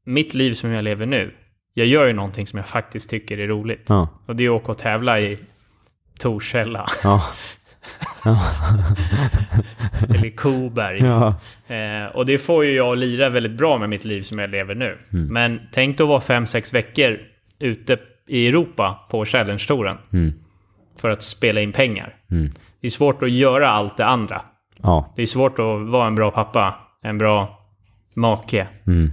Mitt 0.07 0.35
liv 0.35 0.55
som 0.55 0.71
jag 0.71 0.85
lever 0.85 1.07
nu. 1.07 1.35
Jag 1.75 1.87
gör 1.87 2.07
ju 2.07 2.13
någonting 2.13 2.47
som 2.47 2.57
jag 2.57 2.69
faktiskt 2.69 3.11
tycker 3.11 3.39
är 3.39 3.47
roligt. 3.47 3.85
Ja, 3.89 4.09
Och 4.27 4.37
det 4.37 4.45
är 4.45 4.49
att 4.57 4.63
åka 4.63 4.73
och 4.73 4.79
tävla 4.79 5.21
i 5.21 5.39
Torshälla. 6.19 6.87
ja, 7.03 7.23
eller 10.09 10.37
Koberg. 10.37 10.99
ja. 11.05 11.35
Eh, 11.75 12.07
och 12.17 12.27
det 12.27 12.39
får 12.39 12.65
ju 12.65 12.73
jag 12.73 12.99
lira 12.99 13.29
väldigt 13.29 13.53
bra 13.53 13.79
med 13.79 13.89
mitt 13.89 14.05
liv 14.05 14.23
som 14.23 14.39
jag 14.39 14.51
lever 14.51 14.75
nu. 14.75 14.99
Mm. 15.13 15.27
Men 15.33 15.61
tänk 15.73 15.99
då 15.99 16.07
vara 16.07 16.21
fem 16.21 16.47
sex 16.47 16.75
veckor 16.75 17.19
ute 17.59 17.99
i 18.31 18.49
Europa 18.49 18.99
på 19.11 19.25
Challenge-touren. 19.25 19.97
Mm. 20.13 20.33
För 21.01 21.11
att 21.11 21.23
spela 21.23 21.61
in 21.61 21.73
pengar. 21.73 22.17
Mm. 22.31 22.51
Det 22.81 22.87
är 22.87 22.91
svårt 22.91 23.23
att 23.23 23.31
göra 23.31 23.71
allt 23.71 23.97
det 23.97 24.07
andra. 24.07 24.43
ja. 24.83 25.13
Det 25.17 25.23
är 25.23 25.27
svårt 25.27 25.59
att 25.59 25.89
vara 25.89 26.07
en 26.07 26.15
bra 26.15 26.31
pappa, 26.31 26.75
en 27.03 27.19
bra 27.19 27.59
make, 28.15 28.67
Mm. 28.87 29.11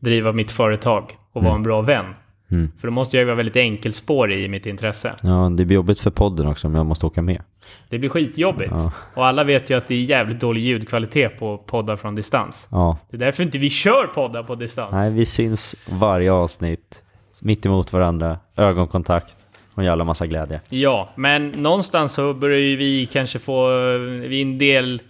driva 0.00 0.32
mitt 0.32 0.50
företag 0.50 1.16
och 1.32 1.42
vara 1.44 1.54
en 1.54 1.62
bra 1.62 1.80
vän. 1.80 2.04
Mm. 2.50 2.70
För 2.80 2.88
då 2.88 2.92
måste 2.92 3.16
jag 3.16 3.24
vara 3.24 3.34
väldigt 3.36 3.56
enkelspårig 3.56 4.44
i 4.44 4.48
mitt 4.48 4.66
intresse. 4.66 5.14
ja, 5.22 5.50
det 5.56 5.64
blir 5.64 5.74
jobbigt 5.74 6.00
för 6.00 6.10
podden 6.10 6.46
också 6.46 6.66
om 6.68 6.74
jag 6.74 6.86
måste 6.86 7.06
åka 7.06 7.22
med. 7.22 7.42
Det 7.88 7.98
blir 7.98 8.08
skitjobbigt. 8.10 8.70
Ja. 8.74 8.92
Och 9.14 9.26
alla 9.26 9.44
vet 9.44 9.70
ju 9.70 9.76
att 9.76 9.88
det 9.88 9.94
är 9.94 10.02
jävligt 10.02 10.40
dålig 10.40 10.60
ljudkvalitet 10.62 11.38
på 11.38 11.58
poddar 11.58 11.96
från 11.96 12.14
distans. 12.14 12.68
Ja, 12.70 12.98
Det 13.10 13.16
är 13.16 13.18
därför 13.20 13.42
inte 13.42 13.58
vi 13.58 13.70
kör 13.70 14.06
poddar 14.06 14.42
på 14.42 14.54
distans. 14.54 14.92
nej 14.92 15.14
vi 15.14 15.26
syns 15.26 15.76
varje 15.90 16.32
avsnitt, 16.32 17.02
mitt 17.42 17.66
emot 17.66 17.92
varandra, 17.92 18.38
ögonkontakt 18.56 19.34
och 19.74 19.78
en 19.78 19.84
jävla 19.84 20.04
massa 20.04 20.26
glädje. 20.26 20.60
Ja, 20.68 21.08
men 21.16 21.48
någonstans 21.48 22.12
så 22.14 22.34
börjar 22.34 22.58
ju 22.58 22.76
vi 22.76 23.06
kanske 23.06 23.38
få... 23.38 23.68
Vi 23.98 24.38
är 24.38 24.42
en 24.42 24.58
del... 24.58 25.02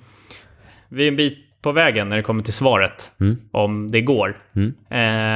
Vi 0.88 1.04
är 1.04 1.08
en 1.08 1.16
bit 1.16 1.38
på 1.62 1.72
vägen 1.72 2.08
när 2.08 2.16
det 2.16 2.22
kommer 2.22 2.42
till 2.42 2.52
svaret. 2.52 3.10
Mm. 3.20 3.36
Om 3.50 3.90
det 3.90 4.00
går. 4.00 4.36
Mm. 4.56 4.74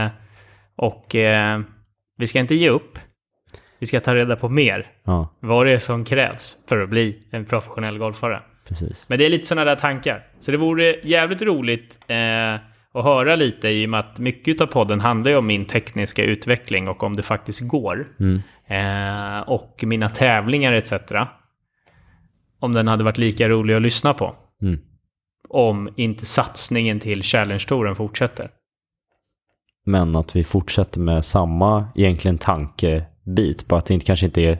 Eh, 0.04 0.10
och 0.76 1.14
eh, 1.14 1.60
vi 2.18 2.26
ska 2.26 2.38
inte 2.38 2.54
ge 2.54 2.68
upp. 2.70 2.98
Vi 3.78 3.86
ska 3.86 4.00
ta 4.00 4.14
reda 4.14 4.36
på 4.36 4.48
mer. 4.48 4.90
Ja, 5.04 5.28
Vad 5.40 5.66
det 5.66 5.72
är 5.74 5.78
som 5.78 6.04
krävs 6.04 6.56
för 6.68 6.80
att 6.80 6.88
bli 6.88 7.18
en 7.30 7.44
professionell 7.44 7.98
golfare. 7.98 8.40
precis. 8.68 9.04
Men 9.08 9.18
det 9.18 9.24
är 9.24 9.30
lite 9.30 9.44
sådana 9.48 9.64
där 9.64 9.76
tankar. 9.76 10.26
Så 10.40 10.50
det 10.50 10.56
vore 10.56 10.96
jävligt 11.02 11.42
roligt 11.42 11.98
eh, 12.06 12.16
att 12.94 13.04
höra 13.04 13.36
lite 13.36 13.68
i 13.68 13.86
och 13.86 13.90
med 13.90 14.00
att 14.00 14.18
mycket 14.18 14.60
av 14.60 14.66
podden 14.66 15.00
handlar 15.00 15.30
ju 15.30 15.36
om 15.36 15.46
min 15.46 15.64
tekniska 15.64 16.24
utveckling 16.24 16.88
och 16.88 17.02
om 17.02 17.16
det 17.16 17.22
faktiskt 17.22 17.60
går. 17.60 18.06
Mm. 18.20 18.42
Eh, 18.66 19.40
och 19.40 19.84
mina 19.86 20.08
tävlingar 20.08 20.72
etc. 20.72 20.92
Om 22.58 22.72
den 22.72 22.88
hade 22.88 23.04
varit 23.04 23.18
lika 23.18 23.48
rolig 23.48 23.74
att 23.74 23.82
lyssna 23.82 24.14
på. 24.14 24.34
Mm. 24.62 24.80
Om 25.48 25.88
inte 25.96 26.26
satsningen 26.26 27.00
till 27.00 27.22
Challenge-touren 27.22 27.94
fortsätter. 27.94 28.48
Men 29.84 30.16
att 30.16 30.36
vi 30.36 30.44
fortsätter 30.44 31.00
med 31.00 31.24
samma 31.24 31.86
egentligen 31.94 32.38
tankebit, 32.38 33.68
bara 33.68 33.78
att 33.78 33.86
det 33.86 33.94
inte, 33.94 34.06
kanske 34.06 34.26
inte 34.26 34.42
är 34.42 34.58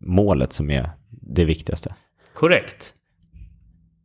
målet 0.00 0.52
som 0.52 0.70
är 0.70 0.90
det 1.10 1.44
viktigaste. 1.44 1.94
Korrekt. 2.34 2.94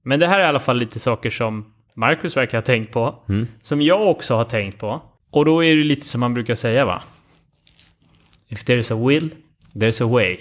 Men 0.04 0.19
det 0.19 0.28
här 0.28 0.39
är 0.39 0.43
i 0.43 0.48
alla 0.48 0.60
fall 0.60 0.78
lite 0.80 1.00
saker 1.00 1.30
som 1.30 1.74
Marcus 1.93 2.38
verkar 2.38 2.58
ha 2.58 2.62
tänkt 2.62 2.91
på. 2.91 3.23
Mm. 3.30 3.47
Som 3.62 3.82
jag 3.82 4.08
också 4.08 4.36
har 4.36 4.43
tänkt 4.43 4.80
på. 4.80 5.02
Och 5.32 5.45
då 5.45 5.63
är 5.63 5.75
det 5.75 5.84
lite 5.84 6.06
som 6.06 6.19
man 6.19 6.34
brukar 6.34 6.56
säga 6.56 6.86
va? 6.86 7.04
If 8.47 8.65
there's 8.65 8.93
a 8.93 9.08
will, 9.08 9.36
there's 9.73 10.04
a 10.04 10.08
way. 10.08 10.39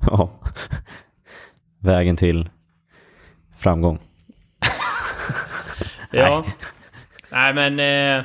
Ja. 0.00 0.40
Vägen 1.78 2.16
till 2.16 2.48
framgång. 3.58 3.98
Ja. 6.12 6.44
Nej 7.30 7.54
men... 7.54 7.80
Eh, 7.80 8.24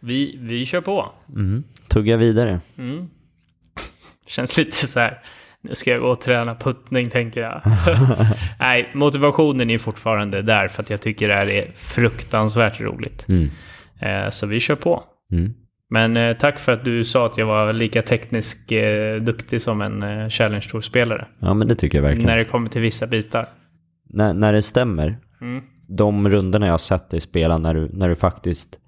vi, 0.00 0.38
vi 0.40 0.66
kör 0.66 0.80
på. 0.80 1.12
Mm. 1.28 1.64
Tugga 1.90 2.16
vidare. 2.16 2.60
Mm. 2.78 3.10
Känns 4.26 4.56
lite 4.56 4.86
så 4.86 5.00
här. 5.00 5.22
Nu 5.68 5.74
ska 5.74 5.90
jag 5.90 6.00
gå 6.00 6.08
och 6.08 6.20
träna 6.20 6.54
puttning 6.54 7.10
tänker 7.10 7.40
jag. 7.40 7.60
Nej, 8.60 8.90
motivationen 8.94 9.70
är 9.70 9.78
fortfarande 9.78 10.42
där 10.42 10.68
för 10.68 10.82
att 10.82 10.90
jag 10.90 11.00
tycker 11.00 11.28
det 11.28 11.34
här 11.34 11.50
är 11.50 11.64
fruktansvärt 11.74 12.80
roligt. 12.80 13.26
Mm. 13.28 13.50
Eh, 14.00 14.30
så 14.30 14.46
vi 14.46 14.60
kör 14.60 14.74
på. 14.76 15.02
Mm. 15.32 15.54
Men 15.90 16.16
eh, 16.16 16.36
tack 16.36 16.58
för 16.58 16.72
att 16.72 16.84
du 16.84 17.04
sa 17.04 17.26
att 17.26 17.38
jag 17.38 17.46
var 17.46 17.72
lika 17.72 18.02
teknisk 18.02 18.72
eh, 18.72 19.16
duktig 19.20 19.62
som 19.62 19.80
en 19.80 20.02
eh, 20.02 20.28
Challenge 20.28 20.66
Tour-spelare. 20.70 21.26
Ja, 21.38 21.54
men 21.54 21.68
det 21.68 21.74
tycker 21.74 21.98
jag 21.98 22.02
verkligen. 22.02 22.26
När 22.26 22.36
det 22.36 22.44
kommer 22.44 22.68
till 22.68 22.80
vissa 22.80 23.06
bitar. 23.06 23.46
När, 24.10 24.34
när 24.34 24.52
det 24.52 24.62
stämmer, 24.62 25.16
Mm. 25.40 25.62
de 25.88 26.28
runderna 26.28 26.66
jag 26.66 26.72
har 26.72 26.78
sett 26.78 27.10
dig 27.10 27.20
spela 27.20 27.58
när 27.58 27.74
du, 27.74 27.88
när 27.92 28.08
du 28.08 28.14
faktiskt, 28.14 28.78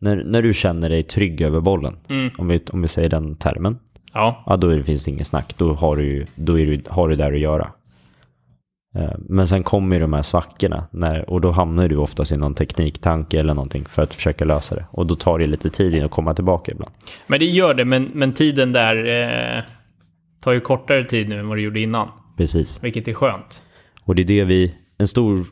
när, 0.00 0.24
när 0.24 0.42
du 0.42 0.52
känner 0.52 0.88
dig 0.90 1.02
trygg 1.02 1.40
över 1.40 1.60
bollen, 1.60 1.96
Mm. 2.08 2.30
om, 2.38 2.48
vi, 2.48 2.60
om 2.72 2.82
vi 2.82 2.88
säger 2.88 3.08
den 3.08 3.36
termen, 3.36 3.78
Ja, 4.12 4.42
ja 4.46 4.56
då 4.56 4.82
finns 4.82 5.04
det 5.04 5.10
ingen 5.10 5.24
snack. 5.24 5.54
Då 5.58 5.72
har 5.74 5.96
du, 5.96 6.02
ju- 6.04 6.26
då 6.34 6.58
är 6.58 6.66
du, 6.66 6.80
har 6.88 7.08
du 7.08 7.16
där 7.16 7.32
att 7.32 7.38
göra. 7.40 7.72
Eh, 8.96 9.10
Men 9.18 9.48
sen 9.48 9.62
kommer 9.62 9.96
ju 9.96 10.02
de 10.02 10.12
här 10.12 10.22
svackorna 10.22 10.86
när, 10.90 11.30
och 11.30 11.40
då 11.40 11.50
hamnar 11.50 11.88
du 11.88 11.96
oftast 11.96 12.32
i 12.32 12.36
någon 12.36 12.54
tekniktanke 12.54 13.38
eller 13.40 13.54
någonting 13.54 13.84
för 13.84 14.02
att 14.02 14.14
försöka 14.14 14.44
lösa 14.44 14.74
det. 14.74 14.84
Och 14.90 15.06
då 15.06 15.14
tar 15.14 15.38
det 15.38 15.46
lite 15.46 15.68
tid 15.68 15.94
in 15.94 16.04
att 16.04 16.10
komma 16.10 16.34
tillbaka 16.34 16.72
ibland. 16.72 16.92
men 17.26 17.38
det 17.38 17.44
gör 17.46 17.74
det. 17.74 17.84
Men, 17.84 18.10
men 18.14 18.32
tiden 18.32 18.72
där 18.72 18.96
eh, 19.58 19.62
tar 20.40 20.52
ju 20.52 20.60
kortare 20.60 21.04
tid 21.04 21.28
nu 21.28 21.38
än 21.38 21.48
vad 21.48 21.56
det 21.58 21.62
gjorde 21.62 21.80
innan. 21.80 22.08
Precis. 22.36 22.84
Vilket 22.84 23.08
är 23.08 23.14
skönt. 23.14 23.62
Och 24.04 24.14
det 24.14 24.22
är 24.22 24.26
det 24.26 24.44
vi, 24.44 24.74
en 24.98 25.08
stor 25.08 25.44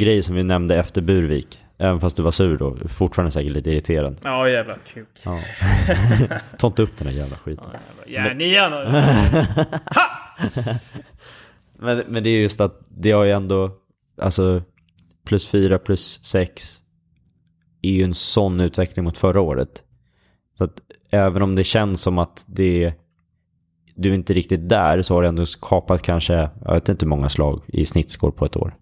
grej 0.00 0.22
som 0.22 0.34
vi 0.34 0.42
nämnde 0.42 0.76
efter 0.76 1.00
Burvik, 1.02 1.58
även 1.80 2.00
fast 2.00 2.16
du 2.16 2.22
var 2.22 2.30
sur 2.30 2.58
då, 2.58 2.76
fortfarande 2.88 3.30
säkert 3.30 3.52
lite 3.52 3.70
irriterad. 3.70 4.16
Ja, 4.24 4.48
jävla 4.48 4.74
kuk. 4.92 5.08
Ja. 5.24 5.40
Ta 6.58 6.66
inte 6.66 6.82
upp 6.82 6.96
den 6.98 7.08
här 7.08 7.14
jävla 7.14 7.36
skiten. 7.36 7.70
Ja, 8.06 8.34
nian. 8.34 8.72
Men, 11.82 12.04
men 12.08 12.22
det 12.22 12.30
är 12.30 12.40
just 12.40 12.60
att 12.60 12.80
det 12.88 13.10
har 13.10 13.24
ju 13.24 13.30
ändå, 13.30 13.70
alltså 14.22 14.62
plus 15.26 15.46
fyra, 15.48 15.78
plus 15.78 16.24
sex 16.24 16.82
är 17.82 17.90
ju 17.90 18.02
en 18.02 18.14
sån 18.14 18.60
utveckling 18.60 19.04
mot 19.04 19.18
förra 19.18 19.40
året. 19.40 19.84
Så 20.58 20.64
att 20.64 20.80
även 21.10 21.42
om 21.42 21.56
det 21.56 21.64
känns 21.64 22.02
som 22.02 22.18
att 22.18 22.44
det, 22.48 22.94
du 23.94 24.10
är 24.10 24.14
inte 24.14 24.34
riktigt 24.34 24.68
där 24.68 25.02
så 25.02 25.14
har 25.14 25.22
du 25.22 25.28
ändå 25.28 25.46
skapat 25.46 26.02
kanske, 26.02 26.50
jag 26.64 26.74
vet 26.74 26.88
inte 26.88 27.06
hur 27.06 27.10
många 27.10 27.28
slag 27.28 27.62
i 27.66 27.84
snittskår 27.84 28.30
på 28.30 28.46
ett 28.46 28.56
år. 28.56 28.74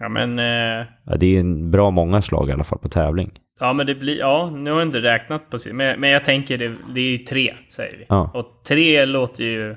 Ja, 0.00 0.08
men... 0.08 0.38
Eh, 0.38 0.86
Ja, 1.04 1.16
det 1.16 1.36
är 1.36 1.40
en 1.40 1.70
bra 1.70 1.90
många 1.90 2.22
slag 2.22 2.48
i 2.48 2.52
alla 2.52 2.64
fall 2.64 2.78
på 2.78 2.88
tävling. 2.88 3.30
ja, 3.60 3.72
men 3.72 3.86
det 3.86 3.94
blir... 3.94 4.18
Ja, 4.18 4.50
nu 4.50 4.70
har 4.70 4.78
jag 4.78 4.88
inte 4.88 5.00
räknat 5.00 5.50
på... 5.50 5.58
Men, 5.72 6.00
men 6.00 6.10
jag 6.10 6.24
tänker, 6.24 6.58
det, 6.58 6.74
det 6.94 7.00
är 7.00 7.10
ju 7.10 7.18
tre, 7.18 7.54
säger 7.68 7.98
vi. 7.98 8.06
Ja. 8.08 8.30
Och 8.34 8.46
tre 8.68 9.04
låter 9.04 9.44
ju 9.44 9.76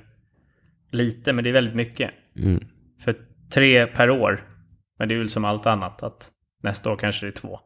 lite, 0.91 1.33
men 1.33 1.43
det 1.43 1.49
är 1.49 1.53
väldigt 1.53 1.75
mycket. 1.75 2.11
Mm. 2.37 2.63
För 3.03 3.15
tre 3.53 3.85
per 3.87 4.09
år. 4.09 4.43
Men 4.99 5.07
det 5.09 5.15
är 5.15 5.19
väl 5.19 5.29
som 5.29 5.45
allt 5.45 5.65
annat, 5.65 6.03
att 6.03 6.29
nästa 6.63 6.91
år 6.91 6.95
kanske 6.95 7.25
det 7.25 7.29
är 7.29 7.41
två. 7.41 7.59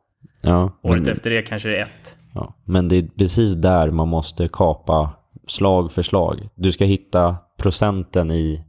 Ja, 0.44 0.80
Året 0.84 1.04
men, 1.04 1.12
efter 1.14 1.30
det 1.30 1.42
kanske 1.42 1.70
det 1.70 1.78
är 1.78 1.82
ett. 1.84 2.16
ja, 2.34 2.56
men 2.66 2.88
det 2.88 2.96
är 2.96 3.08
precis 3.18 3.56
där 3.56 3.92
man 3.92 4.08
måste 4.08 4.50
kapa 4.54 5.14
slag 5.48 5.92
för 5.92 6.02
slag. 6.02 6.50
Du 6.56 6.72
ska 6.72 6.86
hitta 6.86 7.38
procenten 7.62 8.32
i, 8.32 8.64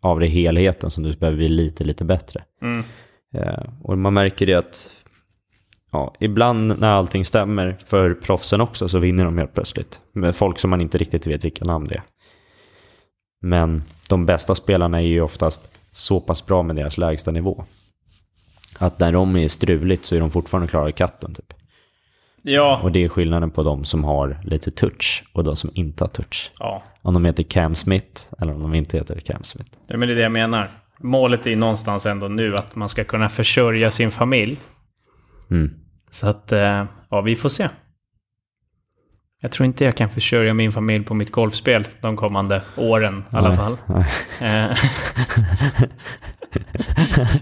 av 0.00 0.20
det 0.20 0.26
helheten 0.26 0.90
som 0.90 1.04
du 1.04 1.12
behöver 1.12 1.36
bli 1.38 1.48
lite, 1.48 1.84
lite 1.84 2.04
bättre. 2.04 2.42
Mm. 2.62 2.84
Eh, 3.36 3.62
och 3.82 3.98
man 3.98 4.14
märker 4.14 4.46
det 4.46 4.54
att 4.54 4.90
ja, 5.92 6.14
ibland 6.20 6.80
när 6.80 6.92
allting 6.92 7.24
stämmer 7.24 7.76
för 7.86 8.14
proffsen 8.14 8.60
också 8.60 8.88
så 8.88 8.98
vinner 8.98 9.24
de 9.24 9.38
helt 9.38 9.54
plötsligt. 9.54 10.00
Med 10.12 10.36
folk 10.36 10.58
som 10.58 10.70
man 10.70 10.80
inte 10.80 10.98
riktigt 10.98 11.26
vet 11.26 11.44
vilka 11.44 11.64
namn 11.64 11.88
det 11.88 11.94
är. 11.94 12.02
Men 13.40 13.82
de 14.08 14.26
bästa 14.26 14.54
spelarna 14.54 14.98
är 14.98 15.06
ju 15.06 15.20
oftast 15.20 15.78
så 15.92 16.20
pass 16.20 16.46
bra 16.46 16.62
med 16.62 16.76
deras 16.76 16.98
lägsta 16.98 17.30
nivå. 17.30 17.64
Att 18.78 19.00
när 19.00 19.12
de 19.12 19.36
är 19.36 19.48
struligt 19.48 20.04
så 20.04 20.16
är 20.16 20.20
de 20.20 20.30
fortfarande 20.30 20.68
klara 20.68 20.88
i 20.88 20.92
katten 20.92 21.34
typ. 21.34 21.52
Ja, 22.42 22.80
Och 22.82 22.92
det 22.92 23.04
är 23.04 23.08
skillnaden 23.08 23.50
på 23.50 23.62
de 23.62 23.84
som 23.84 24.04
har 24.04 24.40
lite 24.44 24.70
touch 24.70 25.24
och 25.32 25.44
de 25.44 25.56
som 25.56 25.70
inte 25.74 26.04
har 26.04 26.08
touch. 26.08 26.52
ja. 26.58 26.82
Om 27.02 27.14
de 27.14 27.24
heter 27.24 27.42
Cam 27.42 27.74
Smith 27.74 28.22
eller 28.38 28.54
om 28.54 28.62
de 28.62 28.74
inte 28.74 28.96
heter 28.98 29.20
Cam 29.20 29.42
Smith. 29.42 29.70
ja, 29.86 29.96
men 29.96 30.08
det 30.08 30.14
är 30.14 30.16
det 30.16 30.22
jag 30.22 30.32
menar. 30.32 30.80
Målet 30.98 31.46
är 31.46 31.56
någonstans 31.56 32.06
ändå 32.06 32.28
nu 32.28 32.56
att 32.56 32.76
man 32.76 32.88
ska 32.88 33.04
kunna 33.04 33.28
försörja 33.28 33.90
sin 33.90 34.10
familj. 34.10 34.60
Mm. 35.50 35.70
Så 36.10 36.28
att, 36.28 36.52
eh, 36.52 36.84
ja, 37.10 37.20
vi 37.20 37.36
får 37.36 37.48
se. 37.48 37.68
Jag 39.40 39.52
tror 39.52 39.66
inte 39.66 39.84
jag 39.84 39.96
kan 39.96 40.08
försörja 40.08 40.54
min 40.54 40.72
familj 40.72 41.04
på 41.04 41.14
mitt 41.14 41.30
golfspel 41.30 41.88
de 42.00 42.16
kommande 42.16 42.62
åren 42.76 43.24
i 43.32 43.36
alla 43.36 43.56
fall. 43.56 43.78
Eh, 44.40 44.76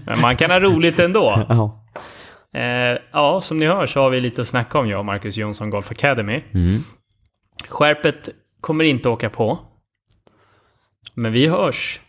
Men 0.05 0.21
man 0.21 0.37
kan 0.37 0.51
ha 0.51 0.59
roligt 0.59 0.99
ändå. 0.99 1.45
Ja. 1.49 1.85
Eh, 2.53 2.97
ja, 3.11 3.41
som 3.41 3.57
ni 3.57 3.65
hör 3.65 3.85
så 3.85 3.99
har 3.99 4.09
vi 4.09 4.21
lite 4.21 4.41
att 4.41 4.47
snacka 4.47 4.79
om 4.79 4.89
jag 4.89 4.99
och 4.99 5.05
Marcus 5.05 5.37
Jonsson 5.37 5.69
Golf 5.69 5.91
Academy. 5.91 6.41
Mm. 6.53 6.79
Skärpet 7.69 8.29
kommer 8.61 8.83
inte 8.83 9.09
åka 9.09 9.29
på. 9.29 9.59
Men 11.13 11.31
vi 11.31 11.47
hörs 11.47 12.01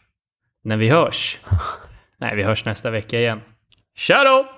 när 0.66 0.76
vi 0.76 0.88
hörs. 0.88 1.38
Nej, 2.18 2.36
vi 2.36 2.42
hörs 2.42 2.64
nästa 2.64 2.90
vecka 2.90 3.18
igen. 3.18 3.40
Tja 3.96 4.24
då! 4.24 4.55